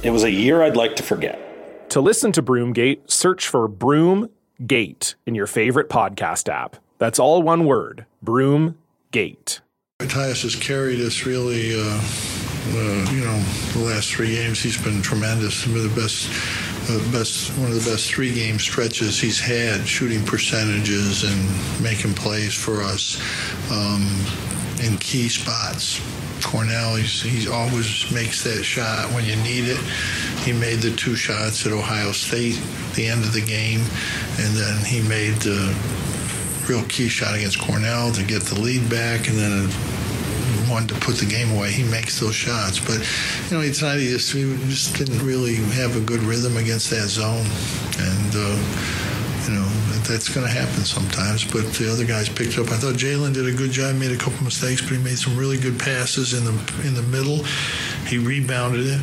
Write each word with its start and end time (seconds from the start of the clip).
It 0.00 0.10
was 0.10 0.22
a 0.22 0.30
year 0.30 0.62
I'd 0.62 0.76
like 0.76 0.94
to 0.96 1.02
forget. 1.02 1.90
To 1.90 2.00
listen 2.00 2.30
to 2.32 2.42
Broomgate, 2.42 3.10
search 3.10 3.48
for 3.48 3.68
Broomgate 3.68 5.16
in 5.26 5.34
your 5.34 5.48
favorite 5.48 5.88
podcast 5.88 6.48
app. 6.48 6.76
That's 6.98 7.18
all 7.18 7.42
one 7.42 7.64
word 7.64 8.06
Broomgate. 8.24 9.60
Matthias 10.00 10.42
has 10.42 10.54
carried 10.54 11.00
us 11.00 11.26
really, 11.26 11.74
uh, 11.74 11.82
uh, 11.82 13.10
you 13.10 13.24
know, 13.24 13.42
the 13.72 13.82
last 13.84 14.12
three 14.12 14.36
games. 14.36 14.62
He's 14.62 14.80
been 14.80 15.02
tremendous. 15.02 15.54
Some 15.54 15.74
of 15.74 15.82
the 15.82 16.00
best, 16.00 16.30
uh, 16.88 16.98
best, 17.10 17.50
one 17.58 17.72
of 17.72 17.84
the 17.84 17.90
best 17.90 18.08
three 18.12 18.32
game 18.32 18.60
stretches 18.60 19.18
he's 19.18 19.40
had, 19.40 19.84
shooting 19.84 20.24
percentages 20.24 21.24
and 21.24 21.82
making 21.82 22.14
plays 22.14 22.54
for 22.54 22.82
us 22.82 23.20
um, 23.72 24.06
in 24.80 24.96
key 24.98 25.28
spots. 25.28 26.00
Cornell, 26.42 26.96
he's, 26.96 27.22
he 27.22 27.48
always 27.48 28.10
makes 28.12 28.42
that 28.44 28.64
shot 28.64 29.12
when 29.12 29.24
you 29.24 29.36
need 29.36 29.64
it. 29.66 29.78
He 30.44 30.52
made 30.52 30.80
the 30.80 30.94
two 30.94 31.16
shots 31.16 31.66
at 31.66 31.72
Ohio 31.72 32.12
State 32.12 32.60
the 32.94 33.06
end 33.06 33.24
of 33.24 33.32
the 33.32 33.40
game, 33.40 33.80
and 34.38 34.56
then 34.56 34.84
he 34.84 35.00
made 35.08 35.34
the 35.42 35.74
real 36.68 36.84
key 36.86 37.08
shot 37.08 37.34
against 37.34 37.60
Cornell 37.60 38.12
to 38.12 38.22
get 38.24 38.42
the 38.42 38.60
lead 38.60 38.88
back, 38.90 39.28
and 39.28 39.38
then 39.38 39.68
one 40.68 40.86
to 40.86 40.94
put 40.96 41.16
the 41.16 41.26
game 41.26 41.50
away. 41.56 41.70
He 41.70 41.84
makes 41.84 42.20
those 42.20 42.34
shots, 42.34 42.78
but 42.78 42.98
you 43.50 43.56
know, 43.56 43.72
tonight 43.72 43.98
he 43.98 44.08
just, 44.08 44.32
he 44.32 44.56
just 44.66 44.96
didn't 44.96 45.24
really 45.24 45.56
have 45.56 45.96
a 45.96 46.00
good 46.00 46.20
rhythm 46.20 46.56
against 46.56 46.90
that 46.90 47.08
zone, 47.08 47.46
and. 47.98 48.32
Uh, 48.34 49.07
you 49.48 49.54
know 49.54 49.66
that's 50.04 50.28
going 50.28 50.46
to 50.46 50.52
happen 50.52 50.84
sometimes. 50.84 51.44
But 51.44 51.72
the 51.74 51.90
other 51.90 52.04
guys 52.04 52.28
picked 52.28 52.58
up. 52.58 52.68
I 52.68 52.76
thought 52.76 52.94
Jalen 52.94 53.34
did 53.34 53.46
a 53.46 53.56
good 53.56 53.70
job, 53.70 53.96
made 53.96 54.12
a 54.12 54.16
couple 54.16 54.44
mistakes, 54.44 54.82
but 54.82 54.90
he 54.92 54.98
made 54.98 55.18
some 55.18 55.36
really 55.36 55.58
good 55.58 55.78
passes 55.78 56.34
in 56.34 56.44
the 56.44 56.52
in 56.86 56.94
the 56.94 57.02
middle. 57.02 57.44
He 58.06 58.18
rebounded 58.18 58.86
it 58.86 59.00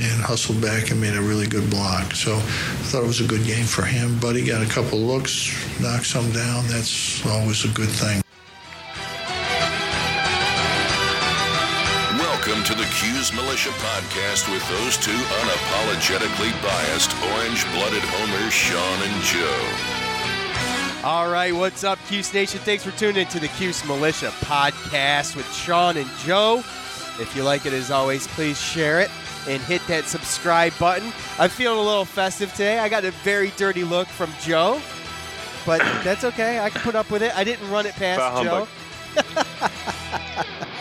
and 0.00 0.22
hustled 0.22 0.60
back 0.60 0.90
and 0.90 1.00
made 1.00 1.14
a 1.14 1.22
really 1.22 1.46
good 1.46 1.68
block. 1.70 2.12
So 2.14 2.34
I 2.34 2.40
thought 2.88 3.04
it 3.04 3.06
was 3.06 3.20
a 3.20 3.26
good 3.26 3.44
game 3.44 3.66
for 3.66 3.82
him. 3.82 4.18
He 4.34 4.44
got 4.44 4.62
a 4.62 4.68
couple 4.68 4.98
looks, 4.98 5.52
knocked 5.80 6.06
some 6.06 6.32
down. 6.32 6.66
That's 6.68 7.24
always 7.26 7.64
a 7.64 7.68
good 7.68 7.90
thing. 7.90 8.22
To 13.22 13.36
Militia 13.36 13.70
podcast 13.70 14.50
with 14.50 14.68
those 14.68 14.96
two 14.96 15.12
unapologetically 15.12 16.50
biased, 16.62 17.14
orange 17.32 17.64
blooded 17.72 18.02
homers, 18.02 18.52
Sean 18.52 19.02
and 19.02 19.22
Joe. 19.22 21.06
All 21.06 21.30
right, 21.30 21.54
what's 21.54 21.84
up, 21.84 22.00
Cuse 22.08 22.34
Nation? 22.34 22.58
Thanks 22.60 22.82
for 22.82 22.90
tuning 22.92 23.22
in 23.22 23.28
to 23.28 23.38
the 23.38 23.46
Cuse 23.48 23.84
Militia 23.84 24.30
podcast 24.40 25.36
with 25.36 25.50
Sean 25.52 25.96
and 25.98 26.10
Joe. 26.18 26.58
If 27.20 27.32
you 27.36 27.44
like 27.44 27.64
it, 27.64 27.72
as 27.72 27.92
always, 27.92 28.26
please 28.28 28.60
share 28.60 29.00
it 29.00 29.10
and 29.48 29.62
hit 29.62 29.86
that 29.86 30.06
subscribe 30.06 30.72
button. 30.80 31.12
I'm 31.38 31.50
feeling 31.50 31.78
a 31.78 31.82
little 31.82 32.04
festive 32.04 32.50
today. 32.52 32.80
I 32.80 32.88
got 32.88 33.04
a 33.04 33.12
very 33.22 33.52
dirty 33.56 33.84
look 33.84 34.08
from 34.08 34.32
Joe, 34.40 34.80
but 35.64 35.78
that's 36.02 36.24
okay. 36.24 36.58
I 36.58 36.70
can 36.70 36.80
put 36.80 36.96
up 36.96 37.08
with 37.10 37.22
it. 37.22 37.36
I 37.36 37.44
didn't 37.44 37.70
run 37.70 37.86
it 37.86 37.94
past 37.94 38.42
Joe. 38.42 38.66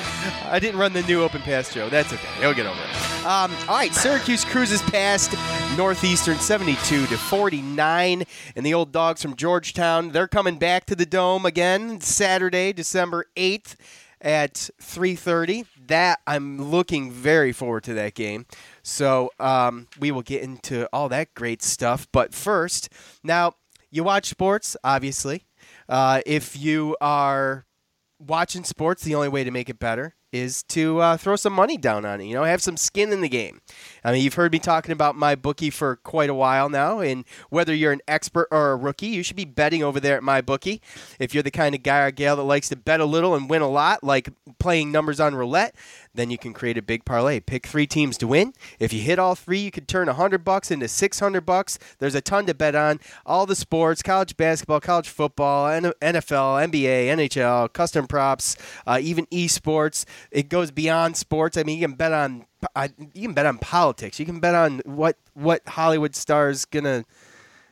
I 0.45 0.59
didn't 0.59 0.79
run 0.79 0.93
the 0.93 1.01
new 1.03 1.21
open 1.21 1.41
pass, 1.41 1.73
Joe. 1.73 1.89
That's 1.89 2.11
okay. 2.13 2.27
He'll 2.39 2.53
get 2.53 2.65
over 2.65 2.79
it. 2.79 3.25
Um, 3.25 3.51
all 3.67 3.75
right, 3.75 3.93
Syracuse 3.93 4.43
cruises 4.43 4.81
past 4.81 5.33
Northeastern 5.77 6.37
72 6.37 7.05
to 7.07 7.17
49, 7.17 8.23
and 8.55 8.65
the 8.65 8.73
old 8.73 8.91
dogs 8.91 9.21
from 9.21 9.35
Georgetown 9.35 10.09
they're 10.09 10.27
coming 10.27 10.57
back 10.57 10.85
to 10.85 10.95
the 10.95 11.05
dome 11.05 11.45
again 11.45 12.01
Saturday, 12.01 12.73
December 12.73 13.25
8th 13.35 13.75
at 14.21 14.69
3:30. 14.81 15.65
That 15.87 16.19
I'm 16.27 16.69
looking 16.71 17.11
very 17.11 17.51
forward 17.51 17.83
to 17.85 17.93
that 17.95 18.13
game. 18.13 18.45
So 18.83 19.31
um, 19.39 19.88
we 19.99 20.11
will 20.11 20.21
get 20.21 20.43
into 20.43 20.88
all 20.93 21.09
that 21.09 21.33
great 21.33 21.61
stuff. 21.61 22.07
But 22.11 22.33
first, 22.33 22.89
now 23.23 23.53
you 23.89 24.03
watch 24.03 24.27
sports, 24.27 24.77
obviously. 24.83 25.45
Uh, 25.89 26.21
if 26.25 26.57
you 26.57 26.95
are 27.01 27.65
watching 28.27 28.63
sports, 28.63 29.03
the 29.03 29.15
only 29.15 29.29
way 29.29 29.43
to 29.43 29.51
make 29.51 29.69
it 29.69 29.79
better 29.79 30.15
is 30.31 30.63
to 30.63 30.99
uh, 30.99 31.17
throw 31.17 31.35
some 31.35 31.53
money 31.53 31.77
down 31.77 32.05
on 32.05 32.21
it. 32.21 32.25
You 32.25 32.33
know, 32.33 32.43
have 32.43 32.61
some 32.61 32.77
skin 32.77 33.11
in 33.11 33.21
the 33.21 33.29
game. 33.29 33.61
I 34.03 34.11
mean, 34.11 34.23
you've 34.23 34.35
heard 34.35 34.53
me 34.53 34.59
talking 34.59 34.93
about 34.93 35.15
my 35.15 35.35
bookie 35.35 35.69
for 35.69 35.97
quite 35.97 36.29
a 36.29 36.33
while 36.33 36.69
now, 36.69 36.99
and 36.99 37.25
whether 37.49 37.73
you're 37.73 37.91
an 37.91 38.01
expert 38.07 38.47
or 38.51 38.71
a 38.71 38.75
rookie, 38.77 39.07
you 39.07 39.23
should 39.23 39.35
be 39.35 39.45
betting 39.45 39.83
over 39.83 39.99
there 39.99 40.15
at 40.15 40.23
my 40.23 40.41
bookie. 40.41 40.81
If 41.19 41.33
you're 41.33 41.43
the 41.43 41.51
kind 41.51 41.75
of 41.75 41.83
guy 41.83 41.99
or 41.99 42.11
gal 42.11 42.35
that 42.37 42.43
likes 42.43 42.69
to 42.69 42.75
bet 42.75 43.01
a 43.01 43.05
little 43.05 43.35
and 43.35 43.49
win 43.49 43.61
a 43.61 43.69
lot, 43.69 44.03
like 44.03 44.29
playing 44.59 44.91
numbers 44.91 45.19
on 45.19 45.35
roulette, 45.35 45.75
then 46.13 46.29
you 46.29 46.38
can 46.38 46.53
create 46.53 46.77
a 46.77 46.81
big 46.81 47.05
parlay. 47.05 47.39
Pick 47.39 47.66
three 47.66 47.88
teams 47.88 48.17
to 48.17 48.27
win. 48.27 48.53
If 48.79 48.94
you 48.94 49.01
hit 49.01 49.19
all 49.19 49.35
three, 49.35 49.59
you 49.59 49.72
could 49.72 49.88
turn 49.88 50.07
100 50.07 50.44
bucks 50.44 50.72
into 50.72 50.88
600 50.88 51.45
bucks. 51.45 51.79
There's 51.99 52.16
a 52.16 52.22
ton 52.22 52.45
to 52.47 52.53
bet 52.53 52.75
on. 52.75 52.99
All 53.25 53.45
the 53.45 53.55
sports, 53.55 54.01
college 54.01 54.35
basketball, 54.38 54.81
college 54.81 55.09
football, 55.09 55.67
NFL, 55.67 55.94
NBA, 56.01 57.07
NHL, 57.07 57.71
custom 57.73 58.07
props, 58.07 58.57
uh, 58.85 59.00
even 59.01 59.25
esports. 59.27 60.05
It 60.31 60.50
goes 60.50 60.71
beyond 60.71 61.17
sports. 61.17 61.57
I 61.57 61.63
mean, 61.63 61.79
you 61.79 61.88
can 61.88 61.95
bet 61.95 62.13
on 62.13 62.45
you 63.13 63.23
can 63.23 63.33
bet 63.33 63.45
on 63.45 63.57
politics. 63.57 64.19
You 64.19 64.25
can 64.25 64.39
bet 64.39 64.55
on 64.55 64.81
what 64.85 65.17
what 65.33 65.67
Hollywood 65.67 66.16
stars 66.16 66.66
gonna 66.66 67.05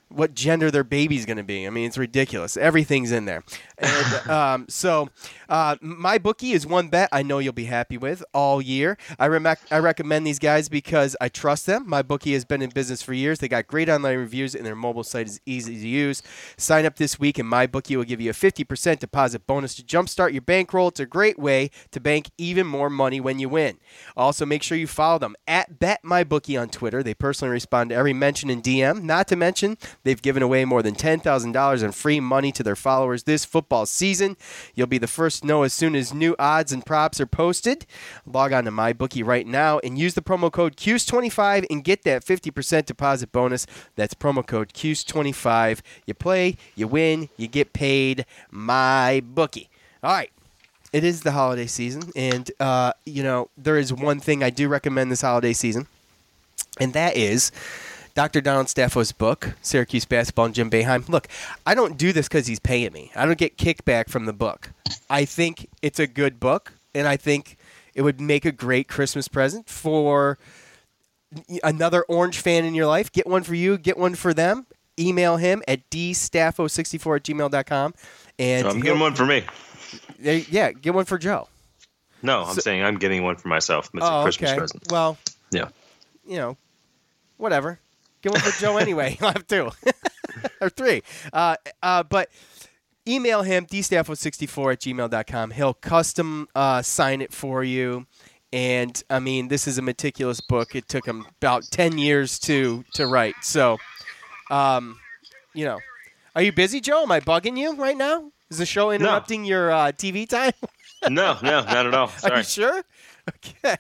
what 0.10 0.34
gender 0.34 0.72
their 0.72 0.84
baby's 0.84 1.26
going 1.26 1.38
to 1.38 1.44
be. 1.44 1.66
I 1.66 1.70
mean, 1.70 1.86
it's 1.86 1.98
ridiculous. 1.98 2.58
Everything's 2.58 3.12
in 3.12 3.26
there. 3.26 3.44
And 3.78 4.30
um, 4.30 4.66
so, 4.68 5.10
uh, 5.48 5.76
my 5.82 6.18
bookie 6.18 6.52
is 6.52 6.66
one 6.66 6.90
bet 6.90 7.10
I 7.12 7.24
know 7.24 7.40
you'll 7.40 7.54
be 7.54 7.66
happy 7.66 7.98
with 7.98 8.24
all 8.34 8.62
year. 8.62 8.98
I, 9.18 9.28
rem- 9.28 9.48
I 9.72 9.80
recommend 9.80 10.26
these 10.26 10.40
guys 10.40 10.70
because 10.70 11.16
I 11.22 11.30
trust 11.30 11.66
them. 11.66 11.88
My 11.88 12.02
bookie 12.02 12.34
has 12.34 12.46
been 12.46 12.62
in 12.62 12.70
business 12.70 13.02
for 13.02 13.14
years. 13.14 13.40
They 13.40 13.48
got 13.48 13.68
great 13.68 13.90
online 13.90 14.18
reviews, 14.18 14.56
and 14.56 14.66
their 14.66 14.76
mobile 14.76 15.04
site 15.04 15.28
is 15.28 15.42
easy 15.46 15.76
to 15.80 15.88
use. 15.88 16.22
Sign 16.58 16.86
up 16.86 16.98
this 16.98 17.20
week, 17.20 17.40
and 17.40 17.48
my 17.48 17.68
bookie 17.68 17.96
will 17.96 18.04
give 18.04 18.22
you 18.22 18.32
a 18.32 18.34
50% 18.34 19.00
deposit 19.00 19.46
bonus 19.48 19.76
to 19.76 19.84
jumpstart 19.84 20.34
your 20.34 20.42
bankroll. 20.42 20.90
It's 20.90 21.00
a 21.00 21.06
great 21.06 21.40
way 21.40 21.72
to 21.92 22.00
bank 22.00 22.30
even 22.38 22.68
more 22.68 22.90
money 22.90 23.20
when 23.20 23.40
you 23.40 23.50
win. 23.50 23.78
Also, 24.18 24.46
make 24.46 24.64
sure 24.64 24.78
you 24.78 24.88
follow 24.88 25.20
them 25.20 25.36
at 25.48 25.80
BetMyBookie 25.80 26.60
on 26.60 26.70
Twitter. 26.70 27.04
They 27.04 27.14
personally 27.14 27.52
respond 27.52 27.92
to 27.92 27.96
every 27.96 28.14
mention 28.14 28.50
in 28.50 28.62
DM. 28.62 29.04
Not 29.04 29.28
to 29.28 29.36
mention, 29.36 29.78
they've 30.04 30.22
given 30.22 30.44
away 30.44 30.66
more 30.66 30.82
than 30.82 30.96
$10,000 30.96 31.84
in 31.84 31.92
free 31.92 32.20
money 32.20 32.52
to 32.52 32.64
their 32.64 32.76
followers 32.76 33.24
this 33.24 33.46
football 33.46 33.86
season. 33.86 34.38
You'll 34.76 34.88
be 34.88 34.98
the 34.98 35.08
first 35.08 35.42
to 35.42 35.48
know 35.48 35.64
as 35.64 35.74
soon 35.74 35.96
as 35.96 36.14
new 36.14 36.36
odds 36.38 36.72
and 36.72 36.86
props 36.86 37.20
are 37.20 37.26
posted. 37.26 37.86
Log 38.26 38.54
on 38.54 38.66
to 38.66 38.72
MyBookie 38.72 39.26
right 39.26 39.48
now 39.48 39.80
and 39.80 39.98
use 39.98 40.14
the 40.14 40.22
promo 40.22 40.52
code 40.52 40.76
CUSE25 40.76 41.66
and 41.70 41.84
get 41.84 42.04
that 42.04 42.24
50% 42.26 42.86
deposit 42.86 43.32
bonus. 43.32 43.66
That's 43.96 44.14
promo 44.14 44.46
code 44.46 44.74
CUSE25. 44.74 45.82
You 46.06 46.14
play, 46.14 46.58
you 46.76 46.88
win, 46.88 47.30
you 47.38 47.48
get 47.48 47.74
paid. 47.74 48.26
MyBookie. 48.54 49.68
All 50.04 50.12
right 50.12 50.32
it 50.92 51.04
is 51.04 51.22
the 51.22 51.32
holiday 51.32 51.68
season, 51.68 52.12
and 52.16 52.52
uh, 52.60 52.94
you 53.06 53.24
know 53.24 53.50
there 53.58 53.78
is 53.78 53.94
one 53.94 54.20
thing 54.20 54.44
I 54.44 54.50
do 54.50 54.68
recommend 54.68 55.12
this 55.12 55.22
holiday 55.22 55.54
season, 55.54 55.88
and 56.80 56.94
that 56.94 57.16
is 57.16 57.52
Dr. 58.20 58.42
Donald 58.42 58.68
Staffo's 58.68 59.14
book, 59.14 59.54
Syracuse 59.62 60.04
Basketball 60.04 60.44
and 60.48 60.54
Jim 60.54 60.70
Boeheim. 60.70 61.08
Look, 61.08 61.30
I 61.66 61.74
don't 61.74 61.98
do 61.98 62.12
this 62.12 62.28
because 62.28 62.48
he's 62.48 62.60
paying 62.60 62.92
me. 62.92 63.14
I 63.16 63.26
don't 63.26 63.38
get 63.38 63.58
kickback 63.58 64.10
from 64.10 64.26
the 64.26 64.34
book. 64.34 64.72
I 65.10 65.24
think 65.24 65.70
it's 65.82 66.00
a 66.00 66.06
good 66.06 66.38
book, 66.38 66.74
and 66.94 67.08
I 67.08 67.16
think 67.16 67.56
it 67.96 68.02
would 68.02 68.20
make 68.20 68.44
a 68.44 68.52
great 68.52 68.90
Christmas 68.90 69.30
present 69.30 69.70
for 69.70 70.38
another 71.64 72.04
Orange 72.10 72.42
fan 72.42 72.66
in 72.66 72.76
your 72.76 72.88
life. 72.88 73.10
Get 73.10 73.26
one 73.26 73.44
for 73.44 73.56
you, 73.56 73.78
get 73.78 73.98
one 73.98 74.16
for 74.16 74.34
them. 74.34 74.66
Email 75.00 75.38
him 75.38 75.64
at 75.66 75.90
dstaffo64 75.90 77.16
at 77.16 77.24
gmail.com. 77.24 77.94
And 78.38 78.68
I'm 78.68 78.82
getting 78.82 79.00
one 79.00 79.16
for 79.16 79.26
me. 79.26 79.46
yeah, 80.20 80.74
get 80.74 80.94
one 80.94 81.06
for 81.06 81.18
Joe. 81.18 81.48
No, 82.22 82.44
I'm 82.44 82.56
So- 82.56 82.60
saying 82.64 82.84
I'm 82.84 82.98
getting 82.98 83.24
one 83.24 83.38
for 83.38 83.48
myself. 83.48 83.90
It's 83.94 84.04
oh, 84.06 84.20
a 84.20 84.24
Christmas 84.24 84.50
okay. 84.52 84.60
present. 84.60 84.84
Well, 84.92 85.18
Yeah. 85.52 85.70
you 86.28 86.36
know, 86.36 86.58
whatever. 87.38 87.80
Get 88.22 88.32
one 88.34 88.42
for 88.42 88.60
Joe 88.60 88.78
anyway. 88.80 89.18
You'll 89.22 89.32
have 89.32 89.48
two 89.48 89.72
or 90.62 90.70
three. 90.70 91.02
Uh, 91.32 91.56
uh, 91.82 92.04
but 92.04 92.30
email 93.08 93.42
him, 93.44 93.66
dstaffo64 93.66 94.74
at 94.74 94.80
gmail.com. 94.82 95.52
He'll 95.52 95.74
custom 95.74 96.48
uh, 96.56 96.82
sign 96.82 97.22
it 97.22 97.34
for 97.34 97.64
you. 97.64 98.06
And 98.52 99.02
I 99.10 99.20
mean, 99.20 99.48
this 99.48 99.68
is 99.68 99.78
a 99.78 99.82
meticulous 99.82 100.42
book. 100.42 100.76
It 100.76 100.88
took 100.88 101.06
him 101.06 101.26
about 101.40 101.66
10 101.70 101.98
years 101.98 102.40
to, 102.40 102.84
to 102.94 103.06
write. 103.08 103.36
So, 103.44 103.78
um, 104.50 105.00
you 105.54 105.66
know, 105.66 105.80
are 106.36 106.42
you 106.42 106.52
busy, 106.52 106.82
Joe? 106.82 107.04
Am 107.04 107.12
I 107.12 107.20
bugging 107.20 107.58
you 107.58 107.76
right 107.76 107.98
now? 107.98 108.32
Is 108.50 108.58
the 108.58 108.66
show 108.66 108.90
interrupting 108.90 109.46
your 109.46 109.72
uh, 109.72 109.92
TV 109.92 110.28
time? 110.28 110.54
no, 111.10 111.38
no, 111.44 111.62
not 111.62 111.86
at 111.86 111.94
all. 111.94 112.12
Are 112.24 112.38
you 112.38 112.44
sure? 112.44 112.84
Okay. 113.36 113.78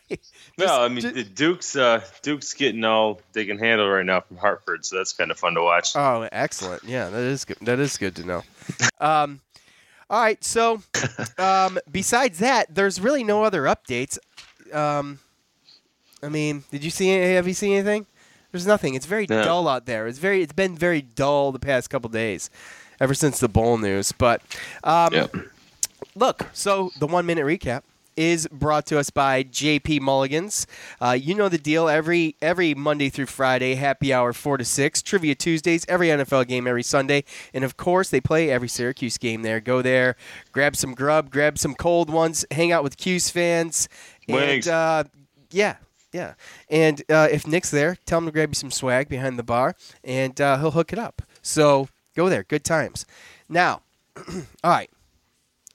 No, 0.58 0.82
I 0.84 0.88
mean 0.90 1.14
the 1.14 1.24
Duke's 1.24 1.76
uh, 1.76 2.02
Duke's 2.22 2.54
getting 2.54 2.84
all 2.84 3.22
they 3.34 3.46
can 3.46 3.58
handle 3.58 3.90
right 3.90 4.06
now 4.06 4.22
from 4.22 4.38
Hartford, 4.38 4.86
so 4.86 4.98
that's 4.98 5.14
kind 5.14 5.32
of 5.32 5.40
fun 5.40 5.54
to 5.56 5.62
watch. 5.62 5.96
Oh, 5.96 6.28
excellent. 6.32 6.84
Yeah, 6.84 7.10
that 7.10 7.22
is 7.22 7.46
good. 7.46 7.58
That 7.62 7.80
is 7.80 7.98
good 7.98 8.16
to 8.18 8.26
know. 8.26 8.44
Um, 9.00 9.40
all 10.10 10.22
right. 10.22 10.44
So, 10.44 10.82
um, 11.38 11.80
besides 11.92 12.40
that, 12.40 12.74
there's 12.74 13.00
really 13.00 13.24
no 13.24 13.44
other 13.44 13.64
updates. 13.64 14.18
Um, 14.74 15.20
I 16.22 16.30
mean, 16.30 16.64
did 16.72 16.84
you 16.84 16.90
see? 16.92 17.10
Have 17.10 17.48
you 17.48 17.54
seen 17.54 17.74
anything? 17.74 18.06
There's 18.52 18.68
nothing. 18.68 18.96
It's 18.96 19.06
very 19.06 19.26
No. 19.30 19.44
dull 19.44 19.68
out 19.68 19.86
there. 19.86 20.08
It's 20.08 20.20
very. 20.20 20.42
It's 20.42 20.54
been 20.54 20.76
very 20.76 21.02
dull 21.02 21.52
the 21.52 21.60
past 21.60 21.90
couple 21.90 22.10
days, 22.10 22.50
ever 23.00 23.14
since 23.14 23.40
the 23.40 23.48
bowl 23.48 23.78
news. 23.78 24.12
But 24.12 24.42
um, 24.84 25.14
Yep. 25.14 25.36
look, 26.16 26.48
so 26.54 26.92
the 27.00 27.08
one 27.08 27.26
minute 27.26 27.46
recap 27.46 27.84
is 28.20 28.50
brought 28.52 28.86
to 28.86 29.00
us 29.00 29.10
by 29.10 29.46
JP 29.46 30.02
Mulligans. 30.02 30.68
Uh, 31.00 31.12
you 31.12 31.34
know 31.34 31.48
the 31.48 31.58
deal. 31.58 31.88
Every 31.88 32.36
every 32.42 32.74
Monday 32.76 33.10
through 33.10 33.28
Friday, 33.28 33.76
happy 33.76 34.14
hour 34.14 34.34
four 34.34 34.58
to 34.58 34.66
six. 34.66 35.02
Trivia 35.02 35.36
Tuesdays, 35.36 35.86
every 35.88 36.10
NFL 36.10 36.46
game 36.46 36.68
every 36.68 36.84
Sunday, 36.84 37.24
and 37.54 37.64
of 37.64 37.78
course 37.78 38.10
they 38.10 38.20
play 38.20 38.52
every 38.52 38.68
Syracuse 38.68 39.18
game 39.18 39.42
there. 39.42 39.62
Go 39.62 39.82
there, 39.82 40.18
grab 40.52 40.76
some 40.76 40.94
grub, 40.94 41.30
grab 41.30 41.58
some 41.58 41.74
cold 41.74 42.10
ones, 42.10 42.46
hang 42.52 42.74
out 42.74 42.84
with 42.84 42.98
Cuse 42.98 43.30
fans, 43.30 43.88
Wings. 44.28 44.68
and 44.68 44.74
uh, 44.76 45.04
yeah. 45.50 45.78
Yeah, 46.12 46.34
and 46.72 47.04
uh, 47.08 47.28
if 47.32 47.46
Nick's 47.46 47.70
there, 47.70 47.96
tell 48.08 48.18
him 48.18 48.26
to 48.26 48.32
grab 48.32 48.50
you 48.50 48.56
some 48.56 48.72
swag 48.72 49.10
behind 49.10 49.38
the 49.38 49.44
bar, 49.44 49.76
and 50.04 50.42
uh, 50.42 50.58
he'll 50.58 50.72
hook 50.72 50.92
it 50.92 50.98
up. 50.98 51.22
So 51.44 51.88
go 52.16 52.30
there, 52.30 52.42
good 52.42 52.64
times. 52.64 53.06
Now, 53.48 53.84
all 54.18 54.72
right, 54.72 54.90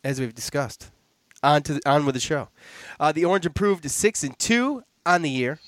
as 0.02 0.19
we've 0.19 0.35
discussed, 0.35 0.90
on 1.44 1.62
to 1.62 1.75
the, 1.75 1.88
on 1.91 2.06
with 2.06 2.14
the 2.14 2.20
show. 2.20 2.49
Uh, 2.99 3.12
the 3.12 3.25
Orange 3.25 3.46
improved 3.46 3.82
to 3.85 3.88
six 3.88 4.23
and 4.25 4.38
two 4.38 4.82
on 5.06 5.23
the 5.23 5.31
year, 5.31 5.61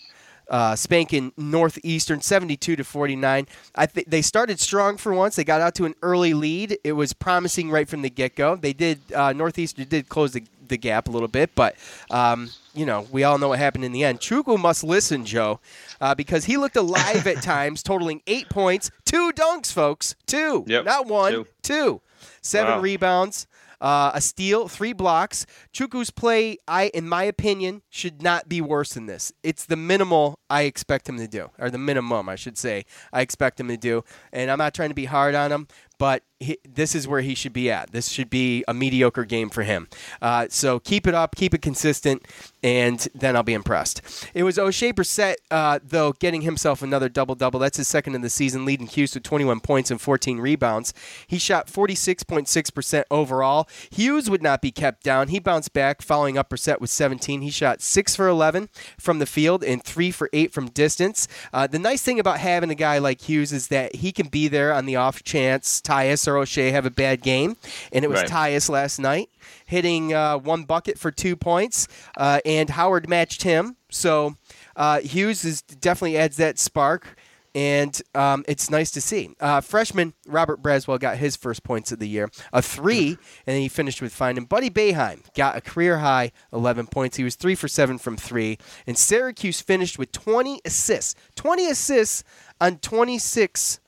uh, 0.48 0.74
spanking 0.76 1.32
Northeastern 1.36 2.20
seventy-two 2.20 2.76
to 2.76 2.84
forty-nine. 2.84 3.46
I 3.74 3.86
think 3.86 4.08
they 4.08 4.22
started 4.22 4.58
strong 4.60 4.96
for 4.96 5.12
once. 5.12 5.36
They 5.36 5.44
got 5.44 5.60
out 5.60 5.74
to 5.76 5.84
an 5.84 5.94
early 6.02 6.34
lead. 6.34 6.78
It 6.84 6.92
was 6.92 7.12
promising 7.12 7.70
right 7.70 7.88
from 7.88 8.02
the 8.02 8.10
get-go. 8.10 8.56
They 8.56 8.72
did 8.72 9.00
uh, 9.14 9.32
Northeastern 9.32 9.86
did 9.88 10.08
close 10.08 10.32
the, 10.32 10.44
the 10.68 10.76
gap 10.78 11.08
a 11.08 11.10
little 11.10 11.28
bit, 11.28 11.50
but 11.54 11.76
um, 12.10 12.50
you 12.74 12.86
know 12.86 13.06
we 13.12 13.24
all 13.24 13.38
know 13.38 13.48
what 13.48 13.58
happened 13.58 13.84
in 13.84 13.92
the 13.92 14.04
end. 14.04 14.20
Chukwu 14.20 14.58
must 14.58 14.82
listen, 14.84 15.24
Joe, 15.24 15.60
uh, 16.00 16.14
because 16.14 16.44
he 16.46 16.56
looked 16.56 16.76
alive 16.76 17.26
at 17.26 17.42
times, 17.42 17.82
totaling 17.82 18.22
eight 18.26 18.48
points, 18.48 18.90
two 19.04 19.32
dunks, 19.32 19.72
folks, 19.72 20.14
two, 20.26 20.64
Yep, 20.66 20.84
not 20.84 21.06
one, 21.06 21.32
two. 21.32 21.46
two, 21.62 22.00
seven 22.40 22.74
Wow. 22.76 22.80
rebounds, 22.80 23.46
uh, 23.80 24.12
a 24.14 24.20
steal, 24.20 24.68
three 24.68 24.92
blocks. 24.92 25.46
Chukwu's 25.72 26.10
play, 26.10 26.58
I, 26.66 26.88
in 26.94 27.08
my 27.08 27.24
opinion, 27.24 27.82
should 27.90 28.22
not 28.22 28.48
be 28.48 28.60
worse 28.60 28.94
than 28.94 29.06
this. 29.06 29.32
It's 29.42 29.66
the 29.66 29.76
minimal 29.76 30.38
I 30.48 30.62
expect 30.62 31.08
him 31.08 31.18
to 31.18 31.28
do, 31.28 31.50
or 31.58 31.70
the 31.70 31.78
minimum, 31.78 32.28
I 32.28 32.36
should 32.36 32.56
say, 32.58 32.84
I 33.12 33.20
expect 33.20 33.60
him 33.60 33.68
to 33.68 33.76
do. 33.76 34.04
And 34.32 34.50
I'm 34.50 34.58
not 34.58 34.74
trying 34.74 34.90
to 34.90 34.94
be 34.94 35.06
hard 35.06 35.34
on 35.34 35.52
him, 35.52 35.68
but 35.98 36.22
he, 36.38 36.58
this 36.68 36.94
is 36.94 37.08
where 37.08 37.22
he 37.22 37.34
should 37.34 37.52
be 37.52 37.70
at. 37.70 37.92
This 37.92 38.08
should 38.08 38.28
be 38.28 38.62
a 38.68 38.74
mediocre 38.74 39.24
game 39.24 39.48
for 39.48 39.62
him. 39.62 39.88
Uh, 40.20 40.46
so 40.50 40.78
keep 40.78 41.06
it 41.06 41.14
up, 41.14 41.34
keep 41.34 41.54
it 41.54 41.62
consistent, 41.62 42.26
and 42.62 43.08
then 43.14 43.36
I'll 43.36 43.42
be 43.42 43.54
impressed. 43.54 44.02
It 44.34 44.42
was 44.42 44.58
Oshae 44.58 44.92
Brissett, 44.92 45.36
uh, 45.50 45.78
though, 45.82 46.12
getting 46.12 46.42
himself 46.42 46.82
another 46.82 47.08
double 47.08 47.34
double. 47.34 47.58
That's 47.58 47.78
his 47.78 47.88
second 47.88 48.14
of 48.14 48.22
the 48.22 48.28
season, 48.28 48.64
leading 48.64 48.86
Hughes 48.86 49.14
with 49.14 49.22
21 49.22 49.60
points 49.60 49.90
and 49.90 50.00
14 50.00 50.38
rebounds. 50.38 50.92
He 51.26 51.38
shot 51.38 51.68
46.6% 51.68 53.04
overall. 53.10 53.66
Hughes 53.90 54.28
would 54.28 54.42
not 54.42 54.60
be 54.60 54.70
kept 54.70 55.02
down. 55.02 55.28
He 55.28 55.38
bounced 55.38 55.72
back, 55.72 56.02
following 56.02 56.36
up 56.36 56.50
Brissett 56.50 56.80
with 56.80 56.90
17. 56.90 57.40
He 57.40 57.50
shot 57.50 57.80
6 57.80 58.14
for 58.14 58.28
11 58.28 58.68
from 58.98 59.20
the 59.20 59.26
field 59.26 59.64
and 59.64 59.82
3 59.82 60.10
for 60.10 60.28
8 60.34 60.52
from 60.52 60.68
distance. 60.68 61.28
Uh, 61.52 61.66
the 61.66 61.78
nice 61.78 62.02
thing 62.02 62.20
about 62.20 62.40
having 62.40 62.70
a 62.70 62.74
guy 62.74 62.98
like 62.98 63.22
Hughes 63.22 63.52
is 63.52 63.68
that 63.68 63.96
he 63.96 64.12
can 64.12 64.28
be 64.28 64.48
there 64.48 64.74
on 64.74 64.84
the 64.84 64.96
off 64.96 65.22
chance 65.22 65.80
Tyus 65.86 66.26
or 66.26 66.34
Oshae 66.34 66.72
have 66.72 66.86
a 66.86 66.90
bad 66.90 67.22
game. 67.22 67.56
And 67.92 68.04
it 68.04 68.08
was 68.08 68.22
Right. 68.22 68.30
Tyus 68.30 68.68
last 68.68 68.98
night 68.98 69.30
hitting 69.66 70.12
uh, 70.12 70.38
one 70.38 70.64
bucket 70.64 70.98
for 70.98 71.10
two 71.10 71.36
points, 71.36 71.86
uh, 72.16 72.40
and 72.44 72.70
Howard 72.70 73.08
matched 73.08 73.42
him. 73.42 73.76
So 73.90 74.34
uh, 74.74 75.00
Hughes 75.00 75.44
is 75.44 75.62
definitely 75.62 76.16
adds 76.18 76.36
that 76.38 76.58
spark, 76.58 77.16
and 77.54 78.00
um, 78.14 78.44
it's 78.48 78.70
nice 78.70 78.90
to 78.92 79.00
see. 79.00 79.30
Uh, 79.40 79.60
freshman 79.60 80.12
Robert 80.26 80.62
Braswell 80.62 80.98
got 81.00 81.16
his 81.18 81.36
first 81.36 81.62
points 81.62 81.92
of 81.92 81.98
the 81.98 82.08
year, 82.08 82.28
a 82.52 82.60
three, 82.60 83.10
and 83.10 83.54
then 83.54 83.60
he 83.60 83.68
finished 83.68 84.02
with 84.02 84.12
fine. 84.12 84.36
And 84.36 84.48
Buddy 84.48 84.70
Boeheim 84.70 85.22
got 85.34 85.56
a 85.56 85.60
career 85.60 85.98
high 85.98 86.32
11 86.52 86.88
points. 86.88 87.16
He 87.16 87.24
was 87.24 87.36
three 87.36 87.54
for 87.54 87.68
seven 87.68 87.98
from 87.98 88.16
three, 88.16 88.58
and 88.86 88.98
Syracuse 88.98 89.60
finished 89.60 89.98
with 89.98 90.12
20 90.12 90.60
assists. 90.64 91.14
20 91.36 91.70
assists 91.70 92.24
on 92.60 92.78
26 92.78 93.80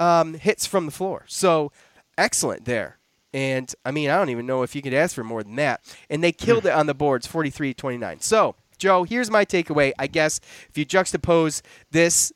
um, 0.00 0.34
hits 0.34 0.66
from 0.66 0.86
the 0.86 0.92
floor. 0.92 1.24
So 1.28 1.72
excellent 2.18 2.64
there. 2.64 2.98
And 3.32 3.72
I 3.84 3.90
mean, 3.90 4.10
I 4.10 4.16
don't 4.16 4.30
even 4.30 4.46
know 4.46 4.62
if 4.62 4.74
you 4.76 4.82
could 4.82 4.94
ask 4.94 5.14
for 5.14 5.24
more 5.24 5.42
than 5.42 5.56
that. 5.56 5.80
And 6.08 6.22
they 6.22 6.30
killed 6.32 6.66
it 6.66 6.72
on 6.72 6.86
the 6.86 6.94
boards, 6.94 7.26
43 7.26 7.74
29. 7.74 8.20
So, 8.20 8.54
Joe, 8.78 9.02
here's 9.04 9.30
my 9.30 9.44
takeaway. 9.44 9.92
I 9.98 10.06
guess 10.06 10.40
if 10.68 10.78
you 10.78 10.86
juxtapose 10.86 11.60
this 11.90 12.32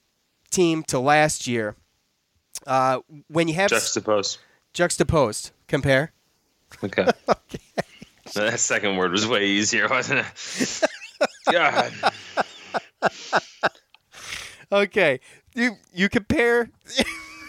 team 0.51 0.83
to 0.85 0.99
last 0.99 1.47
year, 1.47 1.77
uh, 2.67 2.99
when 3.29 3.47
you 3.49 3.55
have 3.55 3.73
s- 3.73 3.95
Juxtapose. 3.97 4.39
juxtaposed, 4.75 5.53
compare. 5.69 6.13
Okay. 6.83 7.07
That 8.35 8.61
second 8.61 8.99
word 8.99 9.13
was 9.13 9.27
way 9.27 9.47
easier, 9.47 9.89
wasn't 9.89 10.21
it? 10.21 10.81
God. 11.51 11.93
Okay, 14.71 15.21
you 15.55 15.77
you 15.95 16.11
compare 16.11 16.69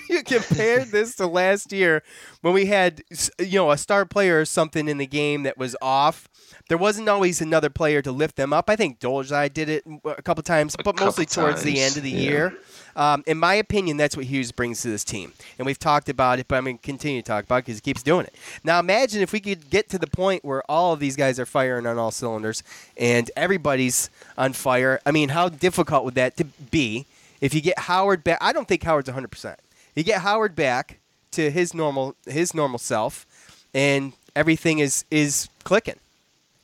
you 0.19 0.23
compare 0.23 0.83
this 0.83 1.15
to 1.15 1.27
last 1.27 1.71
year 1.71 2.01
when 2.41 2.53
we 2.53 2.65
had 2.65 3.03
you 3.37 3.59
know 3.59 3.71
a 3.71 3.77
star 3.77 4.05
player 4.05 4.41
or 4.41 4.45
something 4.45 4.87
in 4.87 4.97
the 4.97 5.05
game 5.05 5.43
that 5.43 5.57
was 5.57 5.75
off. 5.81 6.27
There 6.67 6.77
wasn't 6.77 7.09
always 7.09 7.41
another 7.41 7.69
player 7.69 8.01
to 8.01 8.11
lift 8.11 8.35
them 8.35 8.51
up. 8.51 8.69
I 8.69 8.75
think 8.75 8.99
Dolezaj 8.99 9.53
did 9.53 9.69
it 9.69 9.83
a 10.05 10.21
couple 10.21 10.43
times, 10.43 10.75
but 10.75 10.99
mostly 10.99 11.25
couple 11.25 11.43
towards 11.43 11.63
the 11.63 11.79
end 11.79 11.97
of 11.97 12.03
the 12.03 12.11
yeah. 12.11 12.29
year. 12.29 12.57
Um, 12.95 13.23
in 13.27 13.37
my 13.37 13.53
opinion, 13.53 13.97
that's 13.97 14.17
what 14.17 14.25
Hughes 14.25 14.51
brings 14.51 14.81
to 14.81 14.89
this 14.89 15.03
team, 15.03 15.33
and 15.57 15.65
we've 15.65 15.79
talked 15.79 16.09
about 16.09 16.39
it. 16.39 16.47
But 16.47 16.57
I'm 16.57 16.63
going 16.65 16.77
to 16.77 16.83
continue 16.83 17.21
to 17.21 17.27
talk 17.27 17.45
about 17.45 17.57
it 17.57 17.65
because 17.65 17.77
he 17.77 17.81
keeps 17.81 18.01
doing 18.01 18.25
it. 18.25 18.33
Now, 18.63 18.79
imagine 18.79 19.21
if 19.21 19.31
we 19.31 19.39
could 19.39 19.69
get 19.69 19.89
to 19.89 19.99
the 19.99 20.07
point 20.07 20.43
where 20.43 20.63
all 20.69 20.93
of 20.93 20.99
these 20.99 21.15
guys 21.15 21.39
are 21.39 21.45
firing 21.45 21.85
on 21.85 21.97
all 21.99 22.11
cylinders 22.11 22.63
and 22.97 23.29
everybody's 23.35 24.09
on 24.37 24.53
fire. 24.53 24.99
I 25.05 25.11
mean, 25.11 25.29
how 25.29 25.49
difficult 25.49 26.03
would 26.03 26.15
that 26.15 26.35
to 26.37 26.45
be 26.45 27.05
if 27.41 27.53
you 27.53 27.61
get 27.61 27.77
Howard 27.79 28.23
back? 28.23 28.39
I 28.41 28.53
don't 28.53 28.67
think 28.67 28.83
Howard's 28.83 29.07
100. 29.07 29.27
percent 29.29 29.59
You 29.99 30.05
get 30.05 30.21
Howard 30.21 30.55
back 30.55 30.99
to 31.31 31.51
his 31.51 31.73
normal 31.73 32.15
his 32.25 32.53
normal 32.53 32.79
self, 32.79 33.27
and 33.73 34.13
everything 34.33 34.79
is 34.79 35.03
is 35.11 35.49
clicking. 35.65 35.99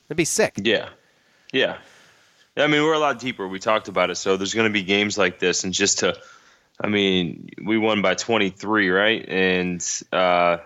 It'd 0.08 0.16
be 0.16 0.24
sick. 0.24 0.54
Yeah. 0.56 0.88
Yeah. 1.52 1.76
I 2.56 2.66
mean, 2.66 2.82
we're 2.82 2.94
a 2.94 2.98
lot 2.98 3.18
deeper. 3.18 3.46
We 3.46 3.58
talked 3.58 3.88
about 3.88 4.08
it. 4.08 4.14
So 4.14 4.38
there's 4.38 4.54
going 4.54 4.68
to 4.68 4.72
be 4.72 4.82
games 4.82 5.18
like 5.18 5.38
this. 5.38 5.64
And 5.64 5.74
just 5.74 5.98
to, 5.98 6.16
I 6.80 6.86
mean, 6.86 7.50
we 7.62 7.76
won 7.76 8.00
by 8.00 8.14
23, 8.14 8.88
right? 8.88 9.28
And 9.28 9.86
uh, 10.12 10.56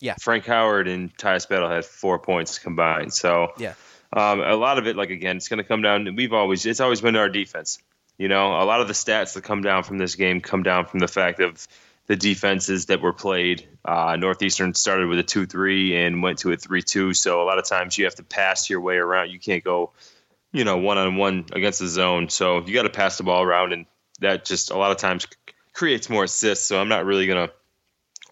Yeah. 0.00 0.16
Frank 0.20 0.46
Howard 0.46 0.88
and 0.88 1.16
Tyus 1.16 1.48
Battle 1.48 1.68
had 1.70 1.84
four 1.84 2.18
points 2.18 2.58
combined. 2.58 3.14
So 3.14 3.52
Yeah. 3.56 3.74
um, 4.12 4.40
a 4.40 4.56
lot 4.56 4.78
of 4.78 4.88
it, 4.88 4.96
like, 4.96 5.10
again, 5.10 5.36
it's 5.36 5.46
going 5.46 5.58
to 5.58 5.64
come 5.64 5.80
down. 5.80 6.16
We've 6.16 6.32
always, 6.32 6.66
it's 6.66 6.80
always 6.80 7.00
been 7.00 7.14
our 7.14 7.28
defense. 7.28 7.78
You 8.18 8.26
know, 8.26 8.60
a 8.60 8.64
lot 8.64 8.80
of 8.80 8.88
the 8.88 8.94
stats 8.94 9.34
that 9.34 9.44
come 9.44 9.62
down 9.62 9.84
from 9.84 9.98
this 9.98 10.16
game 10.16 10.40
come 10.40 10.64
down 10.64 10.86
from 10.86 10.98
the 10.98 11.06
fact 11.08 11.38
of 11.38 11.68
the 12.06 12.16
defenses 12.16 12.86
that 12.86 13.00
were 13.00 13.12
played. 13.12 13.68
Uh, 13.84 14.16
Northeastern 14.16 14.74
started 14.74 15.08
with 15.08 15.18
a 15.18 15.22
2 15.22 15.46
3 15.46 15.96
and 15.96 16.22
went 16.22 16.38
to 16.38 16.52
a 16.52 16.56
3 16.56 16.82
2. 16.82 17.14
So 17.14 17.42
a 17.42 17.44
lot 17.44 17.58
of 17.58 17.64
times 17.64 17.98
you 17.98 18.04
have 18.04 18.14
to 18.16 18.22
pass 18.22 18.70
your 18.70 18.80
way 18.80 18.96
around. 18.96 19.30
You 19.30 19.38
can't 19.38 19.64
go, 19.64 19.92
you 20.52 20.64
know, 20.64 20.76
one 20.76 20.98
on 20.98 21.16
one 21.16 21.46
against 21.52 21.80
the 21.80 21.88
zone. 21.88 22.28
So 22.28 22.64
you 22.64 22.74
got 22.74 22.84
to 22.84 22.90
pass 22.90 23.18
the 23.18 23.24
ball 23.24 23.42
around. 23.42 23.72
And 23.72 23.86
that 24.20 24.44
just 24.44 24.70
a 24.70 24.76
lot 24.76 24.92
of 24.92 24.98
times 24.98 25.26
creates 25.72 26.08
more 26.08 26.24
assists. 26.24 26.66
So 26.66 26.80
I'm 26.80 26.88
not 26.88 27.04
really 27.04 27.26
going 27.26 27.48
to 27.48 27.54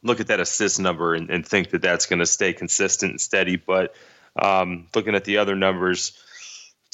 look 0.02 0.20
at 0.20 0.28
that 0.28 0.40
assist 0.40 0.78
number 0.78 1.14
and, 1.14 1.30
and 1.30 1.46
think 1.46 1.70
that 1.70 1.82
that's 1.82 2.06
going 2.06 2.20
to 2.20 2.26
stay 2.26 2.52
consistent 2.52 3.10
and 3.12 3.20
steady. 3.20 3.56
But 3.56 3.94
um, 4.40 4.86
looking 4.94 5.14
at 5.14 5.24
the 5.24 5.38
other 5.38 5.56
numbers, 5.56 6.18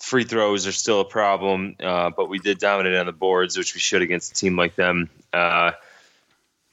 free 0.00 0.24
throws 0.24 0.66
are 0.66 0.72
still 0.72 1.00
a 1.00 1.04
problem, 1.04 1.76
uh, 1.80 2.10
but 2.10 2.28
we 2.28 2.38
did 2.38 2.58
dominate 2.58 2.94
on 2.94 3.06
the 3.06 3.12
boards, 3.12 3.56
which 3.56 3.74
we 3.74 3.80
should 3.80 4.02
against 4.02 4.32
a 4.32 4.34
team 4.34 4.56
like 4.56 4.76
them. 4.76 5.10
Uh, 5.32 5.72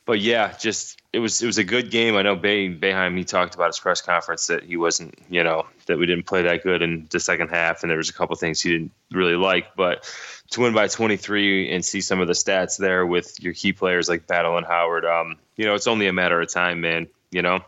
but 0.08 0.20
yeah, 0.22 0.54
just 0.58 1.00
it 1.14 1.20
was 1.20 1.44
it 1.44 1.46
was 1.46 1.60
a 1.60 1.64
good 1.64 1.92
game. 1.92 2.16
I 2.16 2.24
know 2.24 2.36
Bay 2.36 2.70
Boeheim 2.70 3.16
he 3.18 3.24
talked 3.24 3.54
about 3.54 3.68
his 3.68 3.80
press 3.80 4.02
conference 4.02 4.48
that 4.48 4.64
he 4.64 4.78
wasn't 4.78 5.14
you 5.30 5.44
know 5.44 5.68
that 5.86 6.00
we 6.00 6.08
didn't 6.08 6.26
play 6.26 6.42
that 6.44 6.64
good 6.64 6.82
in 6.82 7.08
the 7.12 7.20
second 7.20 7.50
half, 7.50 7.84
and 7.84 7.92
there 7.92 7.98
was 7.98 8.10
a 8.10 8.14
couple 8.14 8.36
things 8.38 8.62
he 8.62 8.72
didn't 8.72 8.92
really 9.12 9.36
like. 9.36 9.76
But 9.76 10.10
to 10.52 10.62
win 10.62 10.74
by 10.74 10.88
23 10.88 11.72
and 11.72 11.84
see 11.86 12.02
some 12.02 12.22
of 12.22 12.28
the 12.28 12.34
stats 12.34 12.78
there 12.80 13.06
with 13.06 13.40
your 13.42 13.54
key 13.54 13.74
players 13.74 14.08
like 14.10 14.26
Battle 14.26 14.58
and 14.58 14.66
Howard, 14.66 15.06
um, 15.06 15.36
you 15.58 15.66
know 15.66 15.76
it's 15.76 15.88
only 15.88 16.08
a 16.08 16.14
matter 16.14 16.42
of 16.42 16.52
time, 16.52 16.82
man. 16.82 17.08
You 17.30 17.42
know. 17.42 17.60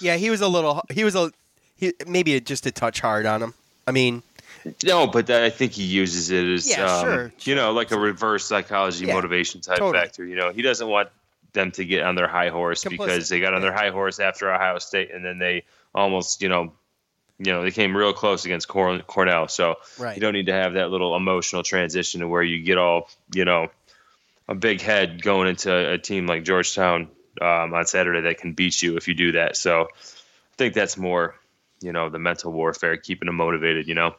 Yeah, 0.00 0.16
he 0.16 0.28
was 0.30 0.40
a 0.40 0.48
little. 0.48 0.82
He 0.92 1.04
was 1.04 1.14
a. 1.14 1.32
He 1.76 1.94
maybe 2.06 2.38
just 2.40 2.66
a 2.66 2.72
touch 2.72 3.00
hard 3.00 3.24
on 3.24 3.42
him. 3.42 3.54
I 3.86 3.92
mean, 3.92 4.22
no, 4.84 5.06
but 5.06 5.30
I 5.30 5.50
think 5.50 5.72
he 5.72 5.82
uses 5.82 6.30
it 6.30 6.46
as, 6.46 6.68
yeah, 6.68 6.84
um, 6.86 7.04
sure, 7.04 7.32
you 7.40 7.54
know, 7.54 7.72
like 7.72 7.90
a 7.90 7.98
reverse 7.98 8.44
psychology 8.46 9.06
Yeah, 9.06 9.14
motivation 9.14 9.60
type 9.60 9.78
totally. 9.78 9.98
factor. 10.04 10.24
You 10.24 10.36
know, 10.36 10.52
he 10.52 10.62
doesn't 10.62 10.88
want 10.88 11.10
them 11.54 11.70
to 11.72 11.84
get 11.84 12.02
on 12.02 12.14
their 12.14 12.28
high 12.28 12.50
horse 12.50 12.84
Complicit, 12.84 12.90
because 12.90 13.28
they 13.28 13.40
got 13.40 13.54
on 13.54 13.62
their 13.62 13.72
high 13.72 13.90
horse 13.90 14.20
after 14.20 14.52
Ohio 14.52 14.78
State, 14.78 15.12
and 15.12 15.24
then 15.24 15.38
they 15.38 15.64
almost, 15.94 16.42
you 16.42 16.48
know, 16.48 16.72
you 17.38 17.52
know, 17.52 17.62
they 17.62 17.70
came 17.70 17.96
real 17.96 18.12
close 18.12 18.44
against 18.44 18.68
Cornell. 18.68 19.48
So 19.48 19.76
Right. 19.98 20.14
you 20.16 20.20
don't 20.20 20.34
need 20.34 20.46
to 20.46 20.52
have 20.52 20.74
that 20.74 20.90
little 20.90 21.16
emotional 21.16 21.62
transition 21.62 22.20
to 22.20 22.28
where 22.28 22.42
you 22.42 22.62
get 22.62 22.78
all, 22.78 23.08
you 23.32 23.44
know, 23.44 23.68
a 24.46 24.54
big 24.54 24.80
head 24.80 25.22
going 25.22 25.48
into 25.48 25.72
a 25.92 25.98
team 25.98 26.26
like 26.26 26.44
Georgetown 26.44 27.08
um, 27.40 27.74
on 27.74 27.86
Saturday 27.86 28.20
that 28.22 28.38
can 28.38 28.52
beat 28.52 28.82
you 28.82 28.96
if 28.96 29.08
you 29.08 29.14
do 29.14 29.32
that. 29.32 29.56
So 29.56 29.84
I 29.84 30.56
think 30.56 30.74
that's 30.74 30.96
more, 30.96 31.34
you 31.80 31.92
know, 31.92 32.08
the 32.08 32.18
mental 32.18 32.52
warfare, 32.52 32.96
keeping 32.96 33.26
them 33.26 33.36
motivated. 33.36 33.88
You 33.88 33.94
know. 33.94 34.14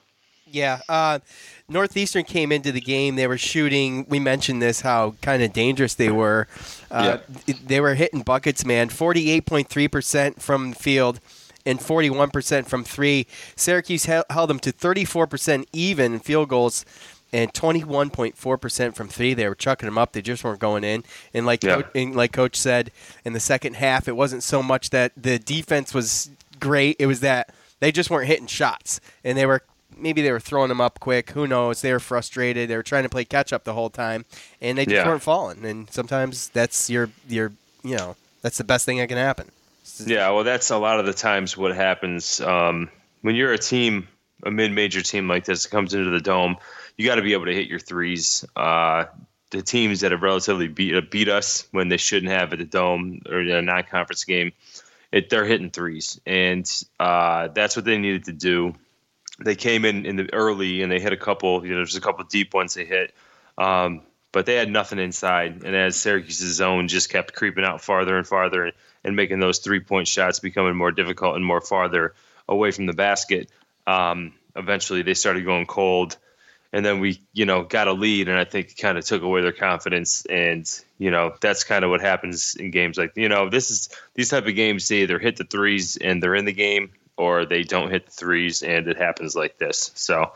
Yeah. 0.45 0.81
Uh, 0.87 1.19
Northeastern 1.67 2.23
came 2.23 2.51
into 2.51 2.71
the 2.71 2.81
game. 2.81 3.15
They 3.15 3.27
were 3.27 3.37
shooting. 3.37 4.05
We 4.09 4.19
mentioned 4.19 4.61
this 4.61 4.81
how 4.81 5.15
kind 5.21 5.41
of 5.43 5.53
dangerous 5.53 5.95
they 5.95 6.09
were. 6.09 6.47
Uh, 6.91 7.17
They 7.65 7.79
were 7.81 7.95
hitting 7.95 8.21
buckets, 8.21 8.63
man. 8.65 8.89
Forty-eight 8.89 9.45
point 9.45 9.69
three 9.69 9.87
percent 9.87 10.41
from 10.41 10.71
the 10.71 10.75
field. 10.75 11.19
And 11.67 11.79
41% 11.79 12.67
from 12.67 12.83
three. 12.83 13.25
Syracuse 13.55 14.05
held 14.05 14.49
them 14.51 14.59
to 14.59 14.71
34% 14.71 15.65
even 15.73 16.13
in 16.13 16.19
field 16.19 16.47
goals 16.49 16.85
and 17.33 17.51
21.4% 17.53 18.95
from 18.95 19.07
three. 19.07 19.33
They 19.33 19.47
were 19.49 19.55
chucking 19.55 19.87
them 19.87 19.97
up. 19.97 20.13
They 20.13 20.21
just 20.21 20.43
weren't 20.43 20.59
going 20.59 20.83
in. 20.83 21.03
And 21.33 21.47
like, 21.47 21.63
Yeah. 21.63 21.77
coach, 21.77 21.85
and 21.95 22.15
like 22.15 22.31
Coach 22.33 22.55
said, 22.55 22.91
in 23.25 23.33
the 23.33 23.39
second 23.39 23.77
half, 23.77 24.07
it 24.07 24.15
wasn't 24.15 24.43
so 24.43 24.61
much 24.61 24.91
that 24.91 25.11
the 25.17 25.39
defense 25.39 25.91
was 25.91 26.29
great. 26.59 26.97
It 26.99 27.07
was 27.07 27.21
that 27.21 27.51
they 27.79 27.91
just 27.91 28.11
weren't 28.11 28.27
hitting 28.27 28.45
shots. 28.45 29.01
And 29.23 29.35
they 29.35 29.47
were 29.47 29.63
maybe 29.97 30.21
they 30.21 30.31
were 30.31 30.39
throwing 30.39 30.69
them 30.69 30.81
up 30.81 30.99
quick. 30.99 31.31
Who 31.31 31.47
knows? 31.47 31.81
They 31.81 31.91
were 31.93 31.99
frustrated. 31.99 32.69
They 32.69 32.75
were 32.75 32.83
trying 32.83 33.03
to 33.03 33.09
play 33.09 33.25
catch 33.25 33.53
up 33.53 33.63
the 33.63 33.73
whole 33.73 33.89
time, 33.89 34.25
and 34.61 34.77
they 34.77 34.85
just 34.85 34.95
Yeah. 34.95 35.07
weren't 35.07 35.23
falling. 35.23 35.65
And 35.65 35.89
sometimes 35.91 36.49
that's 36.49 36.89
your 36.89 37.09
your 37.27 37.51
you 37.83 37.95
know 37.95 38.15
that's 38.41 38.57
the 38.57 38.63
best 38.63 38.85
thing 38.85 38.97
that 38.97 39.07
can 39.09 39.17
happen. 39.17 39.51
Yeah, 40.05 40.29
well, 40.31 40.43
that's 40.43 40.71
a 40.71 40.77
lot 40.77 40.99
of 40.99 41.05
the 41.05 41.13
times 41.13 41.55
what 41.55 41.75
happens 41.75 42.41
um, 42.41 42.89
when 43.21 43.35
you're 43.35 43.53
a 43.53 43.57
team, 43.57 44.07
a 44.43 44.49
mid-major 44.51 45.01
team 45.01 45.27
like 45.27 45.45
this 45.45 45.63
that 45.63 45.69
comes 45.69 45.93
into 45.93 46.09
the 46.09 46.19
dome. 46.21 46.57
You 46.97 47.05
got 47.05 47.15
to 47.15 47.21
be 47.21 47.33
able 47.33 47.45
to 47.45 47.53
hit 47.53 47.67
your 47.67 47.79
threes. 47.79 48.43
Uh, 48.55 49.05
the 49.51 49.61
teams 49.61 50.01
that 50.01 50.11
have 50.11 50.21
relatively 50.23 50.67
beat 50.67 51.11
beat 51.11 51.29
us 51.29 51.67
when 51.71 51.87
they 51.89 51.97
shouldn't 51.97 52.31
have 52.31 52.51
at 52.51 52.59
the 52.59 52.65
dome 52.65 53.21
or 53.29 53.41
in 53.41 53.49
a 53.51 53.61
non-conference 53.61 54.23
game, 54.23 54.51
it, 55.11 55.29
they're 55.29 55.45
hitting 55.45 55.69
threes, 55.69 56.19
and 56.25 56.69
uh, 56.99 57.47
that's 57.49 57.75
what 57.75 57.85
they 57.85 57.97
needed 57.97 58.25
to 58.25 58.33
do. 58.33 58.73
They 59.43 59.55
came 59.55 59.85
in 59.85 60.05
in 60.05 60.15
the 60.15 60.33
early 60.33 60.81
and 60.81 60.91
they 60.91 60.99
hit 60.99 61.13
a 61.13 61.17
couple. 61.17 61.65
You 61.65 61.71
know, 61.71 61.77
there's 61.77 61.95
a 61.95 62.01
couple 62.01 62.23
deep 62.25 62.53
ones 62.53 62.73
they 62.73 62.85
hit. 62.85 63.13
Um, 63.57 64.01
but 64.35 64.45
they 64.45 64.55
had 64.55 64.69
nothing 64.69 64.99
inside. 64.99 65.63
And 65.63 65.73
as 65.73 65.95
Syracuse's 65.95 66.55
zone 66.55 66.89
just 66.89 67.09
kept 67.09 67.33
creeping 67.33 67.63
out 67.63 67.79
farther 67.79 68.17
and 68.17 68.27
farther 68.27 68.65
and, 68.65 68.73
and 69.05 69.15
making 69.15 69.39
those 69.39 69.59
three 69.59 69.79
point 69.79 70.09
shots 70.09 70.41
becoming 70.41 70.75
more 70.75 70.91
difficult 70.91 71.37
and 71.37 71.45
more 71.45 71.61
farther 71.61 72.13
away 72.49 72.71
from 72.71 72.85
the 72.85 72.91
basket, 72.91 73.49
um, 73.87 74.33
eventually 74.53 75.03
they 75.03 75.13
started 75.13 75.45
going 75.45 75.65
cold. 75.65 76.17
And 76.73 76.85
then 76.85 76.99
we, 76.99 77.21
you 77.31 77.45
know, 77.45 77.63
got 77.63 77.87
a 77.87 77.93
lead, 77.93 78.27
and 78.27 78.37
I 78.37 78.43
think 78.43 78.71
it 78.71 78.77
kind 78.77 78.97
of 78.97 79.05
took 79.05 79.21
away 79.21 79.41
their 79.41 79.53
confidence. 79.53 80.25
And 80.25 80.69
you 80.97 81.11
know, 81.11 81.33
that's 81.39 81.63
kind 81.63 81.85
of 81.85 81.89
what 81.89 82.01
happens 82.01 82.57
in 82.57 82.71
games 82.71 82.97
like 82.97 83.13
you 83.15 83.29
know, 83.29 83.49
this 83.49 83.71
is 83.71 83.87
these 84.15 84.27
type 84.27 84.45
of 84.45 84.55
games. 84.55 84.85
They 84.89 85.03
either 85.03 85.17
hit 85.17 85.37
the 85.37 85.45
threes 85.45 85.95
and 85.95 86.21
they're 86.21 86.35
in 86.35 86.43
the 86.43 86.51
game, 86.51 86.91
or 87.17 87.45
they 87.45 87.63
don't 87.63 87.89
hit 87.91 88.05
the 88.05 88.11
threes 88.11 88.61
and 88.61 88.87
it 88.87 88.97
happens 88.97 89.35
like 89.35 89.57
this. 89.57 89.91
So 89.95 90.31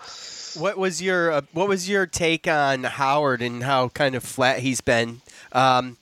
What 0.58 0.78
was 0.78 1.02
your 1.02 1.32
uh, 1.32 1.42
What 1.54 1.68
was 1.68 1.90
your 1.90 2.06
take 2.06 2.48
on 2.48 2.84
Howard 2.84 3.42
and 3.42 3.64
how 3.64 3.90
kind 3.90 4.16
of 4.16 4.24
flat 4.24 4.60
he's 4.60 4.82
been? 4.82 5.22
Um, 5.52 5.98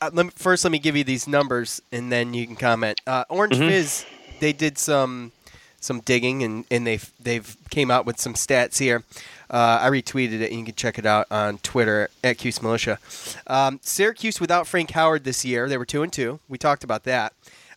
let 0.00 0.14
me, 0.14 0.30
first, 0.34 0.64
let 0.64 0.70
me 0.70 0.78
give 0.78 0.96
you 0.96 1.04
these 1.04 1.26
numbers, 1.26 1.82
and 1.92 2.10
then 2.12 2.32
you 2.32 2.46
can 2.46 2.56
comment. 2.56 3.00
Uh, 3.06 3.24
Orange 3.28 3.54
Mm-hmm. 3.56 3.68
Fizz, 3.68 4.06
they 4.40 4.52
did 4.52 4.78
some 4.78 5.32
some 5.80 6.00
digging, 6.00 6.42
and, 6.42 6.64
and 6.70 6.86
they've 6.86 7.10
they've 7.20 7.56
came 7.70 7.90
out 7.90 8.06
with 8.06 8.18
some 8.20 8.34
stats 8.34 8.78
here. 8.78 9.02
Uh, 9.50 9.78
I 9.82 9.90
retweeted 9.90 10.40
it, 10.40 10.50
and 10.50 10.60
you 10.60 10.64
can 10.64 10.74
check 10.74 10.98
it 10.98 11.04
out 11.06 11.26
on 11.30 11.58
Twitter 11.58 12.08
at 12.22 12.38
Cuse 12.38 12.62
Militia. 12.62 12.98
Um, 13.46 13.78
Syracuse 13.82 14.40
without 14.40 14.66
Frank 14.66 14.90
Howard 14.92 15.24
this 15.24 15.44
year, 15.44 15.68
they 15.68 15.76
were 15.76 15.84
two 15.84 16.02
and 16.02 16.12
two. 16.12 16.40
We 16.48 16.56
talked 16.56 16.82
about 16.82 17.04
that. 17.04 17.34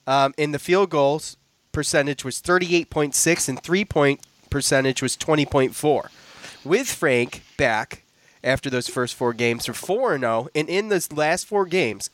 Um, 0.08 0.34
and 0.38 0.54
the 0.54 0.60
field 0.60 0.90
goals 0.90 1.36
percentage 1.82 2.26
was 2.26 2.42
38.6 2.42 3.48
and 3.48 3.62
three 3.62 3.86
point 3.86 4.20
percentage 4.50 5.00
was 5.04 5.16
20.4. 5.16 6.08
With 6.66 6.88
Frank 6.90 7.44
back 7.56 8.02
after 8.44 8.68
those 8.72 8.88
first 8.88 9.14
four 9.14 9.32
games, 9.32 9.66
they're 9.66 9.76
4 9.76 10.16
and 10.16 10.24
0 10.24 10.48
and 10.56 10.68
in 10.70 10.90
those 10.90 11.12
last 11.12 11.46
four 11.46 11.68
games, 11.68 12.10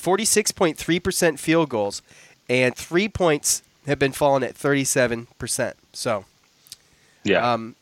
46.3% 0.00 1.36
field 1.40 1.68
goals 1.68 2.00
and 2.48 2.76
3 2.76 3.08
points 3.08 3.64
have 3.88 3.98
been 3.98 4.12
falling 4.12 4.44
at 4.44 4.54
37%. 4.54 5.72
So, 5.92 6.24
yeah, 7.24 7.52
um, 7.52 7.74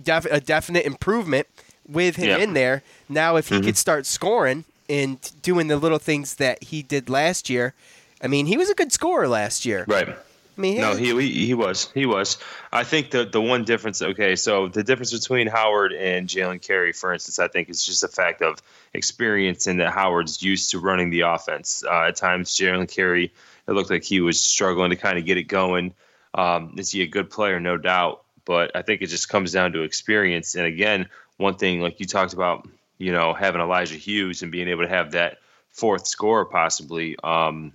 def- 0.00 0.26
a 0.30 0.40
definite 0.40 0.86
improvement 0.86 1.48
with 1.88 2.14
him 2.14 2.28
Yeah. 2.28 2.36
in 2.38 2.54
there. 2.54 2.84
Now, 3.08 3.34
if 3.34 3.48
he 3.48 3.56
Mhm. 3.56 3.64
could 3.64 3.76
start 3.76 4.06
scoring 4.06 4.62
and 4.88 5.18
doing 5.42 5.66
the 5.66 5.76
little 5.76 5.98
things 5.98 6.34
that 6.36 6.62
he 6.62 6.82
did 6.82 7.10
last 7.10 7.50
year, 7.50 7.74
I 8.22 8.28
mean, 8.28 8.46
he 8.46 8.56
was 8.56 8.70
a 8.70 8.74
good 8.74 8.92
scorer 8.92 9.26
last 9.26 9.64
year. 9.64 9.84
right. 9.88 10.16
I 10.56 10.60
mean, 10.60 10.80
No, 10.80 10.94
he, 10.94 11.14
he 11.20 11.46
he 11.46 11.54
was 11.54 11.90
he 11.94 12.06
was. 12.06 12.38
I 12.72 12.84
think 12.84 13.10
the 13.10 13.24
the 13.24 13.40
one 13.40 13.64
difference. 13.64 14.00
Okay, 14.00 14.36
so 14.36 14.68
the 14.68 14.84
difference 14.84 15.12
between 15.12 15.48
Howard 15.48 15.92
and 15.92 16.28
Jalen 16.28 16.62
Carey, 16.62 16.92
for 16.92 17.12
instance, 17.12 17.38
I 17.38 17.48
think 17.48 17.68
is 17.68 17.84
just 17.84 18.04
a 18.04 18.08
fact 18.08 18.40
of 18.40 18.62
experience 18.92 19.66
and 19.66 19.80
that 19.80 19.92
Howard's 19.92 20.42
used 20.42 20.70
to 20.70 20.78
running 20.78 21.10
the 21.10 21.22
offense. 21.22 21.82
Uh, 21.84 22.04
at 22.08 22.16
times, 22.16 22.56
Jalen 22.56 22.88
Carey, 22.88 23.32
it 23.66 23.72
looked 23.72 23.90
like 23.90 24.04
he 24.04 24.20
was 24.20 24.40
struggling 24.40 24.90
to 24.90 24.96
kind 24.96 25.18
of 25.18 25.24
get 25.24 25.38
it 25.38 25.44
going. 25.44 25.92
Um, 26.34 26.74
is 26.78 26.90
he 26.90 27.02
a 27.02 27.06
good 27.08 27.30
player? 27.30 27.58
No 27.58 27.76
doubt, 27.76 28.22
but 28.44 28.70
I 28.76 28.82
think 28.82 29.02
it 29.02 29.06
just 29.08 29.28
comes 29.28 29.52
down 29.52 29.72
to 29.72 29.82
experience. 29.82 30.54
And 30.54 30.66
again, 30.66 31.08
one 31.36 31.56
thing 31.56 31.80
like 31.80 31.98
you 31.98 32.06
talked 32.06 32.32
about, 32.32 32.68
you 32.98 33.12
know, 33.12 33.34
having 33.34 33.60
Elijah 33.60 33.96
Hughes 33.96 34.42
and 34.42 34.52
being 34.52 34.68
able 34.68 34.84
to 34.84 34.88
have 34.88 35.12
that 35.12 35.38
fourth 35.70 36.06
scorer 36.06 36.44
possibly 36.44 37.16
um, 37.24 37.72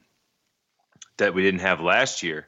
that 1.18 1.34
we 1.34 1.42
didn't 1.42 1.60
have 1.60 1.82
last 1.82 2.24
year 2.24 2.48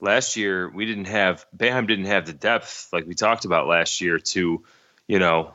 last 0.00 0.36
year 0.36 0.68
we 0.68 0.86
didn't 0.86 1.06
have 1.06 1.46
Boeheim 1.56 1.86
didn't 1.86 2.06
have 2.06 2.26
the 2.26 2.32
depth 2.32 2.88
like 2.92 3.06
we 3.06 3.14
talked 3.14 3.44
about 3.44 3.66
last 3.66 4.00
year 4.00 4.18
to, 4.18 4.64
you 5.06 5.18
know, 5.18 5.54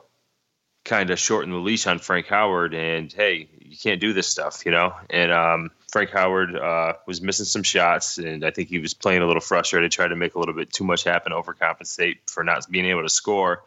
kind 0.86 1.10
of 1.12 1.20
shorten 1.20 1.52
the 1.52 1.58
leash 1.58 1.88
on 1.88 2.00
Frank 2.00 2.28
Howard 2.28 2.74
and 2.74 3.12
hey, 3.12 3.48
you 3.60 3.78
can't 3.78 4.02
do 4.02 4.14
this 4.14 4.28
stuff, 4.28 4.66
you 4.66 4.72
know. 4.72 4.94
And 5.10 5.32
um, 5.32 5.72
Frank 5.92 6.10
Howard 6.12 6.56
uh, 6.56 6.94
was 7.08 7.22
missing 7.22 7.46
some 7.46 7.64
shots, 7.64 8.18
and 8.18 8.46
I 8.46 8.52
think 8.52 8.70
he 8.70 8.80
was 8.80 8.94
playing 8.94 9.22
a 9.22 9.28
little 9.28 9.42
frustrated, 9.42 9.92
tried 9.92 10.10
to 10.10 10.16
make 10.16 10.36
a 10.36 10.40
little 10.40 10.54
bit 10.54 10.72
too 10.72 10.84
much 10.84 11.04
happen, 11.04 11.32
overcompensate 11.32 12.18
for 12.28 12.44
not 12.44 12.70
being 12.70 12.86
able 12.86 13.04
to 13.04 13.10
score. 13.10 13.64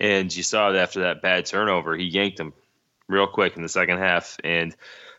And 0.00 0.34
you 0.34 0.42
saw 0.42 0.72
that 0.72 0.80
after 0.80 1.00
that 1.00 1.22
bad 1.22 1.46
turnover, 1.46 1.96
he 1.96 2.04
yanked 2.04 2.38
him 2.40 2.52
real 3.08 3.26
quick 3.26 3.56
in 3.56 3.62
the 3.62 3.68
second 3.68 3.98
half, 3.98 4.36
and 4.42 4.74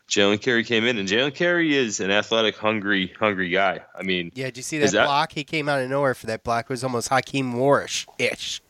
Jalen 0.10 0.42
Carey 0.42 0.64
came 0.64 0.86
in, 0.86 0.98
and 0.98 1.08
Jalen 1.08 1.36
Carey 1.36 1.76
is 1.76 2.00
an 2.00 2.10
athletic, 2.10 2.58
hungry, 2.58 3.14
hungry 3.20 3.50
guy. 3.50 3.82
I 3.96 4.02
mean, 4.04 4.32
Yeah, 4.34 4.46
did 4.46 4.58
you 4.58 4.64
see 4.64 4.80
that, 4.80 4.92
that- 4.92 5.06
block? 5.06 5.32
He 5.34 5.44
came 5.44 5.70
out 5.70 5.82
of 5.82 5.90
nowhere 5.90 6.16
for 6.16 6.26
that 6.28 6.44
block. 6.44 6.66
It 6.66 6.70
was 6.70 6.84
almost 6.84 7.10
Hakim 7.10 7.54
Warrick 7.54 8.06
ish. 8.18 8.62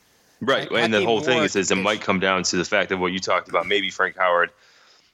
Right, 0.42 0.72
Like, 0.72 0.84
and 0.84 0.94
the 0.94 1.04
whole 1.04 1.20
thing 1.22 1.44
is, 1.44 1.56
is 1.58 1.70
it 1.70 1.76
might 1.76 2.00
come 2.02 2.20
down 2.20 2.44
to 2.44 2.56
the 2.56 2.64
fact 2.64 2.92
of 2.94 3.00
what 3.00 3.12
you 3.12 3.20
talked 3.20 3.50
about. 3.50 3.68
Maybe 3.68 3.90
Frank 3.90 4.18
Howard, 4.18 4.52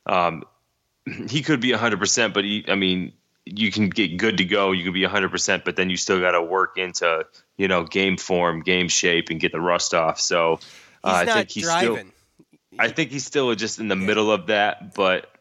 um, 0.06 0.44
he 1.30 1.42
could 1.42 1.60
be 1.60 1.72
hundred 1.72 2.00
percent, 2.00 2.34
but 2.34 2.44
he, 2.44 2.64
I 2.68 2.76
mean, 2.76 3.12
you 3.46 3.72
can 3.72 3.90
get 3.90 4.18
good 4.18 4.38
to 4.38 4.46
go. 4.46 4.72
You 4.72 4.84
can 4.84 4.94
be 4.94 5.04
hundred 5.04 5.30
percent, 5.30 5.66
but 5.66 5.76
then 5.76 5.90
you 5.90 5.98
still 5.98 6.20
got 6.20 6.32
to 6.32 6.44
work 6.44 6.78
into 6.78 7.26
you 7.58 7.68
know 7.68 7.84
game 7.86 8.18
form, 8.18 8.62
game 8.62 8.88
shape, 8.88 9.30
and 9.30 9.40
get 9.40 9.52
the 9.52 9.60
rust 9.60 9.94
off. 9.96 10.20
So 10.20 10.60
uh, 11.04 11.24
I 11.26 11.26
think 11.26 11.50
he's 11.52 11.64
driving. 11.64 11.96
still. 11.98 12.80
I 12.80 12.90
think 12.90 13.10
he's 13.12 13.26
still 13.26 13.54
just 13.56 13.80
in 13.80 13.88
the 13.88 13.96
middle 13.96 14.32
of 14.32 14.48
that, 14.48 14.94
but 14.94 15.32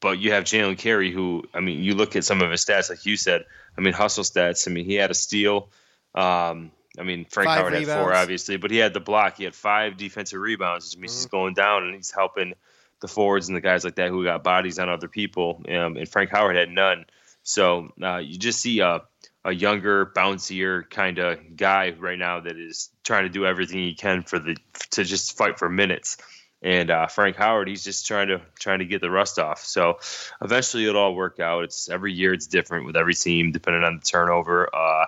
but 0.00 0.18
you 0.18 0.32
have 0.32 0.44
Jalen 0.44 0.78
Carey, 0.78 1.10
who 1.10 1.44
I 1.54 1.60
mean, 1.60 1.82
you 1.82 1.94
look 1.94 2.16
at 2.16 2.24
some 2.24 2.42
of 2.42 2.50
his 2.50 2.64
stats, 2.64 2.90
like 2.90 3.04
you 3.06 3.16
said. 3.16 3.44
I 3.76 3.80
mean, 3.80 3.92
hustle 3.92 4.24
stats. 4.24 4.66
I 4.66 4.72
mean, 4.72 4.84
he 4.84 4.94
had 4.94 5.10
a 5.10 5.14
steal. 5.14 5.68
Um, 6.14 6.72
I 6.98 7.02
mean, 7.02 7.24
Frank 7.24 7.48
Five 7.48 7.58
Howard 7.58 7.74
had 7.74 7.86
four, 7.86 8.14
obviously, 8.14 8.56
but 8.56 8.70
he 8.70 8.78
had 8.78 8.94
the 8.94 9.00
block. 9.00 9.36
He 9.36 9.44
had 9.44 9.54
five 9.54 9.96
defensive 9.96 10.40
rebounds, 10.40 10.90
which 10.90 11.00
means 11.00 11.14
he's 11.14 11.26
going 11.26 11.54
down 11.54 11.84
and 11.84 11.94
he's 11.94 12.10
helping 12.10 12.54
the 13.00 13.08
forwards 13.08 13.48
and 13.48 13.56
the 13.56 13.60
guys 13.60 13.84
like 13.84 13.94
that 13.96 14.10
who 14.10 14.24
got 14.24 14.42
bodies 14.42 14.78
on 14.78 14.88
other 14.88 15.08
people. 15.08 15.62
Um, 15.68 15.96
and 15.96 16.08
Frank 16.08 16.30
Howard 16.30 16.56
had 16.56 16.68
none. 16.68 17.06
So 17.42 17.92
uh, 18.02 18.18
you 18.18 18.38
just 18.38 18.60
see 18.60 18.80
a, 18.80 19.02
a 19.44 19.52
younger, 19.52 20.06
bouncier 20.06 20.88
kind 20.88 21.18
of 21.18 21.56
guy 21.56 21.94
right 21.98 22.18
now 22.18 22.40
that 22.40 22.58
is 22.58 22.90
trying 23.04 23.24
to 23.24 23.30
do 23.30 23.46
everything 23.46 23.78
he 23.78 23.94
can 23.94 24.22
for 24.22 24.38
the 24.38 24.56
to 24.90 25.04
just 25.04 25.36
fight 25.36 25.58
for 25.58 25.68
minutes. 25.68 26.18
And 26.62 26.90
uh, 26.90 27.06
Frank 27.06 27.36
Howard, 27.36 27.68
he's 27.68 27.84
just 27.84 28.06
trying 28.06 28.28
to 28.28 28.42
trying 28.58 28.80
to 28.80 28.84
get 28.84 29.00
the 29.00 29.10
rust 29.10 29.38
off. 29.38 29.64
So 29.64 29.98
eventually 30.42 30.86
it'll 30.86 31.00
all 31.00 31.14
work 31.14 31.40
out. 31.40 31.64
It's 31.64 31.88
every 31.88 32.12
year 32.12 32.34
it's 32.34 32.46
different 32.46 32.84
with 32.84 32.96
every 32.96 33.14
team 33.14 33.52
depending 33.52 33.82
on 33.82 33.96
the 33.96 34.04
turnover. 34.04 34.68
Uh, 34.74 35.06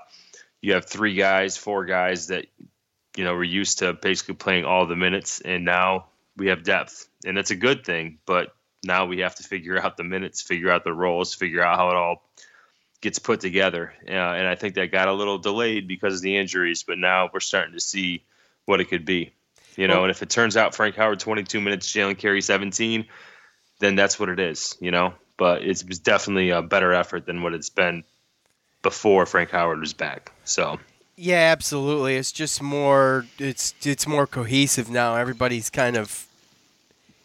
you 0.62 0.72
have 0.74 0.86
three 0.86 1.14
guys, 1.14 1.56
four 1.56 1.84
guys 1.84 2.28
that 2.28 2.46
you 3.16 3.24
know 3.24 3.34
we're 3.34 3.44
used 3.44 3.80
to 3.80 3.92
basically 3.92 4.34
playing 4.34 4.64
all 4.64 4.86
the 4.86 4.96
minutes, 4.96 5.40
and 5.40 5.64
now 5.64 6.06
we 6.36 6.48
have 6.48 6.62
depth, 6.62 7.08
and 7.26 7.36
that's 7.36 7.50
a 7.50 7.56
good 7.56 7.84
thing. 7.84 8.18
But 8.24 8.54
now 8.82 9.06
we 9.06 9.18
have 9.20 9.34
to 9.36 9.42
figure 9.42 9.78
out 9.78 9.96
the 9.96 10.04
minutes, 10.04 10.40
figure 10.40 10.70
out 10.70 10.84
the 10.84 10.92
roles, 10.92 11.34
figure 11.34 11.62
out 11.62 11.76
how 11.76 11.90
it 11.90 11.96
all 11.96 12.22
gets 13.02 13.18
put 13.18 13.40
together. 13.40 13.92
Uh, 14.08 14.12
and 14.12 14.46
I 14.46 14.54
think 14.54 14.76
that 14.76 14.90
got 14.90 15.08
a 15.08 15.12
little 15.12 15.38
delayed 15.38 15.86
because 15.86 16.16
of 16.16 16.22
the 16.22 16.36
injuries, 16.36 16.84
but 16.84 16.98
now 16.98 17.28
we're 17.32 17.40
starting 17.40 17.74
to 17.74 17.80
see 17.80 18.24
what 18.64 18.80
it 18.80 18.86
could 18.86 19.04
be. 19.04 19.32
You 19.76 19.88
know, 19.88 19.94
Well- 19.94 20.04
and 20.04 20.10
if 20.10 20.22
it 20.22 20.30
turns 20.30 20.56
out 20.56 20.74
Frank 20.74 20.96
Howard 20.96 21.20
22 21.20 21.60
minutes, 21.60 21.90
Jalen 21.90 22.18
Carey 22.18 22.42
17, 22.42 23.06
then 23.80 23.96
that's 23.96 24.18
what 24.18 24.28
it 24.28 24.38
is. 24.38 24.76
You 24.80 24.90
know, 24.90 25.14
but 25.36 25.62
it's 25.62 25.82
it's 25.82 25.98
definitely 25.98 26.50
a 26.50 26.62
better 26.62 26.92
effort 26.92 27.26
than 27.26 27.42
what 27.42 27.54
it's 27.54 27.70
been 27.70 28.04
before 28.82 29.26
Frank 29.26 29.50
Howard 29.50 29.80
was 29.80 29.92
back. 29.92 30.32
So 30.44 30.78
Yeah, 31.16 31.50
absolutely. 31.52 32.16
It's 32.16 32.32
just 32.32 32.62
more. 32.62 33.26
It's 33.38 33.74
it's 33.82 34.06
more 34.06 34.26
cohesive 34.26 34.90
now. 34.90 35.16
Everybody's 35.16 35.70
kind 35.70 35.96
of, 35.96 36.26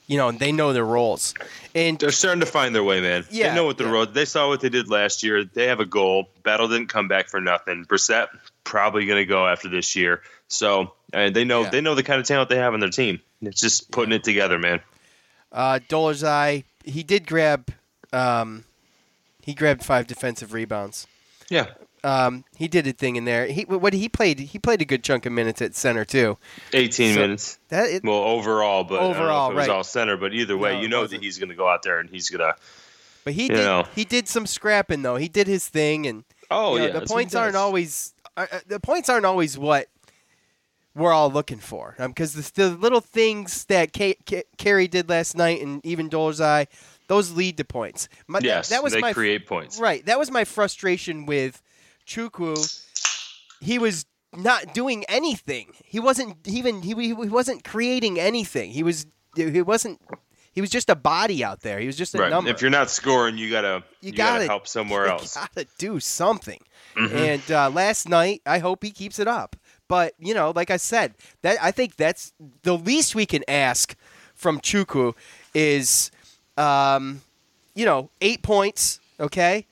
you 0.08 0.18
know, 0.18 0.32
they 0.32 0.52
know 0.52 0.72
their 0.74 0.86
roles, 0.86 1.34
and 1.76 1.98
they're 2.00 2.12
starting 2.12 2.40
to 2.42 2.46
find 2.46 2.74
their 2.74 2.84
way, 2.84 3.02
man. 3.02 3.26
Yeah, 3.30 3.50
they 3.50 3.56
know 3.56 3.66
what 3.66 3.78
the 3.78 3.86
yeah. 3.86 3.92
road. 3.92 4.14
They 4.14 4.26
saw 4.26 4.48
what 4.48 4.62
they 4.62 4.70
did 4.70 4.90
last 4.90 5.24
year. 5.24 5.44
They 5.44 5.68
have 5.68 5.80
a 5.80 5.86
goal. 5.86 6.30
Battle 6.44 6.68
didn't 6.68 6.88
come 6.88 7.08
back 7.08 7.28
for 7.28 7.42
nothing. 7.42 7.86
Brissett 7.86 8.28
probably 8.64 9.06
going 9.06 9.20
to 9.20 9.26
go 9.26 9.48
after 9.48 9.68
this 9.70 9.96
year. 9.96 10.22
So 10.48 10.94
and 11.14 11.36
they 11.36 11.44
know 11.44 11.64
Yeah. 11.64 11.70
they 11.70 11.82
know 11.82 11.96
the 11.96 12.04
kind 12.04 12.20
of 12.20 12.28
talent 12.28 12.50
they 12.50 12.58
have 12.58 12.74
on 12.74 12.80
their 12.80 12.90
team. 12.90 13.22
It's 13.42 13.62
just 13.62 13.92
putting 13.92 14.14
it 14.14 14.24
together, 14.24 14.58
man. 14.60 14.82
uh, 15.52 15.80
Dolezaj, 15.88 16.64
he 16.84 17.04
did 17.04 17.26
grab, 17.28 17.72
um, 18.14 18.66
he 19.42 19.54
grabbed 19.54 19.84
five 19.84 20.08
defensive 20.08 20.54
rebounds. 20.54 21.08
Yeah, 21.50 21.68
Um, 22.04 22.44
he 22.58 22.68
did 22.68 22.86
a 22.88 22.92
thing 22.92 23.16
in 23.16 23.24
there. 23.26 23.46
He 23.48 23.62
what 23.64 23.94
he 23.94 24.10
played. 24.10 24.40
He 24.40 24.60
played 24.60 24.82
a 24.82 24.86
good 24.86 25.04
chunk 25.04 25.26
of 25.26 25.32
minutes 25.32 25.62
at 25.62 25.76
center 25.76 26.04
too. 26.06 26.38
18 26.74 27.14
So- 27.16 27.20
minutes. 27.22 27.58
That 27.70 27.90
it, 27.90 28.04
Well, 28.04 28.16
overall, 28.24 28.84
but 28.84 28.96
I 28.96 29.02
don't 29.04 29.12
know 29.14 29.18
Overall, 29.20 29.52
it 29.52 29.56
was 29.56 29.68
right. 29.68 29.76
all 29.78 29.84
center. 29.84 30.18
But 30.18 30.34
either 30.34 30.58
way, 30.58 30.74
No, 30.76 30.82
you 30.82 30.88
know 30.90 31.08
that 31.08 31.22
he's 31.24 31.38
going 31.38 31.50
to 31.50 31.56
go 31.56 31.68
out 31.68 31.84
there 31.84 32.00
and 32.00 32.10
he's 32.10 32.30
going 32.30 32.40
to. 32.40 32.56
but 33.24 33.34
he 33.34 33.48
did. 33.48 33.58
know. 33.58 33.86
He 33.96 34.04
did 34.06 34.28
some 34.28 34.46
scrapping 34.46 35.02
though. 35.04 35.16
He 35.16 35.28
did 35.30 35.48
his 35.48 35.68
thing, 35.68 36.06
and 36.06 36.24
Oh 36.52 36.74
you 36.74 36.80
know, 36.80 36.86
yeah, 36.88 36.92
the 36.92 37.00
that's 37.00 37.12
what 37.12 37.18
he 37.20 37.24
points 37.24 37.36
aren't 37.36 37.56
always 37.56 38.14
uh, 38.36 38.46
uh, 38.52 38.60
the 38.68 38.80
points 38.80 39.10
aren't 39.10 39.26
always 39.26 39.58
what 39.58 39.88
we're 40.98 41.14
all 41.14 41.32
looking 41.32 41.60
for 41.60 41.96
because 41.98 42.34
the, 42.34 42.52
the 42.54 42.70
little 42.70 43.02
things 43.02 43.66
that 43.66 43.94
K- 43.94 44.18
K- 44.26 44.44
Carey 44.58 44.88
did 44.88 45.08
last 45.10 45.38
night 45.38 45.62
and 45.62 45.86
even 45.86 46.10
Dolezaj, 46.10 46.66
those 47.08 47.32
lead 47.32 47.58
to 47.58 47.64
points. 47.64 48.10
My, 48.28 48.40
that- 48.40 48.46
Yes, 48.46 48.70
that 48.70 48.84
was 48.84 48.94
they 48.94 49.00
my 49.02 49.14
create 49.14 49.46
points. 49.48 49.80
right. 49.80 50.06
That 50.06 50.18
was 50.20 50.32
my 50.32 50.44
frustration 50.44 51.26
with 51.26 51.62
Chukwu. 52.08 52.58
He 53.62 53.80
was 53.80 54.06
not 54.36 54.74
doing 54.74 55.04
anything. 55.08 55.74
He 55.84 56.00
wasn't 56.00 56.36
even 56.48 56.82
he, 56.82 56.94
he 56.94 57.14
wasn't 57.14 57.64
creating 57.64 58.20
anything. 58.20 58.72
He 58.72 58.84
was 58.84 59.06
he 59.36 59.62
wasn't 59.62 60.02
he 60.54 60.62
was 60.62 60.70
just 60.72 60.90
a 60.90 60.96
body 60.96 61.44
out 61.44 61.62
there. 61.62 61.80
He 61.80 61.86
was 61.88 61.96
just 61.96 62.16
a 62.16 62.18
Right. 62.20 62.30
number. 62.30 62.50
If 62.50 62.62
you're 62.62 62.72
not 62.72 62.90
scoring, 62.90 63.38
you 63.38 63.50
gotta 63.52 63.84
You 64.02 64.12
you, 64.12 64.12
gotta, 64.14 64.40
gotta- 64.40 64.46
help 64.46 64.68
somewhere 64.68 65.06
you 65.06 65.12
else. 65.12 65.36
gotta 65.36 65.68
do 65.78 66.00
something. 66.00 66.60
Mhm. 66.96 67.12
And 67.16 67.52
uh, 67.52 67.70
last 67.70 68.10
night, 68.10 68.42
I 68.46 68.60
hope 68.60 68.84
he 68.84 68.92
keeps 68.92 69.20
it 69.20 69.28
up. 69.28 69.56
But 69.88 70.14
you 70.20 70.34
know, 70.34 70.52
like 70.56 70.72
I 70.72 70.78
said, 70.78 71.14
that 71.42 71.58
I 71.62 71.72
think 71.72 71.96
that's 71.96 72.34
the 72.64 72.78
least 72.78 73.16
we 73.16 73.26
can 73.26 73.44
ask 73.48 73.96
from 74.36 74.60
Chukwu 74.60 75.16
is, 75.54 76.12
um, 76.58 77.22
you 77.76 77.86
know, 77.86 78.10
eight 78.22 78.42
points. 78.44 79.00
Okay. 79.20 79.66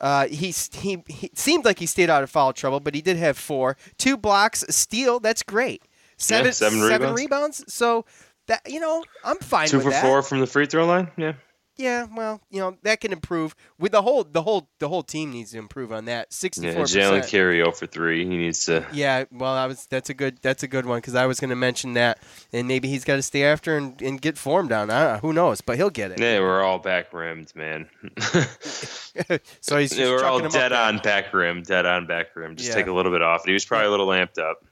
Uh, 0.00 0.26
he's, 0.28 0.70
he 0.74 1.02
he 1.08 1.30
seemed 1.34 1.66
like 1.66 1.78
he 1.78 1.84
stayed 1.84 2.08
out 2.08 2.22
of 2.22 2.30
foul 2.30 2.54
trouble, 2.54 2.80
but 2.80 2.94
he 2.94 3.02
did 3.02 3.18
have 3.18 3.36
four, 3.36 3.76
two 3.98 4.16
blocks, 4.16 4.62
a 4.62 4.72
steal. 4.72 5.20
That's 5.20 5.42
great. 5.42 5.82
Seven 6.16 6.52
rebounds. 6.80 7.20
rebounds. 7.20 7.64
So 7.72 8.06
that 8.46 8.62
you 8.66 8.80
know, 8.80 9.04
I'm 9.24 9.36
fine 9.38 9.68
Two 9.68 9.76
with 9.76 9.84
for 9.84 9.90
that. 9.90 10.02
four 10.02 10.22
from 10.22 10.40
the 10.40 10.46
free 10.46 10.66
throw 10.66 10.86
line. 10.86 11.10
Yeah. 11.18 11.34
Yeah, 11.80 12.06
well, 12.14 12.42
you 12.50 12.60
know 12.60 12.76
that 12.82 13.00
can 13.00 13.10
improve. 13.12 13.54
With 13.78 13.92
the 13.92 14.02
whole, 14.02 14.22
the 14.24 14.42
whole, 14.42 14.68
the 14.80 14.88
whole 14.90 15.02
team 15.02 15.30
needs 15.30 15.52
to 15.52 15.58
improve 15.58 15.92
on 15.92 16.04
that. 16.04 16.30
Sixty-four. 16.32 16.80
Yeah, 16.80 16.84
Jalen. 16.84 17.26
Carey 17.28 17.56
0 17.56 17.72
for 17.72 17.86
three. 17.86 18.18
He 18.24 18.36
needs 18.36 18.64
to. 18.66 18.86
Yeah, 18.92 19.24
well, 19.32 19.54
I 19.54 19.66
was. 19.66 19.86
That's 19.86 20.10
a 20.10 20.14
good. 20.14 20.38
That's 20.42 20.62
a 20.62 20.68
good 20.68 20.84
one 20.84 20.98
because 20.98 21.14
I 21.14 21.24
was 21.24 21.40
going 21.40 21.48
to 21.50 21.56
mention 21.56 21.94
that, 21.94 22.18
and 22.52 22.68
maybe 22.68 22.88
he's 22.88 23.04
got 23.04 23.16
to 23.16 23.22
stay 23.22 23.44
after 23.44 23.78
and, 23.78 24.00
and 24.02 24.20
get 24.20 24.36
form 24.36 24.68
down. 24.68 24.90
I 24.90 25.04
don't 25.04 25.12
know, 25.14 25.18
who 25.20 25.32
knows, 25.32 25.62
but 25.62 25.76
he'll 25.76 25.88
get 25.88 26.10
it. 26.10 26.20
Yeah, 26.20 26.40
we're 26.40 26.62
all 26.62 26.78
back 26.78 27.12
rimmed, 27.14 27.54
man. 27.56 27.88
So 29.60 29.76
he's 29.78 29.90
just 29.90 29.96
Yeah, 30.00 30.08
we're 30.10 30.24
all 30.24 30.46
dead 30.48 30.72
on 30.72 30.98
back 30.98 31.32
rim, 31.32 31.62
dead 31.62 31.86
on 31.86 32.06
back 32.06 32.34
rim. 32.36 32.56
Just 32.56 32.68
Yeah. 32.70 32.74
take 32.76 32.86
a 32.86 32.92
little 32.92 33.12
bit 33.12 33.22
off. 33.22 33.44
He 33.44 33.52
was 33.52 33.64
probably 33.64 33.86
a 33.88 33.90
little 33.90 34.06
lamped 34.06 34.38
up. 34.38 34.64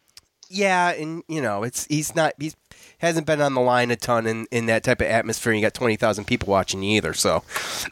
Yeah, 0.50 0.90
and 0.90 1.22
you 1.28 1.42
know, 1.42 1.62
it's 1.62 1.86
he's 1.86 2.14
not 2.14 2.34
he's 2.38 2.56
hasn't 2.98 3.26
been 3.26 3.40
on 3.40 3.54
the 3.54 3.60
line 3.60 3.90
a 3.90 3.96
ton 3.96 4.26
in, 4.26 4.46
in 4.50 4.66
that 4.66 4.82
type 4.84 5.00
of 5.00 5.06
atmosphere. 5.06 5.52
and 5.52 5.60
You 5.60 5.66
got 5.66 5.74
twenty 5.74 5.96
thousand 5.96 6.26
people 6.26 6.48
watching 6.48 6.82
you 6.82 6.96
either. 6.96 7.14
So, 7.14 7.42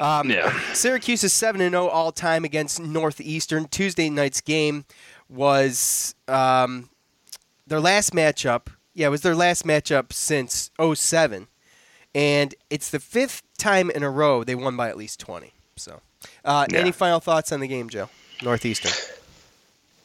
um, 0.01 0.31
Yeah. 0.31 0.53
Syracuse 0.73 1.23
is 1.25 1.33
seven 1.33 1.61
and 1.61 1.73
zero 1.73 1.89
all 1.89 2.13
time 2.13 2.45
against 2.45 2.81
Northeastern. 2.81 3.67
Tuesday 3.69 4.11
night's 4.11 4.41
game 4.41 4.85
was 5.29 6.15
um, 6.29 6.91
their 7.67 7.81
last 7.81 8.13
matchup. 8.13 8.69
Yeah, 8.95 9.09
it 9.09 9.11
was 9.11 9.21
their 9.23 9.35
last 9.35 9.65
matchup 9.65 10.13
since 10.13 10.71
07. 10.81 11.49
and 12.15 12.55
it's 12.71 12.89
the 12.91 12.99
fifth 13.01 13.43
time 13.59 13.91
in 13.91 14.03
a 14.03 14.11
row 14.11 14.43
they 14.43 14.55
won 14.55 14.77
by 14.77 14.89
at 14.89 14.97
least 14.97 15.21
twenty. 15.21 15.53
So, 15.77 16.01
uh, 16.45 16.67
Yeah. 16.71 16.79
any 16.79 16.93
final 16.93 17.21
thoughts 17.21 17.53
on 17.53 17.61
the 17.61 17.69
game, 17.69 17.89
Joe? 17.91 18.09
Northeastern. 18.43 18.93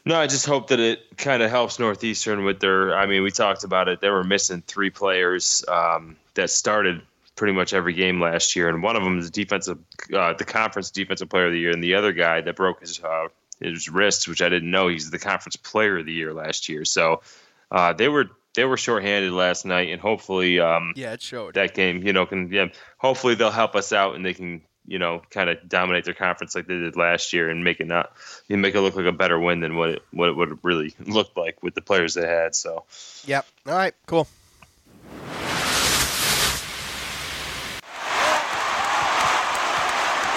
No, 0.05 0.19
I 0.19 0.27
just 0.27 0.45
hope 0.45 0.67
that 0.69 0.79
it 0.79 1.17
kind 1.17 1.43
of 1.43 1.51
helps 1.51 1.77
Northeastern 1.79 2.43
with 2.43 2.59
their. 2.59 2.95
I 2.95 3.05
mean, 3.05 3.21
we 3.23 3.31
talked 3.31 3.63
about 3.63 3.87
it. 3.87 4.01
They 4.01 4.09
were 4.09 4.23
missing 4.23 4.63
three 4.65 4.89
players 4.89 5.63
um, 5.67 6.17
that 6.33 6.49
started 6.49 7.01
pretty 7.35 7.53
much 7.53 7.73
every 7.73 7.93
game 7.93 8.19
last 8.19 8.55
year, 8.55 8.67
and 8.69 8.81
one 8.81 8.95
of 8.95 9.03
them 9.03 9.19
is 9.19 9.29
defensive, 9.29 9.77
uh, 10.13 10.33
the 10.33 10.43
conference 10.43 10.91
defensive 10.91 11.29
player 11.29 11.47
of 11.47 11.53
the 11.53 11.59
year, 11.59 11.71
and 11.71 11.83
the 11.83 11.95
other 11.95 12.13
guy 12.13 12.41
that 12.41 12.55
broke 12.55 12.81
his 12.81 13.03
uh, 13.03 13.27
his 13.59 13.89
wrist, 13.89 14.27
which 14.27 14.41
I 14.41 14.49
didn't 14.49 14.71
know, 14.71 14.87
he's 14.87 15.11
the 15.11 15.19
conference 15.19 15.55
player 15.55 15.99
of 15.99 16.05
the 16.05 16.13
year 16.13 16.33
last 16.33 16.67
year. 16.67 16.83
So 16.83 17.21
uh, 17.69 17.93
they 17.93 18.09
were 18.09 18.25
they 18.55 18.65
were 18.65 18.77
shorthanded 18.77 19.31
last 19.31 19.65
night, 19.65 19.89
and 19.91 20.01
hopefully, 20.01 20.59
um, 20.59 20.93
Yeah, 20.95 21.13
it 21.13 21.21
showed. 21.21 21.53
that 21.53 21.73
game, 21.73 22.01
you 22.05 22.11
know, 22.11 22.25
can 22.25 22.51
yeah, 22.51 22.67
hopefully 22.97 23.35
they'll 23.35 23.51
help 23.51 23.75
us 23.75 23.93
out 23.93 24.15
and 24.15 24.25
they 24.25 24.33
can, 24.33 24.61
you 24.85 24.99
know, 24.99 25.21
kind 25.29 25.49
of 25.49 25.57
dominate 25.67 26.05
their 26.05 26.13
conference 26.13 26.55
like 26.55 26.67
they 26.67 26.77
did 26.77 26.95
last 26.95 27.33
year 27.33 27.49
and 27.49 27.63
make 27.63 27.79
it 27.79 27.87
not, 27.87 28.11
you 28.47 28.57
make 28.57 28.75
it 28.75 28.81
look 28.81 28.95
like 28.95 29.05
a 29.05 29.11
better 29.11 29.39
win 29.39 29.59
than 29.59 29.75
what 29.75 29.89
it 29.89 30.01
what 30.11 30.29
it 30.29 30.35
would 30.35 30.49
have 30.49 30.59
really 30.63 30.93
looked 31.05 31.37
like 31.37 31.61
with 31.63 31.75
the 31.75 31.81
players 31.81 32.13
they 32.13 32.27
had. 32.27 32.55
So 32.55 32.85
Yep. 33.25 33.45
All 33.67 33.75
right. 33.75 33.93
Cool. 34.05 34.27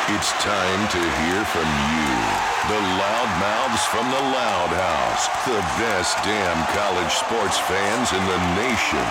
It's 0.06 0.32
time 0.44 0.88
to 0.92 1.00
hear 1.00 1.44
from 1.46 1.64
you. 1.64 2.54
The 2.68 2.80
loud 2.80 3.30
mouths 3.40 3.84
from 3.86 4.06
the 4.10 4.20
Loud 4.20 4.68
House. 4.68 5.28
The 5.44 5.60
best 5.80 6.16
damn 6.24 6.60
college 6.76 7.12
sports 7.12 7.58
fans 7.58 8.12
in 8.12 8.24
the 8.28 8.38
nation. 8.54 9.04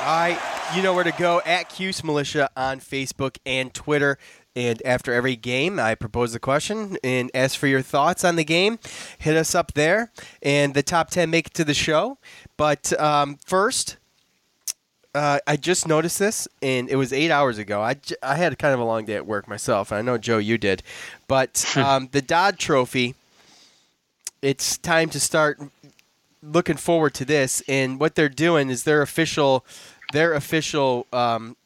All 0.00 0.16
right, 0.16 0.38
you 0.74 0.82
know 0.82 0.94
where 0.94 1.04
to 1.04 1.12
go 1.12 1.40
at 1.44 1.68
Cuse 1.68 2.04
Militia 2.04 2.48
on 2.56 2.80
Facebook 2.80 3.38
and 3.44 3.72
Twitter. 3.74 4.18
And 4.54 4.80
after 4.84 5.12
every 5.12 5.36
game, 5.36 5.78
I 5.78 5.94
propose 5.94 6.32
the 6.32 6.38
question 6.40 6.96
and 7.02 7.30
ask 7.34 7.58
for 7.58 7.66
your 7.66 7.82
thoughts 7.82 8.24
on 8.24 8.36
the 8.36 8.44
game. 8.44 8.78
Hit 9.18 9.36
us 9.36 9.54
up 9.54 9.74
there, 9.74 10.10
and 10.42 10.74
the 10.74 10.82
top 10.82 11.10
10 11.10 11.30
make 11.30 11.48
it 11.48 11.54
to 11.54 11.64
the 11.64 11.74
show. 11.74 12.18
But 12.56 12.98
um, 13.00 13.38
first, 13.44 13.96
uh, 15.14 15.38
I 15.46 15.56
just 15.56 15.86
noticed 15.88 16.18
this, 16.18 16.48
and 16.62 16.88
it 16.88 16.96
was 16.96 17.12
eight 17.12 17.30
hours 17.30 17.58
ago. 17.58 17.80
I, 17.80 17.94
j- 17.94 18.16
I 18.22 18.36
had 18.36 18.58
kind 18.58 18.74
of 18.74 18.80
a 18.80 18.84
long 18.84 19.04
day 19.04 19.14
at 19.14 19.26
work 19.26 19.48
myself. 19.48 19.90
and 19.90 19.98
I 19.98 20.02
know, 20.02 20.18
Joe, 20.18 20.38
you 20.38 20.58
did. 20.58 20.82
But 21.28 21.64
um, 21.76 22.08
the 22.12 22.22
Dodd 22.22 22.58
Trophy, 22.58 23.14
it's 24.42 24.78
time 24.78 25.10
to 25.10 25.20
start 25.20 25.60
looking 26.42 26.76
forward 26.76 27.14
to 27.14 27.24
this. 27.24 27.62
And 27.68 28.00
what 28.00 28.14
they're 28.14 28.28
doing 28.28 28.70
is 28.70 28.84
their 28.84 29.02
official, 29.02 29.64
their 30.12 30.34
official 30.34 31.06
um, 31.12 31.56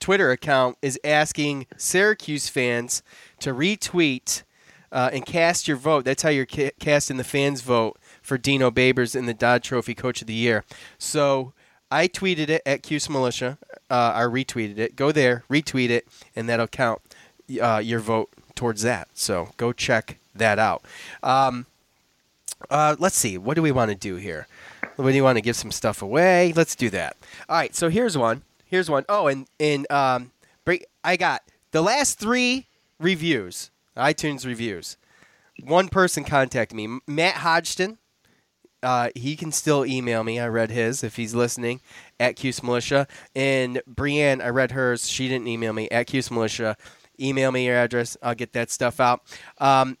Twitter 0.00 0.30
account 0.30 0.76
is 0.82 0.98
asking 1.04 1.66
Syracuse 1.76 2.48
fans 2.48 3.02
to 3.40 3.52
retweet 3.52 4.42
uh, 4.92 5.10
and 5.12 5.24
cast 5.24 5.68
your 5.68 5.76
vote. 5.76 6.04
That's 6.04 6.22
how 6.22 6.30
you're 6.30 6.46
ca- 6.46 6.72
casting 6.80 7.16
the 7.16 7.24
fans' 7.24 7.60
vote 7.60 7.98
for 8.22 8.38
Dino 8.38 8.70
Babers 8.70 9.14
in 9.14 9.26
the 9.26 9.34
Dodd 9.34 9.62
Trophy 9.62 9.94
Coach 9.94 10.20
of 10.20 10.26
the 10.26 10.34
Year. 10.34 10.64
So 10.98 11.52
I 11.90 12.08
tweeted 12.08 12.48
it 12.48 12.62
at 12.64 12.82
Cuse 12.82 13.08
Militia. 13.08 13.58
Uh, 13.90 14.12
I 14.14 14.22
retweeted 14.22 14.78
it. 14.78 14.96
Go 14.96 15.12
there, 15.12 15.44
retweet 15.50 15.90
it, 15.90 16.06
and 16.34 16.48
that'll 16.48 16.66
count 16.66 17.00
uh, 17.60 17.80
your 17.82 18.00
vote 18.00 18.30
towards 18.54 18.82
that. 18.82 19.08
So 19.14 19.50
go 19.56 19.72
check 19.72 20.18
that 20.34 20.58
out. 20.58 20.82
Um, 21.22 21.66
uh, 22.70 22.96
let's 22.98 23.16
see. 23.16 23.38
What 23.38 23.54
do 23.54 23.62
we 23.62 23.72
want 23.72 23.90
to 23.90 23.96
do 23.96 24.16
here? 24.16 24.46
Do 25.02 25.10
you 25.10 25.24
want 25.24 25.36
to 25.36 25.42
give 25.42 25.56
some 25.56 25.72
stuff 25.72 26.02
away? 26.02 26.52
Let's 26.54 26.74
do 26.74 26.90
that. 26.90 27.16
All 27.48 27.56
right. 27.56 27.74
So 27.74 27.88
here's 27.88 28.16
one. 28.16 28.42
Here's 28.64 28.90
one. 28.90 29.04
Oh, 29.08 29.26
and 29.26 29.46
and 29.58 29.90
um, 29.90 30.32
break. 30.64 30.86
I 31.02 31.16
got 31.16 31.42
the 31.72 31.82
last 31.82 32.18
three 32.18 32.66
reviews, 32.98 33.70
iTunes 33.96 34.46
reviews. 34.46 34.96
One 35.62 35.88
person 35.88 36.24
contacted 36.24 36.76
me, 36.76 37.00
Matt 37.06 37.36
Hodgson. 37.36 37.98
Uh, 38.82 39.10
he 39.14 39.36
can 39.36 39.52
still 39.52 39.84
email 39.84 40.24
me. 40.24 40.40
I 40.40 40.48
read 40.48 40.70
his 40.70 41.04
if 41.04 41.16
he's 41.16 41.34
listening 41.34 41.80
at 42.18 42.36
Cuse 42.36 42.62
Militia. 42.62 43.06
And 43.34 43.82
Brienne, 43.86 44.40
I 44.40 44.48
read 44.48 44.70
hers. 44.70 45.06
She 45.06 45.28
didn't 45.28 45.48
email 45.48 45.74
me 45.74 45.88
at 45.90 46.06
Cuse 46.06 46.30
Militia. 46.30 46.76
Email 47.20 47.52
me 47.52 47.66
your 47.66 47.76
address. 47.76 48.16
I'll 48.22 48.34
get 48.34 48.54
that 48.54 48.70
stuff 48.70 48.98
out. 48.98 49.20
Um, 49.58 49.98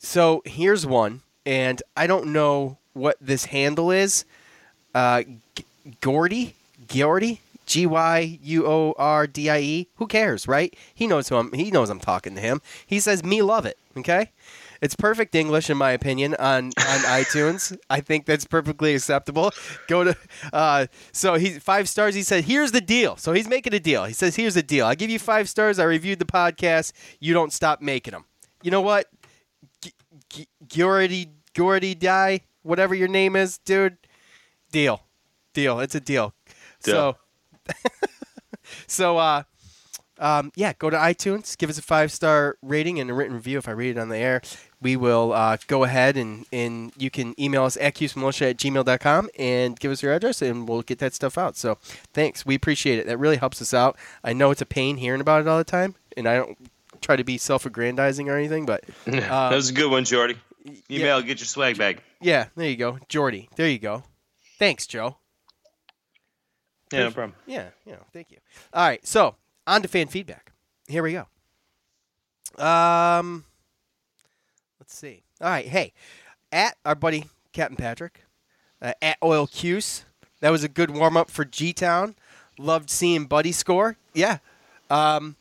so 0.00 0.42
here's 0.44 0.84
one, 0.84 1.20
and 1.46 1.80
I 1.96 2.08
don't 2.08 2.32
know 2.32 2.78
what 2.92 3.16
this 3.20 3.46
handle 3.46 3.90
is. 3.90 4.24
Uh, 4.94 5.22
G- 5.54 5.64
Gordy, 6.00 6.54
Gordy, 6.88 7.40
G 7.66 7.86
Y 7.86 8.38
U 8.42 8.66
O 8.66 8.94
R 8.98 9.26
D 9.26 9.48
I 9.48 9.60
E. 9.60 9.88
Who 9.96 10.06
cares, 10.06 10.48
right? 10.48 10.74
He 10.94 11.06
knows 11.06 11.28
who 11.28 11.36
I'm. 11.36 11.52
He 11.52 11.70
knows 11.70 11.90
I'm 11.90 12.00
talking 12.00 12.34
to 12.34 12.40
him. 12.40 12.60
He 12.86 12.98
says 13.00 13.22
me 13.22 13.42
love 13.42 13.66
it. 13.66 13.78
Okay. 13.96 14.30
It's 14.82 14.96
perfect 14.96 15.34
English, 15.34 15.68
in 15.68 15.76
my 15.76 15.90
opinion, 15.90 16.34
on, 16.38 16.66
on 16.66 16.70
iTunes. 17.20 17.76
I 17.90 18.00
think 18.00 18.24
that's 18.24 18.46
perfectly 18.46 18.94
acceptable. 18.94 19.52
Go 19.88 20.04
to 20.04 20.16
uh, 20.54 20.86
so 21.12 21.34
he's 21.34 21.58
five 21.58 21.88
stars. 21.88 22.14
He 22.14 22.22
said, 22.22 22.44
"Here's 22.44 22.72
the 22.72 22.80
deal." 22.80 23.16
So 23.16 23.32
he's 23.32 23.46
making 23.46 23.74
a 23.74 23.80
deal. 23.80 24.04
He 24.04 24.14
says, 24.14 24.36
"Here's 24.36 24.54
the 24.54 24.62
deal. 24.62 24.86
I 24.86 24.94
give 24.94 25.10
you 25.10 25.18
five 25.18 25.48
stars. 25.48 25.78
I 25.78 25.84
reviewed 25.84 26.18
the 26.18 26.24
podcast. 26.24 26.92
You 27.20 27.34
don't 27.34 27.52
stop 27.52 27.82
making 27.82 28.12
them. 28.12 28.24
You 28.62 28.70
know 28.70 28.80
what? 28.80 29.06
g 30.28 30.46
Gordy 30.74 31.28
Gordy 31.54 31.94
die 31.94 32.40
whatever 32.62 32.94
your 32.94 33.08
name 33.08 33.36
is, 33.36 33.58
dude. 33.58 33.96
Deal, 34.72 35.02
deal. 35.52 35.80
It's 35.80 35.94
a 35.94 36.00
deal. 36.00 36.34
Deal. 36.82 37.18
So, 37.66 37.74
so 38.86 39.18
uh, 39.18 39.42
um, 40.20 40.52
yeah, 40.54 40.74
go 40.78 40.90
to 40.90 40.96
iTunes, 40.96 41.56
give 41.56 41.70
us 41.70 41.78
a 41.78 41.82
five 41.82 42.12
star 42.12 42.56
rating 42.62 43.00
and 43.00 43.10
a 43.10 43.14
written 43.14 43.34
review. 43.34 43.58
If 43.58 43.68
I 43.68 43.72
read 43.72 43.96
it 43.96 43.98
on 43.98 44.10
the 44.10 44.18
air, 44.18 44.42
we 44.80 44.94
will 44.96 45.32
uh, 45.32 45.56
go 45.66 45.84
ahead 45.84 46.16
and, 46.16 46.44
and 46.52 46.92
you 46.96 47.10
can 47.10 47.34
email 47.40 47.64
us 47.64 47.76
at 47.78 47.98
militia 48.16 48.48
at 48.48 48.58
gmail.com 48.58 49.30
and 49.38 49.80
give 49.80 49.90
us 49.90 50.02
your 50.02 50.12
address 50.12 50.42
and 50.42 50.68
we'll 50.68 50.82
get 50.82 50.98
that 50.98 51.14
stuff 51.14 51.38
out. 51.38 51.56
So 51.56 51.78
thanks. 52.12 52.44
We 52.44 52.54
appreciate 52.54 52.98
it. 52.98 53.06
That 53.06 53.18
really 53.18 53.38
helps 53.38 53.60
us 53.62 53.72
out. 53.72 53.96
I 54.22 54.34
know 54.34 54.50
it's 54.50 54.62
a 54.62 54.66
pain 54.66 54.98
hearing 54.98 55.22
about 55.22 55.40
it 55.40 55.48
all 55.48 55.58
the 55.58 55.64
time, 55.64 55.94
and 56.16 56.28
I 56.28 56.36
don't 56.36 56.58
try 57.00 57.16
to 57.16 57.24
be 57.24 57.38
self 57.38 57.64
aggrandizing 57.64 58.28
or 58.28 58.36
anything, 58.36 58.66
but. 58.66 58.84
Uh, 59.06 59.10
that 59.50 59.54
was 59.54 59.70
a 59.70 59.74
good 59.74 59.90
one, 59.90 60.04
Jordy. 60.04 60.36
Email, 60.90 61.22
get 61.22 61.40
your 61.40 61.46
swag 61.46 61.78
bag. 61.78 62.02
Yeah, 62.20 62.46
there 62.56 62.68
you 62.68 62.76
go. 62.76 62.98
Jordy. 63.08 63.48
There 63.56 63.68
you 63.68 63.78
go. 63.78 64.02
Thanks, 64.58 64.86
Joe. 64.86 65.16
Yeah, 66.92 67.04
no 67.04 67.10
problem. 67.12 67.34
Yeah, 67.46 67.68
you 67.86 67.92
know, 67.92 68.02
thank 68.12 68.30
you. 68.30 68.38
All 68.72 68.84
right, 68.86 69.04
so 69.06 69.36
on 69.66 69.80
to 69.82 69.88
fan 69.88 70.08
feedback. 70.08 70.52
Here 70.88 71.02
we 71.02 71.12
go. 71.12 71.26
Um, 72.62 73.44
let's 74.80 74.94
see. 74.96 75.22
All 75.40 75.48
right, 75.48 75.66
hey, 75.66 75.92
at 76.52 76.76
our 76.84 76.94
buddy 76.96 77.26
Captain 77.52 77.76
Patrick, 77.76 78.24
uh, 78.82 78.92
at 79.00 79.18
Oil 79.22 79.46
Cuse. 79.46 80.04
That 80.40 80.50
was 80.50 80.64
a 80.64 80.68
good 80.68 80.90
warm 80.90 81.16
up 81.16 81.30
for 81.30 81.44
G 81.44 81.72
Town. 81.72 82.16
Loved 82.58 82.90
seeing 82.90 83.26
Buddy 83.26 83.52
score. 83.52 83.96
Yeah. 84.14 84.38
Um, 84.90 85.36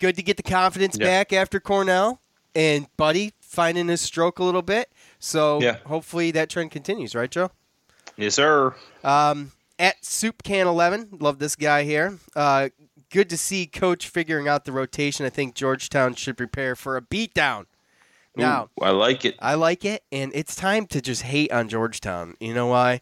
good 0.00 0.16
to 0.16 0.22
get 0.22 0.36
the 0.36 0.42
confidence 0.42 0.96
Yeah. 0.98 1.06
back 1.06 1.32
after 1.32 1.58
Cornell 1.60 2.20
and 2.54 2.86
Buddy 2.96 3.32
finding 3.48 3.88
his 3.88 4.00
stroke 4.00 4.38
a 4.38 4.44
little 4.44 4.62
bit. 4.62 4.92
So 5.18 5.60
Yeah. 5.60 5.78
hopefully 5.86 6.30
that 6.32 6.50
trend 6.50 6.70
continues, 6.70 7.14
right, 7.14 7.30
Joe? 7.30 7.50
Yes, 8.16 8.34
sir. 8.34 8.74
Um, 9.02 9.52
at 9.78 10.04
Soup 10.04 10.42
Can 10.42 10.66
Eleven, 10.66 11.08
love 11.20 11.38
this 11.38 11.56
guy 11.56 11.84
here. 11.84 12.18
Uh, 12.36 12.68
good 13.10 13.30
to 13.30 13.38
see 13.38 13.66
Coach 13.66 14.08
figuring 14.08 14.48
out 14.48 14.64
the 14.64 14.72
rotation. 14.72 15.24
I 15.24 15.30
think 15.30 15.54
Georgetown 15.54 16.14
should 16.14 16.36
prepare 16.36 16.76
for 16.76 16.96
a 16.96 17.00
beatdown. 17.02 17.66
Now, 18.36 18.68
Ooh, 18.80 18.84
I 18.84 18.90
like 18.90 19.24
it. 19.24 19.34
I 19.40 19.54
like 19.54 19.84
it, 19.84 20.04
and 20.12 20.30
it's 20.34 20.54
time 20.54 20.86
to 20.88 21.00
just 21.00 21.22
hate 21.22 21.50
on 21.50 21.68
Georgetown. 21.68 22.36
You 22.38 22.54
know 22.54 22.66
why? 22.66 23.00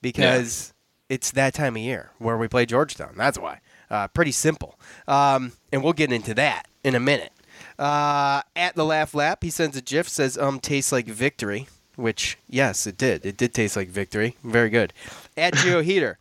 Because 0.00 0.72
it's 1.08 1.30
that 1.32 1.54
time 1.54 1.76
of 1.76 1.82
year 1.82 2.10
where 2.18 2.36
we 2.38 2.46
play 2.48 2.64
Georgetown. 2.66 3.14
That's 3.16 3.38
why. 3.38 3.60
Uh, 3.90 4.08
pretty 4.08 4.32
simple. 4.32 4.78
Um, 5.06 5.52
and 5.72 5.82
we'll 5.82 5.92
get 5.94 6.12
into 6.12 6.34
that 6.34 6.68
in 6.84 6.94
a 6.94 7.00
minute. 7.00 7.32
Uh, 7.78 8.42
at 8.56 8.74
the 8.74 8.84
laugh 8.84 9.14
lap, 9.14 9.42
he 9.42 9.50
sends 9.50 9.76
a 9.76 9.82
GIF 9.82 10.08
says, 10.08 10.36
"Um, 10.36 10.60
tastes 10.60 10.92
like 10.92 11.06
victory." 11.06 11.68
Which, 11.96 12.38
yes, 12.48 12.86
it 12.86 12.96
did. 12.96 13.26
It 13.26 13.36
did 13.36 13.52
taste 13.52 13.76
like 13.76 13.88
victory. 13.88 14.36
Very 14.44 14.70
good. 14.70 14.92
At 15.36 15.54
Geo 15.56 15.80
Heater, 15.82 16.18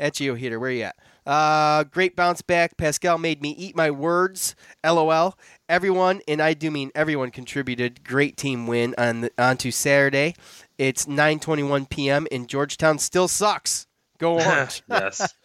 at 0.00 0.14
Geo 0.14 0.34
Heater, 0.34 0.58
where 0.58 0.70
you 0.70 0.84
at? 0.84 0.96
Uh, 1.26 1.84
great 1.84 2.16
bounce 2.16 2.40
back. 2.40 2.78
Pascal 2.78 3.18
made 3.18 3.42
me 3.42 3.50
eat 3.50 3.76
my 3.76 3.90
words. 3.90 4.54
LOL. 4.82 5.36
Everyone, 5.68 6.22
and 6.26 6.40
I 6.40 6.54
do 6.54 6.70
mean 6.70 6.90
everyone, 6.94 7.30
contributed. 7.30 8.02
Great 8.02 8.38
team 8.38 8.66
win 8.66 8.94
on 8.96 9.20
the, 9.20 9.30
onto 9.38 9.70
Saturday. 9.70 10.34
It's 10.78 11.04
9:21 11.04 11.90
p.m. 11.90 12.26
and 12.32 12.48
Georgetown 12.48 12.98
still 12.98 13.28
sucks. 13.28 13.87
Go 14.18 14.34
on. 14.40 14.68
yes. 14.88 15.34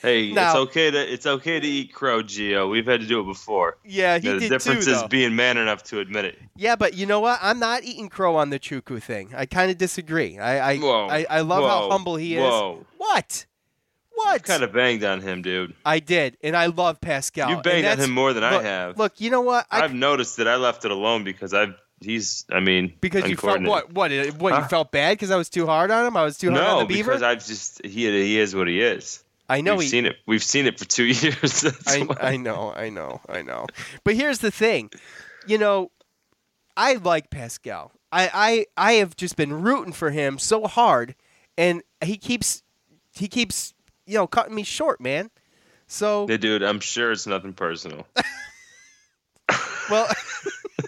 Hey, 0.00 0.30
Now- 0.32 0.50
it's 0.50 0.56
okay 0.70 0.90
to 0.92 1.12
it's 1.12 1.26
okay 1.26 1.58
to 1.58 1.66
eat 1.66 1.92
crow, 1.92 2.22
Geo. 2.22 2.68
We've 2.68 2.86
had 2.86 3.00
to 3.00 3.06
do 3.06 3.20
it 3.20 3.24
before. 3.24 3.78
Yeah, 3.84 4.18
he 4.18 4.28
the 4.28 4.38
did 4.38 4.48
difference 4.50 4.84
too, 4.84 4.92
is 4.92 5.02
being 5.04 5.34
man 5.34 5.56
enough 5.56 5.82
to 5.84 5.98
admit 5.98 6.24
it. 6.24 6.38
Yeah, 6.54 6.76
but 6.76 6.94
you 6.94 7.04
know 7.04 7.18
what? 7.18 7.40
I'm 7.42 7.58
not 7.58 7.82
eating 7.82 8.08
crow 8.08 8.36
on 8.36 8.50
the 8.50 8.60
Chukwu 8.60 9.02
thing. 9.02 9.32
I 9.34 9.46
kind 9.46 9.72
of 9.72 9.78
disagree. 9.78 10.38
I 10.38 10.72
I, 10.74 10.76
Whoa. 10.78 11.08
I, 11.08 11.26
I 11.28 11.40
love 11.40 11.64
how 11.64 11.90
humble 11.90 12.14
he 12.14 12.36
is. 12.36 12.42
Whoa. 12.42 12.86
What? 12.98 13.46
What? 14.12 14.42
Kind 14.44 14.62
of 14.62 14.72
banged 14.72 15.02
on 15.02 15.20
him, 15.20 15.42
dude. 15.42 15.74
I 15.84 15.98
did, 15.98 16.36
and 16.44 16.56
I 16.56 16.66
love 16.66 17.00
Pascal. 17.00 17.50
You 17.50 17.56
banged 17.62 17.86
on 17.86 17.98
him 17.98 18.10
more 18.10 18.32
than 18.32 18.44
I 18.44 18.62
have. 18.62 18.98
Look, 18.98 19.20
you 19.20 19.30
know 19.30 19.40
what? 19.40 19.66
I, 19.70 19.82
I've 19.82 19.94
noticed 19.94 20.36
that 20.36 20.46
I 20.46 20.56
left 20.56 20.84
it 20.84 20.90
alone 20.92 21.24
because 21.24 21.52
I've 21.54 21.74
he's 22.00 22.44
I 22.50 22.60
mean 22.60 22.92
because 23.00 23.28
you 23.28 23.36
felt 23.36 23.58
uncoordinated. 23.58 23.68
what? 23.68 23.92
What? 23.92 24.12
it- 24.12 24.34
What? 24.36 24.54
You 24.54 24.60
Huh? 24.62 24.68
felt 24.68 24.92
bad 24.92 25.12
because 25.12 25.30
I 25.30 25.36
was 25.36 25.48
too 25.48 25.66
hard 25.66 25.90
on 25.90 26.06
him? 26.06 26.16
I 26.16 26.22
was 26.24 26.38
too 26.38 26.50
hard 26.50 26.62
on 26.62 26.74
No, 26.74 26.80
the 26.80 26.86
beaver. 26.86 27.10
because 27.12 27.22
I've 27.22 27.44
just 27.46 27.84
he 27.84 28.06
he 28.10 28.38
is 28.38 28.54
what 28.54 28.68
he 28.68 28.80
is. 28.80 29.22
I 29.50 29.62
know 29.62 29.76
We've 29.76 29.84
he. 29.84 29.88
seen 29.88 30.06
it. 30.06 30.16
We've 30.26 30.42
seen 30.42 30.66
it 30.66 30.78
for 30.78 30.84
two 30.84 31.04
years. 31.06 31.64
I. 31.86 32.06
I 32.20 32.36
know, 32.36 32.72
I 32.76 32.90
know, 32.90 33.20
I 33.28 33.42
know. 33.42 33.66
But 34.04 34.14
here's 34.14 34.38
the 34.40 34.50
thing, 34.50 34.90
you 35.46 35.56
know, 35.58 35.90
I 36.76 36.94
like 36.94 37.30
Pascal. 37.30 37.92
I, 38.12 38.30
I 38.32 38.66
I 38.76 38.92
have 38.94 39.16
just 39.16 39.36
been 39.36 39.62
rooting 39.62 39.92
for 39.92 40.10
him 40.10 40.38
so 40.38 40.66
hard, 40.66 41.14
and 41.56 41.82
he 42.04 42.16
keeps 42.16 42.62
he 43.14 43.26
keeps 43.28 43.74
you 44.06 44.14
know 44.14 44.26
cutting 44.26 44.54
me 44.54 44.62
short, 44.64 45.00
man. 45.00 45.30
So 45.86 46.26
Yeah, 46.28 46.36
dude, 46.36 46.62
I'm 46.62 46.80
sure 46.80 47.10
it's 47.12 47.26
nothing 47.26 47.54
personal. 47.54 48.06
well, 49.90 50.06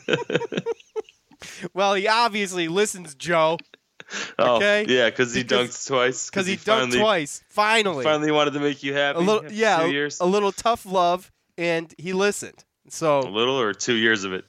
well, 1.74 1.94
he 1.94 2.06
obviously 2.08 2.68
listens, 2.68 3.14
Joe, 3.14 3.58
Oh, 4.38 4.56
Okay. 4.56 4.86
yeah, 4.88 5.08
because 5.10 5.32
he 5.34 5.44
dunked 5.44 5.86
twice. 5.86 6.30
because 6.30 6.46
he, 6.46 6.56
dunked 6.56 6.60
finally, 6.92 6.98
twice. 6.98 7.42
Finally, 7.48 8.04
Finally 8.04 8.32
wanted 8.32 8.54
to 8.54 8.60
make 8.60 8.82
you 8.82 8.92
happy. 8.92 9.18
a 9.18 9.22
little 9.22 9.52
yeah, 9.52 9.78
two 9.78 9.84
a- 9.84 9.88
years. 9.90 10.18
a 10.20 10.26
little 10.26 10.50
tough 10.52 10.84
love, 10.84 11.30
and 11.56 11.94
he 11.96 12.12
listened. 12.12 12.64
So 12.88 13.20
a 13.20 13.30
little 13.30 13.60
or 13.60 13.72
two 13.72 13.94
years 13.94 14.24
of 14.24 14.32
it. 14.32 14.44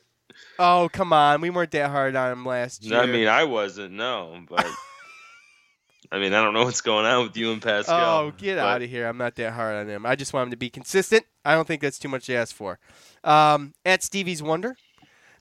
oh 0.57 0.89
come 0.91 1.13
on, 1.13 1.41
we 1.41 1.51
weren't 1.51 1.69
that 1.71 1.91
hard 1.91 2.15
on 2.15 2.31
him 2.31 2.45
last 2.45 2.83
year. 2.83 2.99
I 2.99 3.05
mean, 3.05 3.27
I 3.27 3.43
wasn't. 3.43 3.93
No, 3.93 4.39
but 4.49 4.65
I 6.11 6.17
mean, 6.19 6.33
I 6.33 6.41
don't 6.43 6.53
know 6.53 6.63
what's 6.63 6.81
going 6.81 7.05
on 7.05 7.23
with 7.27 7.37
you 7.37 7.51
and 7.51 7.61
Pascal. 7.61 8.19
Oh, 8.25 8.31
get 8.31 8.55
but 8.57 8.65
out 8.65 8.81
of 8.81 8.89
here. 8.89 9.07
I'm 9.07 9.17
not 9.17 9.35
that 9.35 9.53
hard 9.53 9.75
on 9.75 9.87
him. 9.87 10.05
I 10.05 10.15
just 10.15 10.33
want 10.33 10.47
him 10.47 10.51
to 10.51 10.57
be 10.57 10.69
consistent. 10.69 11.25
I 11.45 11.53
don't 11.53 11.67
think 11.67 11.81
that's 11.81 11.99
too 11.99 12.09
much 12.09 12.25
to 12.25 12.33
ask 12.33 12.55
for. 12.55 12.79
Um, 13.23 13.73
at 13.85 14.01
Stevie's 14.03 14.41
Wonder, 14.41 14.75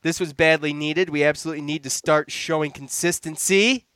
this 0.03 0.19
was 0.21 0.33
badly 0.33 0.73
needed. 0.73 1.11
We 1.11 1.25
absolutely 1.25 1.63
need 1.63 1.83
to 1.85 1.91
start 1.91 2.31
showing 2.31 2.71
consistency. 2.71 3.87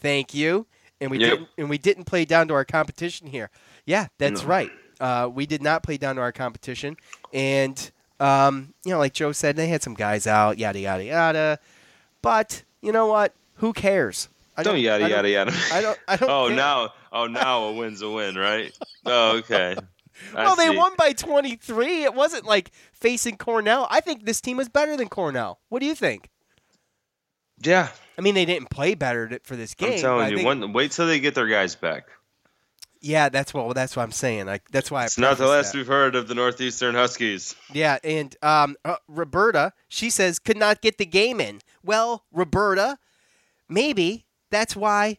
Thank 0.00 0.34
you. 0.34 0.66
And 1.00 1.10
we 1.10 1.18
Yep. 1.18 1.30
didn't 1.30 1.48
and 1.58 1.70
we 1.70 1.78
didn't 1.78 2.04
play 2.04 2.24
down 2.24 2.48
to 2.48 2.54
our 2.54 2.64
competition 2.64 3.26
here. 3.26 3.50
Yeah, 3.86 4.06
that's 4.18 4.42
No. 4.42 4.48
right. 4.48 4.70
Uh, 5.00 5.28
we 5.32 5.46
did 5.46 5.62
not 5.62 5.82
play 5.82 5.96
down 5.96 6.14
to 6.16 6.22
our 6.22 6.32
competition. 6.32 6.96
And 7.32 7.90
um, 8.20 8.72
you 8.84 8.92
know, 8.92 8.98
like 8.98 9.14
Joe 9.14 9.32
said, 9.32 9.56
they 9.56 9.66
had 9.66 9.82
some 9.82 9.94
guys 9.94 10.26
out, 10.28 10.58
yada 10.58 10.78
yada 10.78 11.04
yada. 11.04 11.58
But 12.22 12.62
you 12.80 12.92
know 12.92 13.06
what? 13.06 13.34
Who 13.56 13.72
cares? 13.72 14.28
I 14.56 14.62
Don't 14.62 14.78
yada 14.78 15.04
I 15.04 15.08
don't- 15.08 15.16
yada 15.16 15.28
yada. 15.30 15.52
I 15.72 15.80
don't 15.80 15.98
I 16.06 16.16
don't 16.16 16.30
oh, 16.30 16.46
care. 16.48 16.56
now, 16.56 16.92
oh, 17.12 17.26
now 17.26 17.64
a 17.64 17.72
win's 17.72 18.00
a 18.02 18.10
win, 18.10 18.36
right? 18.36 18.72
Oh, 19.06 19.38
okay. 19.38 19.76
well, 20.34 20.56
they 20.56 20.70
won 20.70 20.92
by 20.96 21.12
23. 21.12 22.04
It 22.04 22.14
wasn't 22.14 22.44
like 22.44 22.70
facing 22.92 23.36
Cornell. 23.36 23.86
I 23.90 24.00
think 24.00 24.24
this 24.24 24.40
team 24.40 24.56
was 24.56 24.68
better 24.68 24.96
than 24.96 25.08
Cornell. 25.08 25.60
What 25.68 25.80
do 25.80 25.86
you 25.86 25.94
think? 25.94 26.28
Yeah, 27.64 27.88
I 28.18 28.22
mean, 28.22 28.34
they 28.34 28.44
didn't 28.44 28.70
play 28.70 28.94
better 28.94 29.38
for 29.44 29.54
this 29.56 29.74
game. 29.74 29.92
I'm 29.94 29.98
telling 30.00 30.30
you. 30.30 30.36
think- 30.38 30.46
One, 30.46 30.72
wait 30.72 30.90
till 30.92 31.06
they 31.06 31.20
get 31.20 31.34
their 31.34 31.46
guys 31.46 31.74
back. 31.76 32.08
yeah, 33.00 33.28
that's 33.28 33.54
what 33.54 33.72
that's 33.74 33.94
what 33.96 34.02
I'm 34.02 34.10
saying. 34.12 34.46
Like 34.46 34.68
that's 34.70 34.90
why 34.90 35.02
I 35.02 35.04
It's 35.06 35.18
not 35.18 35.38
the 35.38 35.46
last 35.46 35.72
that. 35.72 35.78
we've 35.78 35.86
heard 35.86 36.14
of 36.16 36.28
the 36.28 36.34
Northeastern 36.34 36.94
Huskies. 36.94 37.54
Yeah, 37.72 37.98
and 38.02 38.34
um, 38.42 38.76
uh, 38.84 38.96
Roberta, 39.08 39.72
she 39.88 40.10
says 40.10 40.38
could 40.38 40.56
not 40.56 40.80
get 40.82 40.98
the 40.98 41.06
game 41.06 41.40
in. 41.40 41.60
Well, 41.84 42.24
Roberta, 42.32 42.98
maybe 43.68 44.26
that's 44.50 44.74
why 44.74 45.18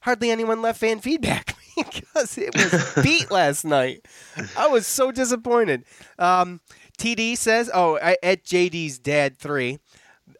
hardly 0.00 0.30
anyone 0.30 0.62
left 0.62 0.80
fan 0.80 1.00
feedback 1.00 1.53
because 1.92 2.38
it 2.38 2.54
was 2.54 3.04
beat 3.04 3.30
last 3.30 3.64
night. 3.64 4.06
I 4.56 4.68
was 4.68 4.86
so 4.86 5.12
disappointed. 5.12 5.84
Um, 6.18 6.60
TD 6.98 7.36
says, 7.36 7.70
"Oh, 7.72 7.96
at 7.96 8.44
JD's 8.44 8.98
dad 8.98 9.38
three, 9.38 9.78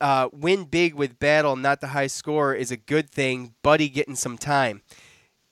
uh, 0.01 0.29
win 0.33 0.65
big 0.65 0.95
with 0.95 1.19
battle, 1.19 1.57
not 1.57 1.81
the 1.81 1.89
high 1.89 2.07
score 2.07 2.55
is 2.55 2.71
a 2.71 2.77
good 2.77 3.11
thing. 3.11 3.55
Buddy 3.63 3.89
getting 3.89 4.17
some 4.17 4.39
time." 4.39 4.83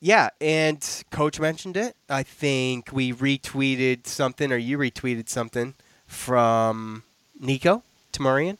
Yeah, 0.01 0.31
and 0.41 0.85
coach 1.13 1.39
mentioned 1.39 1.77
it. 1.77 1.95
I 2.09 2.25
think 2.25 2.91
we 2.93 3.13
retweeted 3.13 4.07
something, 4.07 4.51
or 4.51 4.57
you 4.57 4.77
retweeted 4.77 5.29
something 5.29 5.75
from 6.07 7.05
Nico 7.39 7.85
Tamarian, 8.13 8.59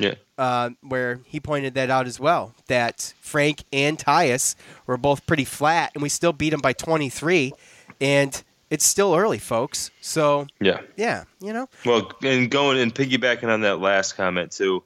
Yeah. 0.00 0.14
uh, 0.38 0.70
where 0.82 1.20
he 1.26 1.40
pointed 1.40 1.74
that 1.74 1.88
out 1.90 2.06
as 2.06 2.20
well. 2.20 2.54
That 2.66 3.14
Frank 3.20 3.64
and 3.72 3.98
Tyus 3.98 4.54
were 4.86 4.96
both 4.98 5.26
pretty 5.26 5.44
flat, 5.46 5.92
and 5.94 6.02
we 6.02 6.08
still 6.10 6.32
beat 6.34 6.50
them 6.50 6.60
by 6.60 6.72
23. 6.74 7.52
And 8.00 8.42
it's 8.68 8.84
still 8.84 9.14
early, 9.14 9.38
folks. 9.38 9.90
So 10.02 10.46
Yeah. 10.60 10.80
yeah, 10.96 11.24
you 11.40 11.52
know 11.54 11.68
Well, 11.86 12.12
and 12.22 12.50
going 12.50 12.78
and 12.78 12.94
piggybacking 12.94 13.48
on 13.48 13.62
that 13.62 13.80
last 13.80 14.16
comment 14.16 14.52
too, 14.52 14.82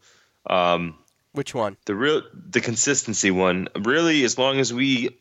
um, 0.48 0.94
which 1.32 1.54
one? 1.54 1.76
the 1.86 1.94
real 1.94 2.22
the 2.32 2.60
consistency 2.60 3.30
one. 3.30 3.68
Really, 3.80 4.22
as 4.24 4.38
long 4.38 4.58
as 4.60 4.72
we 4.72 5.16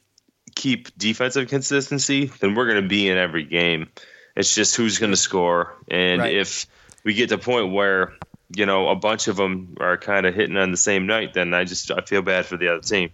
keep 0.56 0.95
defensive 0.97 1.47
consistency, 1.49 2.32
then 2.41 2.54
we're 2.56 2.67
going 2.67 2.82
to 2.84 2.88
be 2.88 3.08
in 3.10 3.17
every 3.17 3.43
game. 3.45 3.88
It's 4.36 4.54
just 4.54 4.75
who's 4.75 4.99
going 4.99 5.12
to 5.12 5.17
score, 5.17 5.75
and 5.89 6.21
Right. 6.21 6.36
if 6.36 6.65
we 7.04 7.13
get 7.13 7.30
to 7.30 7.36
a 7.36 7.38
point 7.39 7.71
where 7.71 8.13
you 8.55 8.65
know 8.65 8.89
a 8.89 8.95
bunch 8.95 9.27
of 9.27 9.38
them 9.38 9.75
are 9.79 9.97
kind 9.97 10.25
of 10.25 10.35
hitting 10.35 10.57
on 10.57 10.71
the 10.71 10.77
same 10.77 11.05
night, 11.07 11.33
then 11.33 11.53
I 11.53 11.63
just 11.63 11.91
I 11.91 12.01
feel 12.01 12.21
bad 12.21 12.45
for 12.45 12.57
the 12.57 12.69
other 12.69 12.81
team. 12.81 13.12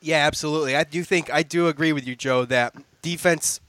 Yeah, 0.00 0.26
absolutely. 0.26 0.76
I 0.76 0.84
do 0.84 1.02
think 1.02 1.32
I 1.32 1.42
do 1.42 1.68
agree 1.68 1.92
with 1.92 2.06
you, 2.06 2.16
Joe, 2.16 2.44
that 2.46 2.74
defense 3.02 3.60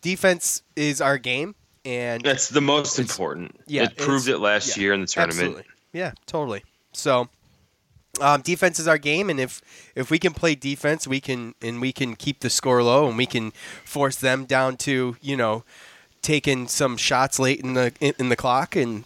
defense 0.00 0.62
is 0.76 1.00
our 1.00 1.18
game, 1.18 1.54
and 1.84 2.22
That's 2.22 2.48
the 2.48 2.60
most 2.60 2.98
important. 2.98 3.56
yeah, 3.66 3.84
it 3.84 3.96
proved 3.96 4.28
it 4.28 4.38
last 4.38 4.76
yeah, 4.76 4.82
year 4.82 4.92
in 4.92 5.00
the 5.02 5.06
tournament. 5.06 5.40
Absolutely. 5.40 5.64
Yeah, 5.92 6.12
totally. 6.26 6.64
So, 6.92 7.28
um, 8.20 8.42
defense 8.42 8.78
is 8.78 8.88
our 8.88 8.98
game, 8.98 9.30
and 9.30 9.40
if 9.40 9.60
if 9.94 10.10
we 10.10 10.18
can 10.18 10.32
play 10.32 10.54
defense, 10.54 11.06
we 11.06 11.20
can 11.20 11.54
and 11.62 11.80
we 11.80 11.92
can 11.92 12.16
keep 12.16 12.40
the 12.40 12.50
score 12.50 12.82
low, 12.82 13.08
and 13.08 13.16
we 13.16 13.26
can 13.26 13.52
force 13.84 14.16
them 14.16 14.44
down 14.44 14.76
to 14.78 15.16
you 15.20 15.36
know 15.36 15.64
taking 16.22 16.68
some 16.68 16.96
shots 16.96 17.38
late 17.38 17.60
in 17.60 17.74
the 17.74 17.92
in, 18.00 18.14
in 18.18 18.28
the 18.28 18.36
clock, 18.36 18.76
and 18.76 19.04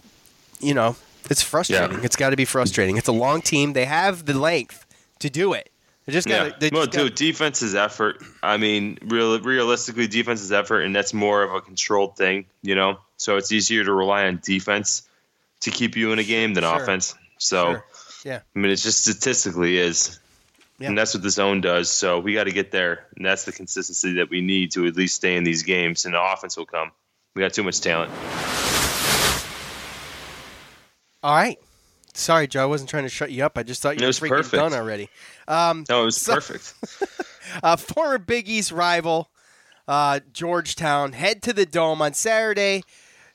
you 0.64 0.74
know 0.74 0.96
it's 1.31 1.42
frustrating. 1.42 1.98
Yeah. 1.98 2.05
It's 2.05 2.16
got 2.16 2.31
to 2.31 2.37
be 2.37 2.44
frustrating. 2.44 2.96
It's 2.96 3.09
a 3.09 3.12
long 3.12 3.40
team. 3.42 3.72
They 3.72 3.85
have 3.87 4.24
the 4.27 4.35
length 4.38 4.85
to 5.20 5.31
do 5.31 5.53
it. 5.55 5.70
They 6.07 6.12
just 6.12 6.29
got. 6.29 6.35
Yeah. 6.46 6.53
to 6.53 6.61
They 6.61 6.70
well, 6.72 6.87
gotta- 6.87 7.05
dude, 7.05 7.14
defense 7.14 7.62
is 7.62 7.74
effort. 7.74 8.22
I 8.42 8.57
mean, 8.59 8.98
real, 9.07 9.40
realistically, 9.40 10.07
defense 10.07 10.42
is 10.42 10.53
effort, 10.53 10.81
and 10.83 10.94
that's 10.94 11.14
more 11.14 11.42
of 11.42 11.55
a 11.55 11.61
controlled 11.62 12.16
thing, 12.16 12.44
you 12.62 12.74
know. 12.74 12.98
So 13.16 13.37
it's 13.38 13.53
easier 13.53 13.85
to 13.85 13.92
rely 13.92 14.27
on 14.27 14.40
defense 14.44 15.03
to 15.61 15.70
keep 15.70 15.96
you 15.96 16.12
in 16.12 16.18
a 16.18 16.24
game 16.24 16.53
than 16.55 16.64
Sure. 16.64 16.83
offense. 16.83 17.14
So, 17.38 17.72
Sure. 17.72 17.85
Yeah. 18.24 18.40
I 18.55 18.59
mean, 18.59 18.70
it 18.70 18.77
just 18.77 19.00
statistically 19.03 19.79
is, 19.79 20.18
Yeah. 20.79 20.88
and 20.88 20.98
that's 20.98 21.14
what 21.14 21.22
the 21.22 21.31
zone 21.31 21.62
does. 21.62 21.90
So 21.90 22.18
we 22.18 22.35
got 22.35 22.44
to 22.44 22.53
get 22.53 22.70
there, 22.70 23.07
and 23.16 23.24
that's 23.24 23.44
the 23.44 23.53
consistency 23.53 24.14
that 24.14 24.29
we 24.29 24.42
need 24.42 24.72
to 24.72 24.87
at 24.87 24.96
least 24.96 25.14
stay 25.14 25.37
in 25.37 25.44
these 25.44 25.62
games, 25.62 26.05
and 26.05 26.12
the 26.12 26.20
offense 26.22 26.57
will 26.59 26.66
come. 26.66 26.90
We 27.35 27.40
got 27.40 27.55
too 27.55 27.62
much 27.62 27.81
talent. 27.81 28.12
All 31.24 31.34
right. 31.34 31.58
Sorry, 32.12 32.46
Joe. 32.46 32.62
I 32.62 32.66
wasn't 32.66 32.90
trying 32.90 33.04
to 33.04 33.08
shut 33.08 33.32
you 33.32 33.44
up. 33.44 33.56
I 33.58 33.62
just 33.62 33.80
thought 33.82 33.98
you 33.98 34.04
It 34.06 34.06
were 34.06 34.12
freaking 34.12 34.28
perfect. 34.28 34.52
done 34.52 34.74
already. 34.74 35.08
Um, 35.48 35.84
No, 35.88 36.02
it 36.02 36.04
was 36.04 36.16
So- 36.20 36.34
perfect. 36.34 36.74
uh, 37.62 37.76
former 37.76 38.18
Big 38.18 38.48
East 38.48 38.70
rival 38.70 39.30
uh, 39.88 40.20
Georgetown 40.32 41.12
head 41.12 41.42
to 41.42 41.52
the 41.52 41.66
Dome 41.66 42.00
on 42.02 42.12
Saturday 42.14 42.82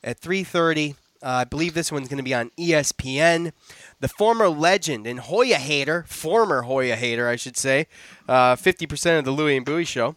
at 0.03 0.19
3:30. 0.21 0.95
Uh, 1.21 1.27
I 1.29 1.43
believe 1.45 1.73
this 1.73 1.91
one's 1.91 2.07
going 2.07 2.17
to 2.17 2.23
be 2.23 2.33
on 2.33 2.51
ESPN. 2.57 3.51
The 3.99 4.07
former 4.07 4.47
legend 4.49 5.05
and 5.05 5.19
Hoya 5.19 5.57
hater, 5.57 6.05
former 6.07 6.61
Hoya 6.61 6.95
hater, 6.95 7.27
I 7.27 7.35
should 7.35 7.57
say, 7.57 7.87
uh, 8.29 8.55
50% 8.55 9.19
of 9.19 9.25
the 9.25 9.31
Louis 9.31 9.57
and 9.57 9.65
Bouie 9.65 9.83
show. 9.85 10.15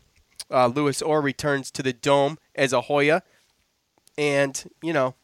Uh, 0.51 0.67
Louis 0.69 1.03
Orr 1.03 1.21
returns 1.21 1.71
to 1.73 1.83
the 1.83 1.93
Dome 1.93 2.39
as 2.55 2.73
a 2.73 2.83
Hoya, 2.83 3.23
and 4.17 4.63
you 4.83 4.93
know, 4.93 5.15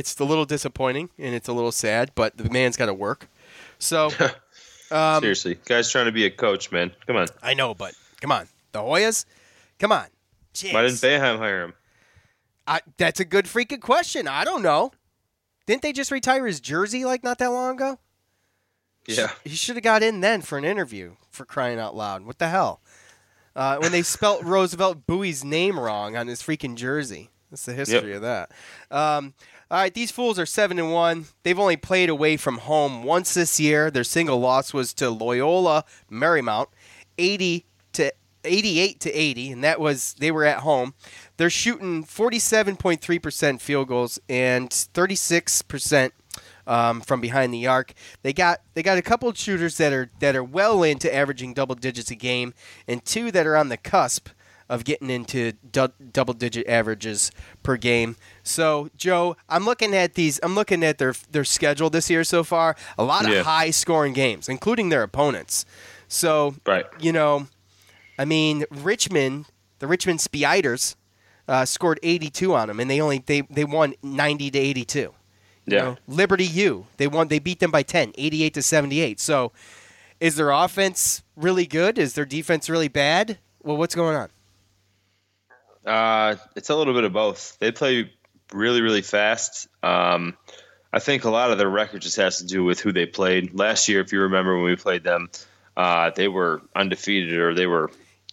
it's 0.00 0.18
a 0.18 0.24
little 0.24 0.44
disappointing 0.46 1.10
and 1.18 1.34
it's 1.34 1.46
a 1.48 1.52
little 1.52 1.70
sad, 1.72 2.10
but 2.14 2.36
the 2.36 2.48
man's 2.50 2.76
got 2.76 2.86
to 2.86 2.94
work. 2.94 3.28
So. 3.78 4.10
Um, 4.92 5.20
Seriously, 5.22 5.56
guys, 5.66 5.88
trying 5.88 6.06
to 6.06 6.10
be 6.10 6.24
a 6.24 6.30
coach, 6.32 6.72
man. 6.72 6.90
Come 7.06 7.14
on. 7.14 7.28
I 7.44 7.54
know, 7.54 7.74
but 7.74 7.94
come 8.20 8.32
on, 8.32 8.48
the 8.72 8.80
Hoyas, 8.80 9.24
come 9.78 9.92
on. 9.92 10.06
Why 10.72 10.82
didn't 10.82 10.96
Jeez. 10.96 11.00
Boeheim 11.20 11.38
hire 11.38 11.62
him? 11.62 11.74
I, 12.66 12.80
that's 12.96 13.20
a 13.20 13.24
good 13.24 13.44
freaking 13.44 13.80
question. 13.80 14.26
I 14.26 14.42
don't 14.44 14.62
know. 14.62 14.90
Didn't 15.66 15.82
they 15.82 15.92
just 15.92 16.10
retire 16.10 16.44
his 16.44 16.58
jersey 16.58 17.04
like 17.04 17.22
not 17.22 17.38
that 17.38 17.52
long 17.52 17.76
ago? 17.76 18.00
Yeah. 19.06 19.30
He 19.44 19.50
should 19.50 19.76
have 19.76 19.84
got 19.84 20.02
in 20.02 20.22
then 20.22 20.40
for 20.42 20.58
an 20.58 20.64
interview 20.64 21.14
for 21.30 21.44
crying 21.44 21.78
out 21.78 21.94
loud. 21.94 22.22
What 22.26 22.40
the 22.40 22.48
hell? 22.48 22.80
Uh, 23.54 23.76
when 23.78 23.92
they 23.92 24.02
spelt 24.02 24.42
Roosevelt 24.42 25.06
Bouie's 25.06 25.44
name 25.44 25.78
wrong 25.78 26.16
on 26.16 26.26
his 26.26 26.42
freaking 26.42 26.74
jersey. 26.74 27.30
That's 27.50 27.64
the 27.64 27.74
history 27.74 28.08
Yep. 28.10 28.16
of 28.16 28.22
that. 28.22 28.50
Um, 28.90 29.34
all 29.70 29.78
right, 29.78 29.94
these 29.94 30.10
fools 30.10 30.38
are 30.38 30.46
seven 30.46 30.78
and 30.78 30.92
one. 30.92 31.26
They've 31.44 31.58
only 31.58 31.76
played 31.76 32.08
away 32.08 32.36
from 32.36 32.58
home 32.58 33.04
once 33.04 33.34
this 33.34 33.60
year. 33.60 33.90
Their 33.90 34.04
single 34.04 34.40
loss 34.40 34.74
was 34.74 34.92
to 34.94 35.10
Loyola 35.10 35.84
Marymount, 36.10 36.66
eighty 37.18 37.66
to 37.92 38.12
eighty-eight 38.44 38.98
to 39.00 39.12
eighty, 39.12 39.52
and 39.52 39.62
that 39.62 39.78
was 39.78 40.14
they 40.18 40.32
were 40.32 40.44
at 40.44 40.60
home. 40.60 40.94
They're 41.36 41.50
shooting 41.50 42.02
forty-seven 42.02 42.76
point 42.76 43.00
three 43.00 43.20
percent 43.20 43.60
field 43.60 43.88
goals 43.88 44.18
and 44.28 44.72
thirty-six 44.72 45.62
percent 45.62 46.14
um, 46.66 47.00
from 47.00 47.20
behind 47.20 47.54
the 47.54 47.68
arc. 47.68 47.92
They 48.22 48.32
got 48.32 48.62
they 48.74 48.82
got 48.82 48.98
a 48.98 49.02
couple 49.02 49.28
of 49.28 49.38
shooters 49.38 49.76
that 49.76 49.92
are 49.92 50.10
that 50.18 50.34
are 50.34 50.44
well 50.44 50.82
into 50.82 51.14
averaging 51.14 51.54
double 51.54 51.76
digits 51.76 52.10
a 52.10 52.16
game, 52.16 52.54
and 52.88 53.04
two 53.04 53.30
that 53.30 53.46
are 53.46 53.56
on 53.56 53.68
the 53.68 53.76
cusp 53.76 54.30
of 54.70 54.84
getting 54.84 55.10
into 55.10 55.52
du- 55.72 55.92
double 56.12 56.32
digit 56.32 56.66
averages 56.68 57.30
per 57.62 57.76
game. 57.76 58.16
So, 58.44 58.88
Joe, 58.96 59.36
I'm 59.48 59.64
looking 59.66 59.94
at 59.94 60.14
these. 60.14 60.38
I'm 60.42 60.54
looking 60.54 60.82
at 60.84 60.96
their 60.98 61.12
their 61.30 61.44
schedule 61.44 61.90
this 61.90 62.08
year 62.08 62.24
so 62.24 62.42
far. 62.44 62.76
A 62.96 63.02
lot 63.04 63.26
of 63.26 63.32
Yeah. 63.32 63.42
high 63.42 63.70
scoring 63.72 64.12
games, 64.14 64.48
including 64.48 64.88
their 64.88 65.02
opponents. 65.02 65.66
So, 66.08 66.54
Right. 66.64 66.86
you 67.00 67.12
know, 67.12 67.48
I 68.18 68.24
mean, 68.24 68.64
Richmond, 68.70 69.46
the 69.80 69.86
Richmond 69.88 70.20
Spiders, 70.20 70.94
uh, 71.48 71.64
scored 71.64 71.98
82 72.04 72.54
on 72.54 72.68
them, 72.68 72.78
and 72.80 72.88
they 72.88 73.00
only 73.00 73.18
they 73.26 73.42
they 73.50 73.64
won 73.64 73.94
90 74.04 74.50
to 74.52 74.58
82. 74.58 74.98
You 75.00 75.14
Yeah. 75.66 75.78
know, 75.82 75.96
Liberty 76.06 76.46
U, 76.46 76.86
they 76.96 77.08
won. 77.08 77.26
They 77.28 77.40
beat 77.40 77.58
them 77.58 77.72
by 77.72 77.82
10, 77.82 78.12
88 78.16 78.54
to 78.54 78.62
78. 78.62 79.18
So, 79.20 79.52
is 80.20 80.36
their 80.36 80.50
offense 80.50 81.22
really 81.34 81.66
good? 81.66 81.98
Is 81.98 82.12
their 82.14 82.24
defense 82.24 82.70
really 82.70 82.88
bad? 82.88 83.38
Well, 83.62 83.76
what's 83.76 83.94
going 83.96 84.16
on? 84.16 84.30
Uh, 85.84 86.36
it's 86.56 86.70
a 86.70 86.76
little 86.76 86.94
bit 86.94 87.04
of 87.04 87.12
both. 87.12 87.58
They 87.58 87.72
play 87.72 88.12
really, 88.52 88.80
really 88.80 89.02
fast. 89.02 89.68
Um, 89.82 90.36
I 90.92 90.98
think 90.98 91.24
a 91.24 91.30
lot 91.30 91.50
of 91.50 91.58
their 91.58 91.68
record 91.68 92.02
just 92.02 92.16
has 92.16 92.38
to 92.38 92.46
do 92.46 92.64
with 92.64 92.80
who 92.80 92.92
they 92.92 93.06
played. 93.06 93.54
Last 93.54 93.88
year, 93.88 94.00
if 94.00 94.12
you 94.12 94.22
remember 94.22 94.56
when 94.56 94.64
we 94.64 94.76
played 94.76 95.04
them, 95.04 95.30
uh, 95.76 96.10
they 96.10 96.28
were 96.28 96.62
undefeated 96.74 97.38
or 97.38 97.54
they 97.54 97.66
were 97.66 97.90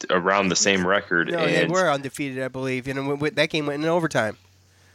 around 0.10 0.50
the 0.50 0.56
same 0.56 0.86
record. 0.86 1.32
No, 1.32 1.40
and 1.40 1.70
they 1.70 1.74
were 1.74 1.90
undefeated, 1.90 2.44
I 2.44 2.48
believe. 2.48 2.88
And 2.88 3.20
that 3.20 3.50
game 3.50 3.66
went 3.68 3.84
in 3.84 3.90
overtime. 3.90 4.38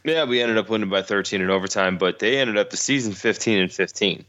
Yeah, 0.05 0.25
we 0.25 0.43
ended 0.43 0.59
up 0.59 0.69
winning 0.69 0.89
by 0.89 1.03
13 1.03 1.41
in 1.41 1.51
overtime, 1.51 1.97
but 1.97 2.19
they 2.19 2.39
ended 2.39 2.57
up 2.59 2.71
the 2.71 2.77
season 2.77 3.13
15 3.13 3.61
and 3.61 3.73
15. 3.73 4.25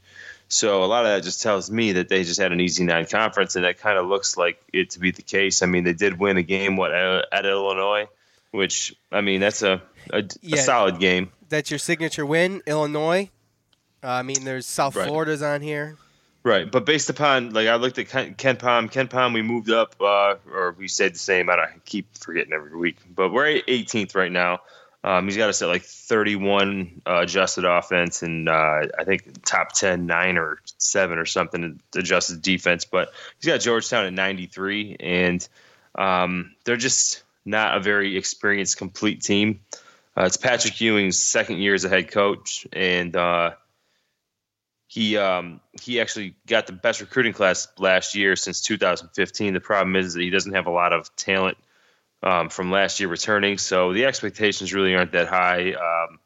So 0.54 0.84
a 0.84 0.86
lot 0.86 1.06
of 1.06 1.12
that 1.12 1.24
just 1.24 1.42
tells 1.42 1.72
me 1.72 1.94
that 1.94 2.10
they 2.10 2.24
just 2.24 2.40
had 2.40 2.52
an 2.52 2.60
easy 2.62 2.84
nine 2.84 3.06
conference, 3.08 3.56
and 3.56 3.66
that 3.66 3.80
kind 3.80 3.98
of 3.98 4.06
looks 4.08 4.38
like 4.38 4.62
it 4.72 4.92
to 4.92 5.00
be 5.00 5.12
the 5.12 5.22
case. 5.24 5.62
I 5.64 5.66
mean, 5.66 5.84
they 5.84 5.94
did 5.94 6.20
win 6.20 6.38
a 6.38 6.44
game 6.44 6.78
what 6.78 6.94
at 6.94 7.46
Illinois, 7.46 8.08
which 8.52 8.96
I 9.12 9.22
mean 9.22 9.42
that's 9.42 9.64
a 9.64 9.82
a, 10.12 10.24
Yeah. 10.42 10.60
a 10.60 10.62
solid 10.62 11.00
game. 11.00 11.32
That's 11.50 11.72
your 11.72 11.80
signature 11.80 12.26
win, 12.26 12.62
Illinois. 12.68 13.30
Uh, 14.04 14.08
I 14.08 14.22
mean, 14.22 14.44
there's 14.44 14.66
South 14.66 14.96
Right. 14.96 15.08
Florida's 15.08 15.42
on 15.42 15.62
here. 15.62 15.98
Right, 16.44 16.70
but 16.70 16.86
based 16.86 17.10
upon 17.10 17.54
like 17.54 17.68
I 17.70 17.76
looked 17.76 17.98
at 18.00 18.10
Ken, 18.10 18.36
KenPom, 18.36 18.92
Ken 18.92 19.08
Palm, 19.08 19.32
we 19.34 19.42
moved 19.42 19.72
up, 19.72 19.96
uh, 20.02 20.36
or 20.52 20.76
we 20.78 20.90
stayed 20.90 21.16
the 21.16 21.20
same. 21.20 21.50
I, 21.50 21.56
don't, 21.56 21.66
I 21.66 21.72
keep 21.86 22.18
forgetting 22.18 22.52
every 22.52 22.76
week, 22.78 22.98
but 23.16 23.32
we're 23.32 23.62
18th 23.62 24.14
right 24.14 24.32
now. 24.32 24.60
Um, 25.04 25.26
he's 25.26 25.36
got 25.36 25.50
us 25.50 25.62
at 25.62 25.68
like 25.68 25.84
31 25.84 27.02
uh, 27.06 27.20
adjusted 27.22 27.66
offense, 27.66 28.24
and 28.24 28.48
uh, 28.48 28.88
I 28.98 29.04
think 29.04 29.44
top 29.44 29.74
10, 29.74 30.06
nine 30.06 30.38
or 30.38 30.60
seven 30.78 31.18
or 31.18 31.26
something 31.26 31.82
adjusted 31.94 32.42
defense. 32.42 32.86
But 32.86 33.12
he's 33.40 33.52
got 33.52 33.60
Georgetown 33.60 34.06
at 34.06 34.14
93, 34.14 34.98
and 35.00 35.48
um, 35.96 36.56
they're 36.64 36.78
just 36.78 37.24
not 37.44 37.76
a 37.76 37.82
very 37.82 38.16
experienced, 38.16 38.78
complete 38.78 39.22
team. 39.22 39.60
Uh, 40.16 40.24
it's 40.24 40.38
Patrick 40.38 40.80
Ewing's 40.80 41.20
second 41.20 41.58
year 41.58 41.74
as 41.74 41.84
a 41.84 41.90
head 41.90 42.10
coach, 42.10 42.66
and 42.72 43.14
uh, 43.16 43.52
he 44.88 45.18
um, 45.18 45.60
he 45.82 46.00
actually 46.00 46.36
got 46.48 46.68
the 46.68 46.74
best 46.74 47.02
recruiting 47.02 47.34
class 47.34 47.68
last 47.78 48.16
year 48.16 48.38
since 48.38 48.62
2015. 48.62 49.54
The 49.54 49.60
problem 49.60 49.98
is 49.98 50.14
that 50.14 50.22
he 50.22 50.30
doesn't 50.30 50.54
have 50.54 50.68
a 50.68 50.72
lot 50.72 50.94
of 50.94 51.14
talent 51.18 51.58
um, 52.24 52.50
from 52.50 52.72
last 52.72 53.00
year 53.00 53.10
returning, 53.10 53.58
so 53.58 53.94
the 53.94 54.06
expectations 54.06 54.74
really 54.74 54.96
aren't 54.96 55.12
that 55.12 55.28
high. 55.28 55.74
Um, 55.74 56.20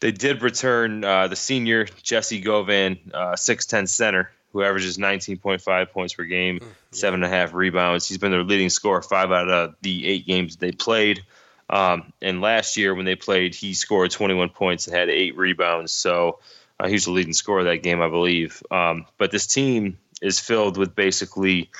they 0.00 0.10
did 0.10 0.42
return 0.42 1.04
uh, 1.04 1.28
the 1.28 1.36
senior 1.36 1.86
Jessie 2.02 2.40
Govan, 2.40 2.98
uh, 3.14 3.32
6'10 3.32 3.88
center, 3.88 4.30
who 4.52 4.62
averages 4.62 4.98
19.5 4.98 5.90
points 5.90 6.14
per 6.14 6.24
game, 6.24 6.58
mm, 6.58 6.62
yeah. 6.62 6.68
seven 6.90 7.22
and 7.22 7.32
a 7.32 7.36
half 7.36 7.54
rebounds. 7.54 8.08
He's 8.08 8.18
been 8.18 8.32
their 8.32 8.42
leading 8.42 8.68
scorer 8.68 9.00
five 9.00 9.30
out 9.30 9.48
of 9.48 9.74
the 9.80 10.06
eight 10.06 10.26
games 10.26 10.56
they 10.56 10.72
played. 10.72 11.24
Um, 11.70 12.12
and 12.20 12.40
last 12.40 12.76
year 12.76 12.94
when 12.94 13.06
they 13.06 13.14
played, 13.14 13.54
he 13.54 13.74
scored 13.74 14.10
21 14.10 14.50
points 14.50 14.86
and 14.86 14.96
had 14.96 15.08
eight 15.08 15.36
rebounds. 15.36 15.92
So 15.92 16.40
uh, 16.78 16.88
he 16.88 16.94
was 16.94 17.04
the 17.04 17.12
leading 17.12 17.32
scorer 17.32 17.64
that 17.64 17.82
game, 17.82 18.02
I 18.02 18.08
believe. 18.08 18.62
Um, 18.70 19.06
but 19.18 19.30
this 19.30 19.46
team 19.46 19.98
is 20.20 20.38
filled 20.38 20.76
with 20.76 20.94
basically 20.94 21.70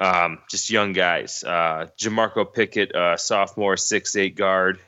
um, 0.00 0.38
just 0.48 0.70
young 0.70 0.92
guys. 0.92 1.44
Uh, 1.44 1.86
Jamorko 1.98 2.52
Pickett, 2.52 2.94
uh, 2.94 3.16
sophomore, 3.16 3.76
six 3.76 4.16
eight 4.16 4.34
guard, 4.34 4.80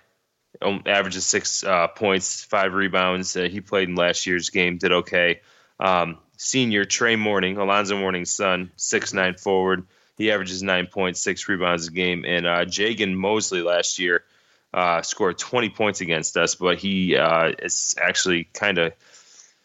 um, 0.63 0.83
averages 0.87 1.27
six 1.27 1.63
uh, 1.63 1.89
points, 1.89 2.43
five 2.45 2.73
rebounds. 2.73 3.37
Uh, 3.37 3.43
he 3.43 3.61
played 3.61 3.91
in 3.91 3.95
last 3.95 4.27
year's 4.27 4.51
game, 4.51 4.79
did 4.79 4.93
okay. 4.93 5.41
Um, 5.79 6.19
senior 6.39 6.87
Trey 6.87 7.17
Mourning, 7.17 7.59
Alonzo 7.59 7.99
Mourning's 7.99 8.31
son, 8.31 8.73
six 8.77 9.13
nine 9.13 9.35
forward. 9.35 9.87
He 10.17 10.31
averages 10.31 10.63
nine 10.63 10.87
points, 10.87 11.21
six 11.21 11.47
rebounds 11.49 11.89
a 11.89 11.91
game. 11.91 12.25
And 12.27 12.47
uh, 12.47 12.65
Jagan 12.65 13.15
Mosely 13.15 13.63
last 13.63 13.99
year 13.99 14.25
uh, 14.73 15.03
scored 15.03 15.37
20 15.37 15.71
points 15.71 16.01
against 16.01 16.37
us, 16.37 16.55
but 16.55 16.79
he 16.79 17.17
uh, 17.17 17.53
is 17.59 17.95
actually 18.01 18.45
kind 18.55 18.79
of 18.79 18.93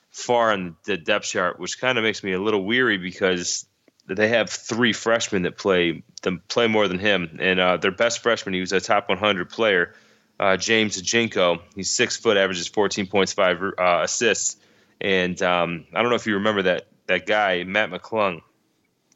far 0.10 0.52
on 0.52 0.76
the 0.86 0.98
depth 0.98 1.26
chart, 1.26 1.60
which 1.60 1.80
kind 1.80 1.98
of 1.98 2.04
makes 2.04 2.24
me 2.24 2.34
a 2.34 2.42
little 2.42 2.66
weary 2.66 2.98
because 2.98 3.67
they 4.08 4.30
have 4.30 4.50
three 4.50 4.94
freshmen 4.94 5.44
that 5.44 5.58
play 5.58 6.04
them 6.24 6.42
play 6.48 6.68
more 6.68 6.88
than 6.88 7.00
him, 7.00 7.38
and 7.42 7.60
uh, 7.60 7.78
their 7.78 7.92
best 7.92 8.20
freshman, 8.20 8.54
he 8.54 8.62
was 8.62 8.72
a 8.72 8.80
top 8.80 9.10
100 9.10 9.50
player, 9.50 9.94
uh, 10.40 10.58
James 10.58 11.02
Akinjo. 11.02 11.62
He's 11.76 11.92
six 11.92 12.18
foot, 12.18 12.38
averages 12.38 12.68
14 12.68 13.08
points, 13.08 13.34
five 13.34 13.62
uh, 13.62 14.02
assists, 14.04 14.58
and 15.02 15.42
um, 15.42 15.86
I 15.94 16.02
don't 16.02 16.10
know 16.10 16.16
if 16.16 16.26
you 16.26 16.36
remember 16.36 16.64
that 16.64 16.88
that 17.08 17.26
guy 17.26 17.64
Mac 17.64 17.90
McClung. 17.90 18.42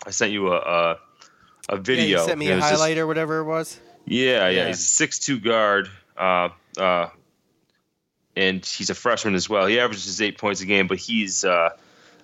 I 0.06 0.12
sent 0.12 0.32
you 0.32 0.52
a 0.52 0.58
a, 0.58 1.00
a 1.70 1.78
video. 1.78 2.20
Yeah, 2.20 2.26
sent 2.26 2.40
me 2.40 2.50
a 2.50 2.60
highlight 2.60 2.98
or 2.98 3.08
whatever 3.08 3.40
it 3.40 3.46
was. 3.46 3.80
Yeah, 4.06 4.48
yeah, 4.48 4.50
yeah. 4.50 4.68
he's 4.68 4.80
a 4.80 4.84
six 4.84 5.20
two 5.20 5.40
guard. 5.40 5.90
Uh, 6.18 6.50
uh, 6.78 7.10
and 8.36 8.66
he's 8.66 8.90
a 8.90 8.96
freshman 8.96 9.36
as 9.36 9.50
well. 9.50 9.66
He 9.66 9.80
averages 9.80 10.22
eight 10.22 10.38
points 10.38 10.62
a 10.62 10.66
game, 10.66 10.88
but 10.88 10.98
he's 10.98 11.44
uh, 11.44 11.70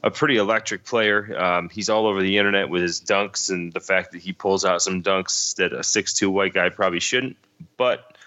a 0.07 0.11
pretty 0.11 0.37
electric 0.37 0.85
player. 0.85 1.37
Um, 1.37 1.69
he's 1.69 1.89
all 1.89 2.07
over 2.07 2.21
the 2.21 2.37
internet 2.37 2.69
with 2.69 2.81
his 2.81 3.01
dunks 3.01 3.49
and 3.49 3.73
the 3.73 3.81
fact 3.81 4.13
that 4.13 4.21
he 4.21 4.31
pulls 4.31 4.63
out 4.63 4.81
some 4.81 5.03
dunks 5.03 5.55
that 5.55 5.73
a 5.73 5.83
six-two 5.83 6.31
white 6.31 6.53
guy 6.53 6.69
probably 6.69 7.01
shouldn't. 7.01 7.35
But 7.75 8.17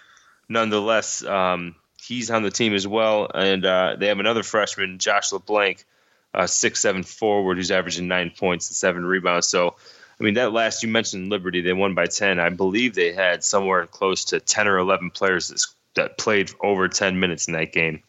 nonetheless, 0.46 1.24
um, 1.24 1.74
he's 2.00 2.30
on 2.30 2.42
the 2.42 2.50
team 2.50 2.74
as 2.74 2.86
well. 2.86 3.30
And 3.34 3.64
uh, 3.64 3.96
they 3.98 4.08
have 4.08 4.20
another 4.20 4.42
freshman, 4.42 4.98
Josh 4.98 5.32
LeBlanc, 5.32 5.84
uh, 6.34 6.46
six-seven 6.46 7.02
forward, 7.02 7.56
who's 7.56 7.70
averaging 7.70 8.08
nine 8.08 8.30
points 8.30 8.68
and 8.68 8.76
seven 8.76 9.06
rebounds. 9.06 9.48
So, 9.48 9.76
I 10.20 10.22
mean, 10.22 10.34
that 10.34 10.52
last 10.52 10.82
you 10.82 10.90
mentioned 10.90 11.30
Liberty, 11.30 11.62
they 11.62 11.72
won 11.72 11.94
by 11.94 12.06
ten. 12.06 12.38
I 12.38 12.50
believe 12.50 12.94
they 12.94 13.12
had 13.12 13.42
somewhere 13.42 13.86
close 13.86 14.26
to 14.26 14.38
ten 14.38 14.68
or 14.68 14.76
eleven 14.76 15.10
players 15.10 15.48
that 15.48 15.64
that 15.94 16.18
played 16.18 16.50
over 16.60 16.88
10 16.88 17.18
minutes 17.18 17.48
in 17.48 17.54
that 17.54 17.72
game. 17.72 18.02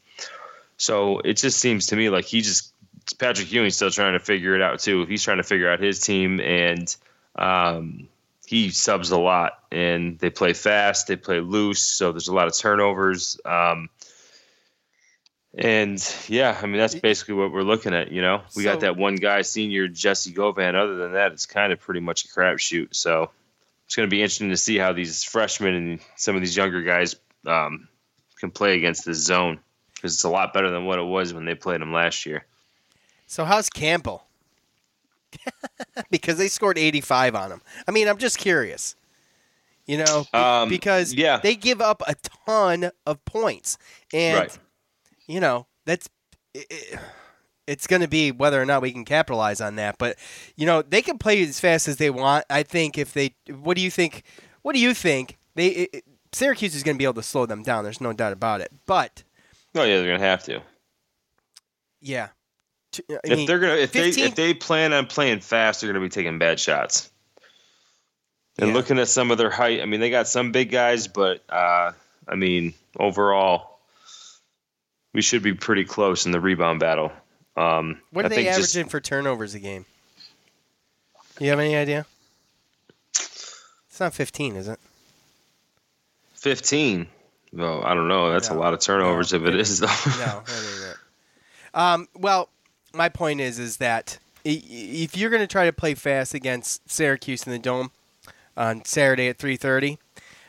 So 0.78 1.20
it 1.20 1.34
just 1.34 1.60
seems 1.60 1.88
to 1.88 1.96
me 1.96 2.10
like 2.10 2.26
he 2.26 2.42
just 2.42 2.74
Patrick 3.18 3.52
Ewing's 3.52 3.76
still 3.76 3.92
trying 3.92 4.14
to 4.14 4.20
figure 4.20 4.56
it 4.56 4.62
out 4.62 4.80
too. 4.80 5.06
He's 5.06 5.24
trying 5.24 5.38
to 5.38 5.44
figure 5.44 5.70
out 5.70 5.80
his 5.80 6.00
team, 6.00 6.40
and 6.40 6.96
um, 7.36 8.08
he 8.46 8.70
subs 8.70 9.12
a 9.12 9.18
lot. 9.18 9.54
And 9.72 10.20
they 10.20 10.30
play 10.30 10.54
fast, 10.54 11.08
they 11.08 11.16
play 11.16 11.40
loose, 11.40 11.82
so 11.82 12.12
there's 12.12 12.28
a 12.28 12.34
lot 12.34 12.48
of 12.48 12.58
turnovers. 12.58 13.40
Um, 13.46 13.90
and 15.54 16.16
yeah, 16.28 16.58
I 16.62 16.66
mean 16.66 16.78
that's 16.78 16.96
basically 16.96 17.36
what 17.36 17.52
we're 17.52 17.64
looking 17.64 17.94
at. 17.94 18.12
You 18.12 18.22
know, 18.22 18.42
we 18.56 18.64
so, 18.64 18.72
got 18.72 18.82
that 18.82 18.98
one 18.98 19.16
guy, 19.16 19.42
senior 19.42 19.88
Jessie 19.88 20.32
Govan. 20.32 20.76
Other 20.76 20.96
than 20.96 21.14
that, 21.14 21.34
it's 21.34 21.46
kind 21.46 21.74
of 21.74 21.80
pretty 21.80 22.00
much 22.00 22.26
a 22.26 22.28
crapshoot. 22.30 22.96
So 22.96 23.32
it's 23.86 23.96
going 23.96 24.08
to 24.08 24.12
be 24.12 24.22
interesting 24.22 24.50
to 24.50 24.58
see 24.58 24.78
how 24.78 24.94
these 24.94 25.24
freshmen 25.24 25.74
and 25.74 26.00
some 26.16 26.36
of 26.36 26.42
these 26.42 26.56
younger 26.56 26.82
guys 26.82 27.18
um, 27.46 27.90
can 28.40 28.52
play 28.52 28.78
against 28.78 29.06
this 29.06 29.18
zone 29.18 29.60
because 29.94 30.14
it's 30.14 30.24
a 30.24 30.30
lot 30.30 30.54
better 30.54 30.72
than 30.72 30.86
what 30.86 31.00
it 31.00 31.04
was 31.04 31.34
when 31.34 31.46
they 31.46 31.56
played 31.56 31.82
them 31.82 31.94
last 31.94 32.26
year. 32.26 32.46
So 33.32 33.46
how's 33.46 33.70
Campbell? 33.70 34.26
because 36.12 36.38
they 36.38 36.50
scored 36.50 36.78
85 36.78 37.34
on 37.34 37.50
him. 37.50 37.62
I 37.88 37.91
mean, 37.91 38.10
I'm 38.10 38.17
just 38.17 38.38
curious. 38.38 38.98
You 39.86 40.00
know, 40.00 40.26
um, 40.34 40.67
because 40.67 41.13
yeah. 41.13 41.38
they 41.38 41.56
give 41.56 41.80
up 41.80 42.04
a 42.06 42.15
ton 42.46 42.91
of 43.06 43.24
points, 43.24 43.78
and 44.13 44.38
right. 44.38 44.60
you 45.28 45.39
know 45.39 45.65
that's 45.86 46.10
it, 46.54 47.00
it's 47.67 47.88
going 47.88 48.02
to 48.02 48.10
be 48.10 48.34
whether 48.34 48.62
or 48.62 48.65
not 48.65 48.82
we 48.82 48.91
can 48.91 49.06
capitalize 49.06 49.62
on 49.62 49.78
that. 49.78 49.98
But 49.98 50.17
you 50.58 50.65
know, 50.65 50.82
they 50.82 51.02
can 51.02 51.17
play 51.17 51.41
as 51.41 51.58
fast 51.58 51.88
as 51.88 51.96
they 51.96 52.10
want. 52.10 52.44
I 52.50 52.63
think 52.63 52.98
if 52.98 53.13
they, 53.13 53.34
what 53.62 53.78
do 53.78 53.82
you 53.82 53.89
think? 53.89 54.24
What 54.62 54.76
do 54.76 54.80
you 54.82 54.94
think? 54.94 55.38
They 55.56 55.67
it, 55.70 56.04
Syracuse 56.34 56.76
is 56.76 56.84
going 56.84 56.98
to 56.98 57.00
be 57.00 57.06
able 57.06 57.13
to 57.13 57.24
slow 57.24 57.46
them 57.46 57.63
down. 57.63 57.86
There's 57.86 58.02
no 58.02 58.12
doubt 58.12 58.34
about 58.34 58.60
it. 58.60 58.74
But 58.86 59.24
oh 59.74 59.84
yeah, 59.84 59.96
they're 59.96 60.08
going 60.08 60.20
to 60.20 60.26
have 60.26 60.44
to. 60.44 60.62
Yeah. 62.02 62.30
I 63.10 63.19
if 63.23 63.38
mean, 63.38 63.47
they're 63.47 63.60
gonna 63.60 63.75
if 63.75 63.91
15... 63.91 64.13
they 64.13 64.30
if 64.30 64.36
they 64.36 64.54
plan 64.54 64.93
on 64.93 65.08
playing 65.08 65.39
fast, 65.39 65.82
they're 65.82 65.91
gonna 65.91 66.04
be 66.04 66.10
taking 66.10 66.39
bad 66.39 66.60
shots. 66.60 67.10
And 68.58 68.69
yeah. 68.69 68.73
looking 68.75 68.99
at 68.99 69.08
some 69.08 69.32
of 69.32 69.38
their 69.38 69.49
height, 69.49 69.82
I 69.82 69.86
mean, 69.86 70.01
they 70.01 70.10
got 70.10 70.27
some 70.27 70.51
big 70.51 70.71
guys, 70.71 71.08
but 71.08 71.43
uh, 71.49 71.93
I 72.27 72.36
mean, 72.36 72.73
overall, 72.99 73.80
we 75.13 75.21
should 75.21 75.41
be 75.41 75.54
pretty 75.54 75.86
close 75.86 76.25
in 76.25 76.32
the 76.32 76.39
rebound 76.39 76.80
battle. 76.80 77.12
Um, 77.56 78.01
what 78.12 78.25
are 78.25 78.27
I 78.27 78.30
they 78.30 78.47
averaging 78.47 78.84
just, 78.84 78.91
for 78.91 78.99
turnovers 78.99 79.56
a 79.56 79.60
game? 79.60 79.86
You 81.39 81.49
have 81.49 81.60
any 81.60 81.75
idea? 81.75 82.06
It's 83.10 83.99
not 83.99 84.13
15, 84.13 84.56
is 84.56 84.67
it? 84.67 84.80
15. 86.36 87.08
Well, 87.54 87.84
I 87.84 87.93
don't 87.93 88.08
know. 88.08 88.32
That's 88.32 88.49
no, 88.49 88.58
a 88.58 88.60
lot 88.60 88.73
of 88.73 88.80
turnovers 88.80 89.34
no, 89.34 89.39
if 89.39 89.45
it, 89.45 89.56
it 89.56 89.60
is, 89.60 89.80
though. 89.80 89.88
no, 90.19 90.43
um, 91.73 92.08
well, 92.15 92.49
my 92.93 93.10
point 93.10 93.41
is, 93.41 93.60
is 93.60 93.77
that 93.77 94.17
if 94.43 95.15
you're 95.15 95.30
going 95.30 95.41
to 95.41 95.47
try 95.47 95.65
to 95.65 95.73
play 95.73 95.93
fast 95.93 96.34
against 96.34 96.89
Syracuse 96.89 97.45
in 97.45 97.51
the 97.51 97.60
Dome 97.60 97.91
on 98.58 98.84
Saturday 98.86 99.27
at 99.27 99.38
3:30, 99.38 99.97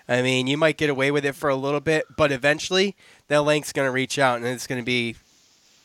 I 0.08 0.22
mean, 0.22 0.46
you 0.46 0.56
might 0.56 0.76
get 0.76 0.90
away 0.90 1.10
with 1.10 1.24
it 1.24 1.34
for 1.34 1.48
a 1.48 1.56
little 1.56 1.80
bit, 1.80 2.04
but 2.16 2.32
eventually 2.32 2.96
that 3.28 3.42
length's 3.42 3.72
going 3.72 3.88
to 3.88 3.92
reach 3.92 4.18
out, 4.18 4.38
and 4.38 4.46
it's 4.46 4.66
going 4.66 4.80
to 4.80 4.84
be, 4.84 5.16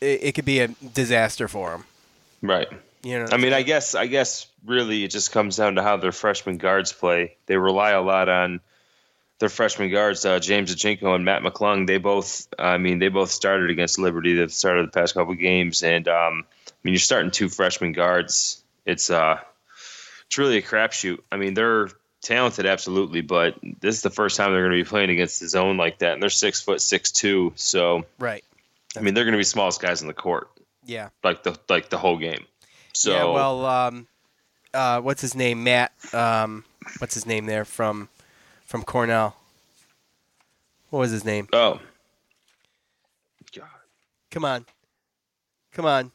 it, 0.02 0.24
it 0.24 0.32
could 0.36 0.46
be 0.46 0.60
a 0.60 0.68
disaster 0.68 1.48
for 1.48 1.72
them. 1.72 1.86
Right. 2.42 2.68
You 3.04 3.20
know. 3.20 3.28
I 3.32 3.38
mean, 3.38 3.54
I 3.54 3.62
guess, 3.62 3.96
I 3.96 4.08
guess, 4.08 4.48
really, 4.66 5.04
it 5.04 5.12
just 5.12 5.32
comes 5.32 5.56
down 5.56 5.76
to 5.76 5.84
how 5.84 5.98
their 5.98 6.12
freshman 6.12 6.58
guards 6.58 6.92
play. 6.92 7.38
They 7.46 7.58
rely 7.58 7.92
a 7.92 8.02
lot 8.02 8.28
on 8.28 8.60
their 9.40 9.50
freshman 9.50 9.92
guards, 9.92 10.26
uh, 10.26 10.40
James 10.40 10.74
Akinjo 10.74 11.14
and 11.14 11.24
Mac 11.24 11.44
McClung, 11.44 11.86
they 11.86 11.98
both, 11.98 12.48
I 12.58 12.78
mean, 12.78 13.00
they 13.00 13.10
both 13.10 13.30
started 13.30 13.70
against 13.70 14.00
Liberty. 14.00 14.34
They've 14.34 14.52
started 14.52 14.88
the 14.88 14.92
past 14.92 15.14
couple 15.14 15.34
games, 15.36 15.84
and 15.84 16.08
um, 16.08 16.46
I 16.68 16.72
mean, 16.84 16.94
you're 16.94 17.00
starting 17.00 17.32
two 17.32 17.50
freshman 17.50 17.92
guards. 17.92 18.64
It's 18.86 19.10
uh, 19.10 19.40
it's 20.26 20.38
really 20.38 20.58
a 20.58 20.62
crapshoot. 20.62 21.20
I 21.32 21.38
mean, 21.38 21.54
they're 21.54 21.90
talented, 22.22 22.66
absolutely, 22.66 23.22
but 23.22 23.56
this 23.62 23.96
is 23.96 24.02
the 24.02 24.10
first 24.10 24.38
time 24.38 24.52
they're 24.52 24.68
going 24.68 24.78
to 24.78 24.84
be 24.84 24.90
playing 24.90 25.10
against 25.12 25.40
the 25.40 25.48
zone 25.48 25.78
like 25.78 26.00
that, 26.00 26.14
and 26.14 26.22
they're 26.22 26.30
six 26.30 26.62
foot 26.62 26.82
six 26.82 27.12
two. 27.12 27.54
So 27.56 28.06
right, 28.18 28.44
I 28.96 29.02
mean, 29.02 29.14
they're 29.14 29.26
going 29.26 29.34
to 29.34 29.40
be 29.40 29.44
smallest 29.44 29.82
guys 29.82 30.02
in 30.02 30.08
the 30.08 30.14
court. 30.14 30.50
Yeah, 30.86 31.10
like 31.24 31.44
the 31.44 31.58
like 31.70 31.90
the 31.90 31.98
whole 31.98 32.18
game. 32.18 32.46
So 32.94 33.12
yeah, 33.12 33.26
well, 33.26 33.66
um, 33.66 34.08
uh, 34.74 35.02
what's 35.02 35.22
his 35.22 35.36
name? 35.36 35.64
Matt. 35.64 35.92
Um, 36.14 36.64
what's 36.98 37.14
his 37.14 37.28
name 37.28 37.46
there 37.46 37.66
from? 37.66 38.10
From 38.68 38.84
Cornell. 38.84 39.36
What 40.92 41.00
was 41.00 41.12
his 41.12 41.26
name? 41.26 41.48
Oh. 41.54 41.80
God. 43.56 43.66
Come 44.30 44.46
on. 44.46 44.66
Come 45.74 45.86
on. 45.86 46.12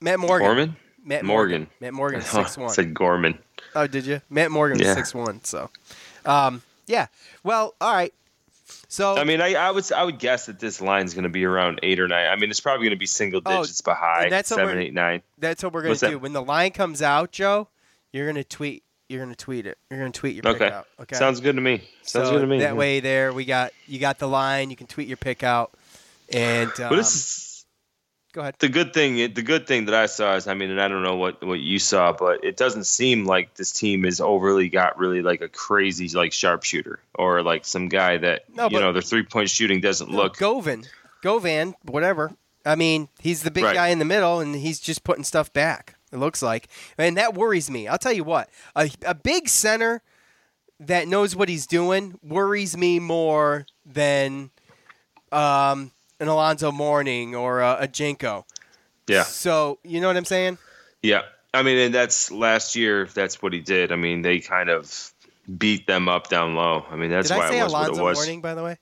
Matt 0.00 0.18
Morgan. 0.18 0.46
Gorman? 0.46 0.76
Matt 1.04 1.24
Morgan. 1.24 1.66
Matt 1.80 1.92
Morgan, 1.94 2.20
Oh, 2.24 2.24
six 2.42 2.56
one. 2.58 2.70
said 2.70 2.92
Gorman. 2.94 3.38
Oh, 3.74 3.86
did 3.86 4.06
you? 4.06 4.20
Matt 4.28 4.50
Morgan 4.50 4.78
Yeah. 4.78 4.94
six 4.94 5.14
one. 5.14 5.42
So, 5.44 5.70
um, 6.24 6.62
yeah. 6.86 7.06
Well, 7.42 7.74
all 7.80 7.94
right. 7.94 8.12
So 8.88 9.16
I 9.16 9.24
mean, 9.24 9.40
I, 9.40 9.54
I 9.54 9.70
would 9.70 9.90
I 9.92 10.04
would 10.04 10.18
guess 10.18 10.46
that 10.46 10.58
this 10.58 10.80
line's 10.80 11.12
going 11.14 11.24
to 11.24 11.28
be 11.28 11.44
around 11.44 11.80
eight 11.82 12.00
or 12.00 12.08
nine. 12.08 12.26
I 12.28 12.36
mean, 12.36 12.50
it's 12.50 12.60
probably 12.60 12.84
going 12.86 12.96
to 12.96 12.98
be 12.98 13.06
single 13.06 13.42
Oh, 13.44 13.60
digits, 13.62 13.80
but 13.82 13.96
high 13.96 14.24
and 14.24 14.32
that's 14.32 14.50
what 14.50 14.64
we're- 14.64 15.22
that's 15.38 15.62
what 15.62 15.72
we're 15.72 15.80
gonna 15.82 15.90
What's 15.90 16.00
that? 16.00 16.10
do. 16.10 16.18
When 16.18 16.32
the 16.32 16.42
line 16.42 16.70
comes 16.70 17.02
out, 17.02 17.30
Joe, 17.32 17.68
you're 18.12 18.26
gonna 18.26 18.44
tweet. 18.44 18.82
You're 19.08 19.20
gonna 19.22 19.34
tweet 19.34 19.66
it. 19.66 19.76
You're 19.90 20.00
gonna 20.00 20.12
tweet 20.12 20.34
your 20.34 20.42
pick 20.42 20.56
Okay. 20.62 20.70
out. 20.70 20.86
Okay. 21.00 21.16
Sounds 21.16 21.40
good 21.40 21.56
to 21.56 21.60
me. 21.60 21.82
Sounds 22.02 22.28
so 22.28 22.34
good 22.34 22.40
to 22.40 22.46
me. 22.46 22.58
That 22.60 22.68
yeah. 22.68 22.72
way, 22.72 23.00
there 23.00 23.32
we 23.32 23.44
got 23.44 23.72
you 23.86 23.98
got 23.98 24.18
the 24.18 24.28
line. 24.28 24.70
You 24.70 24.76
can 24.76 24.86
tweet 24.86 25.08
your 25.08 25.18
pick 25.18 25.42
out, 25.42 25.72
and 26.32 26.70
um, 26.80 26.88
But 26.90 26.96
this 26.96 27.14
is 27.14 27.66
go 28.32 28.40
ahead. 28.40 28.54
the 28.60 28.68
good 28.70 28.94
thing. 28.94 29.16
The 29.34 29.42
good 29.42 29.66
thing 29.66 29.84
that 29.86 29.94
I 29.94 30.06
saw 30.06 30.34
is, 30.36 30.48
I 30.48 30.54
mean, 30.54 30.70
and 30.70 30.80
I 30.80 30.88
don't 30.88 31.02
know 31.02 31.16
what 31.16 31.44
what 31.44 31.60
you 31.60 31.78
saw, 31.78 32.12
but 32.12 32.42
it 32.44 32.56
doesn't 32.56 32.84
seem 32.84 33.26
like 33.26 33.54
this 33.54 33.72
team 33.72 34.06
is 34.06 34.20
overly 34.22 34.70
got 34.70 34.98
really 34.98 35.20
like 35.20 35.42
a 35.42 35.48
crazy 35.48 36.08
like 36.16 36.32
sharpshooter 36.32 36.98
or 37.14 37.42
like 37.42 37.66
some 37.66 37.88
guy 37.90 38.16
that 38.16 38.44
No, 38.54 38.68
you 38.70 38.80
know 38.80 38.92
their 38.94 39.02
three 39.02 39.22
point 39.24 39.50
shooting 39.50 39.80
doesn't 39.82 40.10
No, 40.10 40.16
look. 40.16 40.38
Govan, 40.38 40.84
Govan, 41.22 41.74
whatever. 41.82 42.32
I 42.66 42.76
mean, 42.76 43.08
he's 43.20 43.42
the 43.42 43.50
big 43.50 43.64
Right. 43.64 43.74
guy 43.74 43.88
in 43.88 43.98
the 43.98 44.06
middle, 44.06 44.40
and 44.40 44.54
he's 44.56 44.80
just 44.80 45.04
putting 45.04 45.24
stuff 45.24 45.52
back. 45.52 45.96
It 46.14 46.18
looks 46.18 46.42
like, 46.42 46.68
and 46.96 47.16
that 47.16 47.34
worries 47.34 47.68
me. 47.68 47.88
I'll 47.88 47.98
tell 47.98 48.12
you 48.12 48.24
what, 48.24 48.48
a, 48.76 48.88
a 49.04 49.14
big 49.14 49.48
center 49.48 50.00
that 50.78 51.08
knows 51.08 51.34
what 51.34 51.48
he's 51.48 51.66
doing 51.66 52.18
worries 52.22 52.76
me 52.76 53.00
more 53.00 53.66
than 53.84 54.50
um, 55.32 55.90
an 56.20 56.28
Alonzo 56.28 56.70
Mourning 56.70 57.34
or 57.34 57.60
a, 57.60 57.78
a 57.80 57.88
Jenko. 57.88 58.44
Yeah. 59.08 59.24
So 59.24 59.78
you 59.82 60.00
know 60.00 60.06
what 60.06 60.16
I'm 60.16 60.24
saying? 60.24 60.58
Yeah. 61.02 61.22
I 61.52 61.62
mean, 61.62 61.78
and 61.78 61.94
that's 61.94 62.30
last 62.30 62.74
year. 62.76 63.06
That's 63.12 63.42
what 63.42 63.52
he 63.52 63.60
did. 63.60 63.92
I 63.92 63.96
mean, 63.96 64.22
they 64.22 64.40
kind 64.40 64.70
of 64.70 65.12
beat 65.58 65.86
them 65.86 66.08
up 66.08 66.28
down 66.28 66.54
low. 66.54 66.84
I 66.90 66.96
mean, 66.96 67.10
that's 67.10 67.28
Did 67.28 67.38
why 67.38 67.46
I 67.46 67.50
say 67.50 67.58
it 67.58 67.64
was 67.64 67.72
Alonzo 67.72 67.92
what 67.92 67.98
it 67.98 68.02
was. 68.02 68.18
Mourning, 68.18 68.40
by 68.40 68.54
the 68.54 68.62
way? 68.62 68.78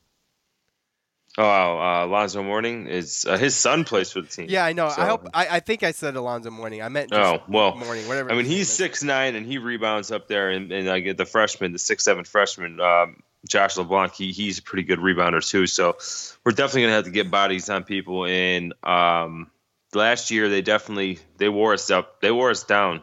Oh, 1.38 1.44
uh, 1.78 2.04
Alonzo 2.04 2.42
Mourning 2.42 2.86
is 2.88 3.24
uh, 3.26 3.38
his 3.38 3.54
son 3.54 3.84
plays 3.84 4.12
for 4.12 4.20
the 4.20 4.28
team. 4.28 4.46
Yeah, 4.50 4.64
I 4.66 4.74
know. 4.74 4.90
So- 4.90 5.00
I 5.00 5.06
hope. 5.06 5.28
I, 5.32 5.46
I 5.56 5.60
think 5.60 5.82
I 5.82 5.92
said 5.92 6.14
Alonzo 6.14 6.50
Mourning. 6.50 6.82
I 6.82 6.88
meant 6.90 7.10
just 7.10 7.20
Oh 7.20 7.42
well, 7.48 7.74
Mourning, 7.74 8.06
whatever. 8.06 8.30
I 8.30 8.34
mean, 8.36 8.44
he's 8.44 8.68
six 8.68 9.02
nine 9.02 9.34
and 9.34 9.46
he 9.46 9.56
rebounds 9.58 10.10
up 10.12 10.28
there, 10.28 10.50
and, 10.50 10.70
and 10.70 10.90
I 10.90 11.00
get 11.00 11.16
the 11.16 11.24
freshman, 11.24 11.72
the 11.72 11.78
six 11.78 12.04
seven 12.04 12.24
freshman, 12.24 12.80
um, 12.80 13.22
Josh 13.48 13.78
LeBlanc. 13.78 14.12
He, 14.14 14.32
he's 14.32 14.58
a 14.58 14.62
pretty 14.62 14.82
good 14.82 14.98
rebounder 14.98 15.46
too. 15.46 15.66
So 15.66 15.96
we're 16.44 16.52
definitely 16.52 16.82
gonna 16.82 16.94
have 16.96 17.04
to 17.04 17.10
get 17.10 17.30
bodies 17.30 17.70
on 17.70 17.84
people. 17.84 18.26
And 18.26 18.74
um, 18.84 19.50
last 19.94 20.30
year 20.30 20.50
they 20.50 20.60
definitely 20.60 21.18
they 21.38 21.48
wore 21.48 21.72
us 21.72 21.90
up. 21.90 22.20
They 22.20 22.30
wore 22.30 22.50
us 22.50 22.64
down. 22.64 23.02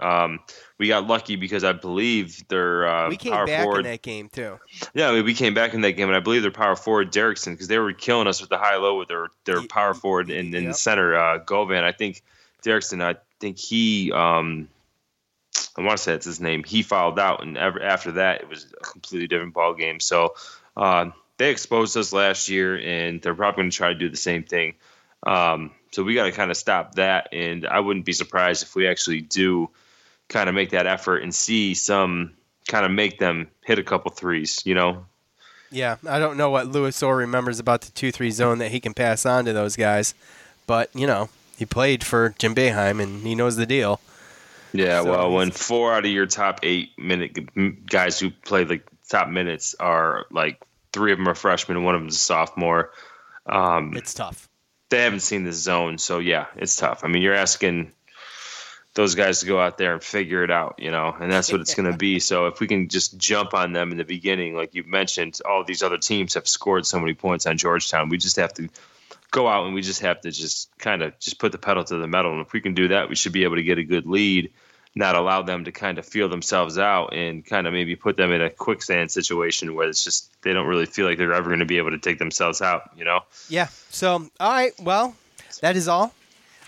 Um, 0.00 0.40
we 0.78 0.88
got 0.88 1.06
lucky 1.06 1.36
because 1.36 1.62
I 1.62 1.72
believe 1.72 2.46
their 2.48 2.88
uh, 2.88 3.08
We 3.08 3.16
came 3.16 3.32
power 3.32 3.46
back 3.46 3.64
forward. 3.64 3.86
in 3.86 3.92
that 3.92 4.02
game 4.02 4.28
too. 4.28 4.58
Yeah, 4.94 5.20
we 5.20 5.34
came 5.34 5.54
back 5.54 5.74
in 5.74 5.82
that 5.82 5.92
game, 5.92 6.08
and 6.08 6.16
I 6.16 6.20
believe 6.20 6.42
their 6.42 6.50
power 6.50 6.76
forward 6.76 7.12
Derrickson 7.12 7.52
because 7.52 7.68
they 7.68 7.78
were 7.78 7.92
killing 7.92 8.26
us 8.26 8.40
with 8.40 8.50
the 8.50 8.58
high 8.58 8.76
low 8.76 8.98
with 8.98 9.08
their 9.08 9.28
their 9.44 9.66
power 9.66 9.94
forward 9.94 10.30
in, 10.30 10.54
in 10.54 10.64
the 10.66 10.74
center 10.74 11.14
uh, 11.14 11.38
Govan. 11.38 11.84
I 11.84 11.92
think 11.92 12.22
Derrickson. 12.64 13.02
I 13.02 13.16
think 13.38 13.58
he. 13.58 14.12
Um, 14.12 14.68
I 15.76 15.82
want 15.82 15.98
to 15.98 16.02
say 16.02 16.14
it's 16.14 16.26
his 16.26 16.40
name. 16.40 16.64
He 16.64 16.82
fouled 16.82 17.18
out, 17.18 17.42
and 17.42 17.56
ever, 17.56 17.82
after 17.82 18.12
that, 18.12 18.42
it 18.42 18.48
was 18.48 18.66
a 18.80 18.84
completely 18.84 19.28
different 19.28 19.54
ball 19.54 19.74
game. 19.74 20.00
So 20.00 20.34
um, 20.76 21.12
they 21.38 21.50
exposed 21.50 21.96
us 21.96 22.12
last 22.12 22.48
year, 22.48 22.78
and 22.78 23.20
they're 23.20 23.34
probably 23.34 23.62
going 23.62 23.70
to 23.70 23.76
try 23.76 23.92
to 23.92 23.98
do 23.98 24.08
the 24.08 24.16
same 24.16 24.44
thing. 24.44 24.74
Um, 25.26 25.72
so 25.92 26.02
we 26.02 26.14
got 26.14 26.24
to 26.24 26.32
kind 26.32 26.50
of 26.50 26.56
stop 26.56 26.96
that, 26.96 27.28
and 27.32 27.66
I 27.66 27.80
wouldn't 27.80 28.04
be 28.04 28.12
surprised 28.12 28.62
if 28.62 28.74
we 28.74 28.86
actually 28.86 29.22
do 29.22 29.70
kind 30.30 30.48
of 30.48 30.54
make 30.54 30.70
that 30.70 30.86
effort 30.86 31.18
and 31.18 31.34
see 31.34 31.74
some 31.74 32.32
kind 32.68 32.86
of 32.86 32.90
make 32.92 33.18
them 33.18 33.48
hit 33.66 33.78
a 33.78 33.82
couple 33.82 34.10
threes. 34.12 34.62
You 34.64 34.74
know, 34.74 35.04
Yeah, 35.70 35.96
I 36.08 36.18
don't 36.18 36.36
know 36.38 36.48
what 36.50 36.68
Louis 36.68 37.02
Orr 37.02 37.16
remembers 37.16 37.58
about 37.58 37.82
the 37.82 37.90
two-three 37.92 38.30
zone 38.30 38.56
that 38.58 38.70
he 38.70 38.80
can 38.80 38.94
pass 38.94 39.26
on 39.26 39.44
to 39.44 39.52
those 39.52 39.76
guys, 39.76 40.14
but 40.66 40.88
you 40.94 41.06
know 41.06 41.28
he 41.58 41.66
played 41.66 42.02
for 42.02 42.34
Jim 42.38 42.54
Boeheim 42.54 43.02
and 43.02 43.26
he 43.26 43.34
knows 43.34 43.56
the 43.56 43.66
deal. 43.66 44.00
Yeah, 44.72 45.02
So 45.02 45.10
well, 45.10 45.30
when 45.32 45.50
four 45.50 45.92
out 45.92 46.04
of 46.06 46.10
your 46.10 46.26
top 46.26 46.60
eight 46.62 46.96
minute 46.96 47.86
guys 47.86 48.18
who 48.20 48.30
play 48.30 48.64
the 48.64 48.80
top 49.10 49.28
minutes 49.28 49.74
are 49.80 50.26
like 50.30 50.62
three 50.92 51.10
of 51.12 51.18
them 51.18 51.28
are 51.28 51.34
freshmen 51.34 51.76
and 51.76 51.84
one 51.84 51.94
of 51.96 52.00
them's 52.00 52.14
a 52.14 52.18
sophomore, 52.20 52.92
um, 53.46 53.94
It's 53.96 54.14
tough. 54.14 54.48
they 54.90 55.02
haven't 55.02 55.20
seen 55.20 55.42
the 55.44 55.52
zone. 55.52 55.98
So 55.98 56.18
yeah, 56.20 56.46
it's 56.56 56.76
tough. 56.76 57.00
I 57.02 57.08
mean, 57.08 57.20
you're 57.20 57.34
asking 57.34 57.90
those 58.94 59.14
guys 59.14 59.40
to 59.40 59.46
go 59.46 59.60
out 59.60 59.78
there 59.78 59.92
and 59.92 60.02
figure 60.02 60.42
it 60.42 60.50
out, 60.50 60.74
you 60.78 60.90
know, 60.90 61.14
and 61.18 61.30
that's 61.30 61.52
what 61.52 61.60
it's 61.60 61.74
going 61.74 61.90
to 61.90 61.96
be. 61.96 62.20
So 62.30 62.46
if 62.46 62.60
we 62.60 62.66
can 62.66 62.88
just 62.88 63.16
jump 63.18 63.54
on 63.54 63.72
them 63.72 63.92
in 63.92 63.98
the 63.98 64.04
beginning, 64.04 64.54
like 64.54 64.74
you 64.74 64.84
mentioned, 64.84 65.40
all 65.44 65.64
these 65.64 65.82
other 65.82 65.98
teams 65.98 66.34
have 66.34 66.46
scored 66.46 66.86
so 66.86 66.98
many 67.00 67.14
points 67.14 67.46
on 67.46 67.56
Georgetown. 67.56 68.08
We 68.08 68.18
just 68.18 68.36
have 68.36 68.52
to 68.54 68.68
go 69.30 69.48
out 69.48 69.66
and 69.66 69.74
we 69.74 69.80
just 69.80 70.00
have 70.02 70.20
to 70.22 70.30
just 70.30 70.76
kind 70.78 71.02
of 71.02 71.18
just 71.18 71.38
put 71.38 71.52
the 71.52 71.58
pedal 71.58 71.84
to 71.84 71.96
the 71.96 72.06
metal. 72.06 72.32
And 72.32 72.40
if 72.40 72.52
we 72.52 72.60
can 72.60 72.74
do 72.74 72.88
that, 72.88 73.08
we 73.08 73.16
should 73.16 73.32
be 73.32 73.44
able 73.44 73.56
to 73.56 73.62
get 73.62 73.78
a 73.78 73.84
good 73.84 74.06
lead, 74.06 74.52
not 74.94 75.16
allow 75.16 75.42
them 75.42 75.64
to 75.64 75.72
kind 75.72 75.98
of 75.98 76.06
feel 76.06 76.28
themselves 76.28 76.78
out 76.78 77.14
and 77.14 77.44
kind 77.44 77.66
of 77.66 77.72
maybe 77.72 77.96
put 77.96 78.16
them 78.16 78.32
in 78.32 78.42
a 78.42 78.50
quicksand 78.50 79.10
situation 79.10 79.74
where 79.74 79.88
it's 79.88 80.04
just 80.04 80.30
they 80.42 80.52
don't 80.52 80.66
really 80.66 80.86
feel 80.86 81.06
like 81.06 81.18
they're 81.18 81.32
ever 81.32 81.48
going 81.48 81.60
to 81.60 81.66
be 81.66 81.78
able 81.78 81.90
to 81.90 81.98
take 81.98 82.18
themselves 82.18 82.60
out, 82.60 82.90
you 82.96 83.04
know? 83.04 83.20
Yeah. 83.48 83.68
So 83.90 84.28
all 84.40 84.52
right, 84.52 84.72
well, 84.80 85.16
that 85.62 85.76
is 85.76 85.88
all. 85.88 86.12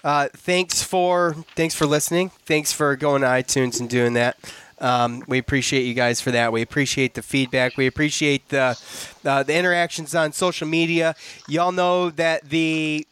Uh, 0.04 0.28
thanks 0.34 0.82
for 0.82 1.34
thanks 1.54 1.74
for 1.74 1.86
listening. 1.86 2.30
Thanks 2.44 2.72
for 2.72 2.96
going 2.96 3.22
to 3.22 3.28
iTunes 3.28 3.80
and 3.80 3.88
doing 3.88 4.14
that. 4.14 4.36
Um, 4.78 5.22
we 5.28 5.38
appreciate 5.38 5.82
you 5.84 5.94
guys 5.94 6.20
for 6.20 6.32
that. 6.32 6.52
We 6.52 6.60
appreciate 6.60 7.14
the 7.14 7.22
feedback. 7.22 7.76
We 7.76 7.86
appreciate 7.86 8.48
the 8.48 8.76
uh, 9.24 9.42
the 9.44 9.56
interactions 9.56 10.14
on 10.14 10.32
social 10.32 10.66
media. 10.66 11.14
Y'all 11.46 11.70
know 11.70 12.10
that 12.10 12.48
the 12.50 13.06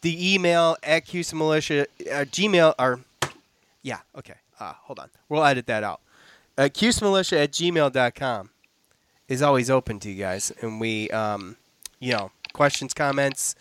the 0.00 0.34
email 0.34 0.76
at 0.82 1.06
QC 1.06 1.32
Militia 1.34 1.82
uh, 2.10 2.24
Gmail 2.24 2.74
or 2.78 3.00
yeah 3.82 3.98
okay. 4.18 4.34
Uh, 4.58 4.74
hold 4.82 4.98
on, 4.98 5.10
we'll 5.28 5.44
edit 5.44 5.66
that 5.66 5.82
out. 5.82 6.00
Uh, 6.56 6.62
QCMilitia 6.64 7.44
at 7.44 7.50
gmail.com 7.52 8.50
is 9.26 9.42
always 9.42 9.70
open 9.70 9.98
to 10.00 10.10
you 10.10 10.22
guys, 10.22 10.52
and 10.60 10.80
we 10.80 11.08
um, 11.10 11.56
you 11.98 12.12
know 12.12 12.30
questions, 12.52 12.92
comments 12.94 13.56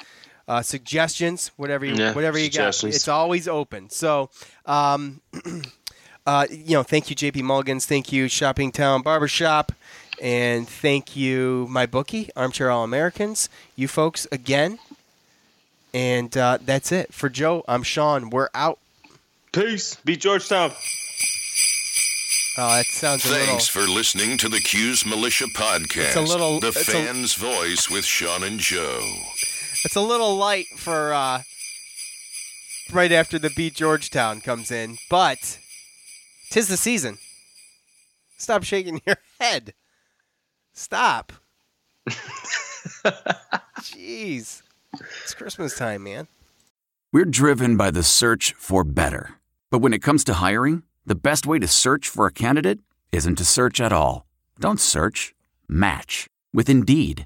uh, 0.51 0.61
suggestions, 0.61 1.51
whatever 1.55 1.85
you, 1.85 1.95
Yeah, 1.95 2.13
whatever 2.13 2.37
you 2.37 2.49
got. 2.51 2.83
It's 2.83 3.07
always 3.07 3.47
open. 3.47 3.89
So, 3.89 4.29
um, 4.65 5.21
uh, 6.25 6.45
you 6.51 6.73
know, 6.75 6.83
thank 6.83 7.09
you, 7.09 7.15
JP 7.15 7.43
Mulligans. 7.43 7.85
Thank 7.85 8.11
you, 8.11 8.27
Shopping 8.27 8.71
Town 8.73 9.01
Barbershop. 9.01 9.71
And 10.21 10.67
thank 10.67 11.15
you, 11.15 11.67
my 11.69 11.85
bookie, 11.85 12.29
Armchair 12.35 12.69
All 12.69 12.83
Americans. 12.83 13.49
You 13.77 13.87
folks 13.87 14.27
again. 14.31 14.77
And 15.93 16.35
uh, 16.37 16.57
that's 16.61 16.91
it. 16.91 17.13
For 17.13 17.29
Joe, 17.29 17.63
I'm 17.67 17.83
Sean. 17.83 18.29
We're 18.29 18.49
out. 18.53 18.77
Peace. 19.53 19.95
Beat 20.05 20.19
Georgetown. 20.21 20.71
Oh, 22.57 22.75
that 22.75 22.85
sounds 22.87 23.23
a 23.25 23.29
Thanks 23.29 23.73
little. 23.73 23.87
for 23.87 23.91
listening 23.91 24.37
to 24.39 24.49
the 24.49 24.59
Q's 24.59 25.05
Militia 25.05 25.45
Podcast. 25.55 26.07
It's 26.07 26.15
a 26.17 26.21
little- 26.21 26.59
The 26.59 26.67
it's 26.67 26.87
a- 26.87 26.91
fan's 26.91 27.33
voice 27.33 27.89
with 27.89 28.03
Sean 28.05 28.43
and 28.43 28.59
Joe. 28.59 29.01
It's 29.83 29.95
a 29.95 30.01
little 30.01 30.35
light 30.35 30.67
for 30.77 31.13
uh, 31.13 31.41
right 32.91 33.11
after 33.11 33.39
the 33.39 33.49
beat 33.49 33.73
Georgetown 33.73 34.41
comes 34.41 34.71
in, 34.71 34.97
but 35.09 35.57
tis 36.51 36.67
the 36.67 36.77
season. 36.77 37.17
Stop 38.37 38.63
shaking 38.63 39.01
your 39.05 39.17
head. 39.39 39.73
Stop. 40.73 41.33
Jeez, 43.79 44.61
it's 45.23 45.33
Christmas 45.33 45.77
time, 45.77 46.03
man. 46.03 46.27
We're 47.11 47.25
driven 47.25 47.75
by 47.75 47.91
the 47.91 48.03
search 48.03 48.53
for 48.53 48.83
better. 48.83 49.35
But 49.69 49.79
when 49.79 49.93
it 49.93 50.01
comes 50.01 50.23
to 50.25 50.35
hiring, 50.35 50.83
the 51.05 51.15
best 51.15 51.45
way 51.45 51.59
to 51.59 51.67
search 51.67 52.07
for 52.07 52.25
a 52.25 52.31
candidate 52.31 52.79
isn't 53.11 53.35
to 53.37 53.45
search 53.45 53.81
at 53.81 53.91
all. 53.91 54.25
Don't 54.59 54.79
search, 54.79 55.33
match 55.67 56.27
with 56.53 56.69
Indeed. 56.69 57.25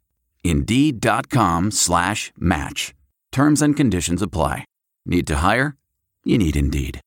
Indeed.com 0.43 1.71
slash 1.71 2.31
match. 2.37 2.93
Terms 3.31 3.61
and 3.61 3.75
conditions 3.75 4.21
apply. 4.21 4.65
Need 5.05 5.27
to 5.27 5.37
hire? 5.37 5.75
you 6.23 6.37
need 6.37 6.55
Indeed. 6.55 7.01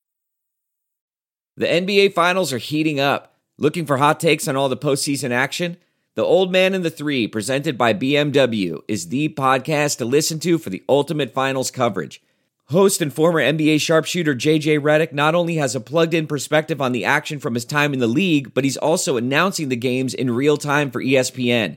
The 1.56 1.66
NBA 1.66 2.12
Finals 2.14 2.52
are 2.52 2.58
heating 2.58 2.98
up. 2.98 3.36
Looking 3.58 3.86
for 3.86 3.98
hot 3.98 4.18
takes 4.18 4.48
on 4.48 4.56
all 4.56 4.68
the 4.68 4.76
postseason 4.76 5.30
action? 5.30 5.76
The 6.16 6.24
Old 6.24 6.50
Man 6.50 6.74
and 6.74 6.84
the 6.84 6.90
Three, 6.90 7.28
presented 7.28 7.78
by 7.78 7.94
BMW, 7.94 8.82
is 8.88 9.08
the 9.08 9.28
podcast 9.30 9.98
to 9.98 10.04
listen 10.04 10.40
to 10.40 10.58
for 10.58 10.70
the 10.70 10.82
ultimate 10.88 11.32
finals 11.32 11.70
coverage. 11.70 12.22
Host 12.68 13.02
and 13.02 13.12
former 13.12 13.40
NBA 13.40 13.80
sharpshooter 13.80 14.34
JJ 14.34 14.80
Redick 14.80 15.12
not 15.12 15.34
only 15.34 15.56
has 15.56 15.74
a 15.74 15.80
plugged 15.80 16.14
in 16.14 16.26
perspective 16.26 16.80
on 16.80 16.92
the 16.92 17.04
action 17.04 17.38
from 17.38 17.54
his 17.54 17.64
time 17.64 17.92
in 17.92 18.00
the 18.00 18.06
league, 18.06 18.54
but 18.54 18.64
he's 18.64 18.76
also 18.76 19.16
announcing 19.16 19.68
the 19.68 19.76
games 19.76 20.14
in 20.14 20.30
real 20.30 20.56
time 20.56 20.90
for 20.90 21.02
ESPN. 21.02 21.76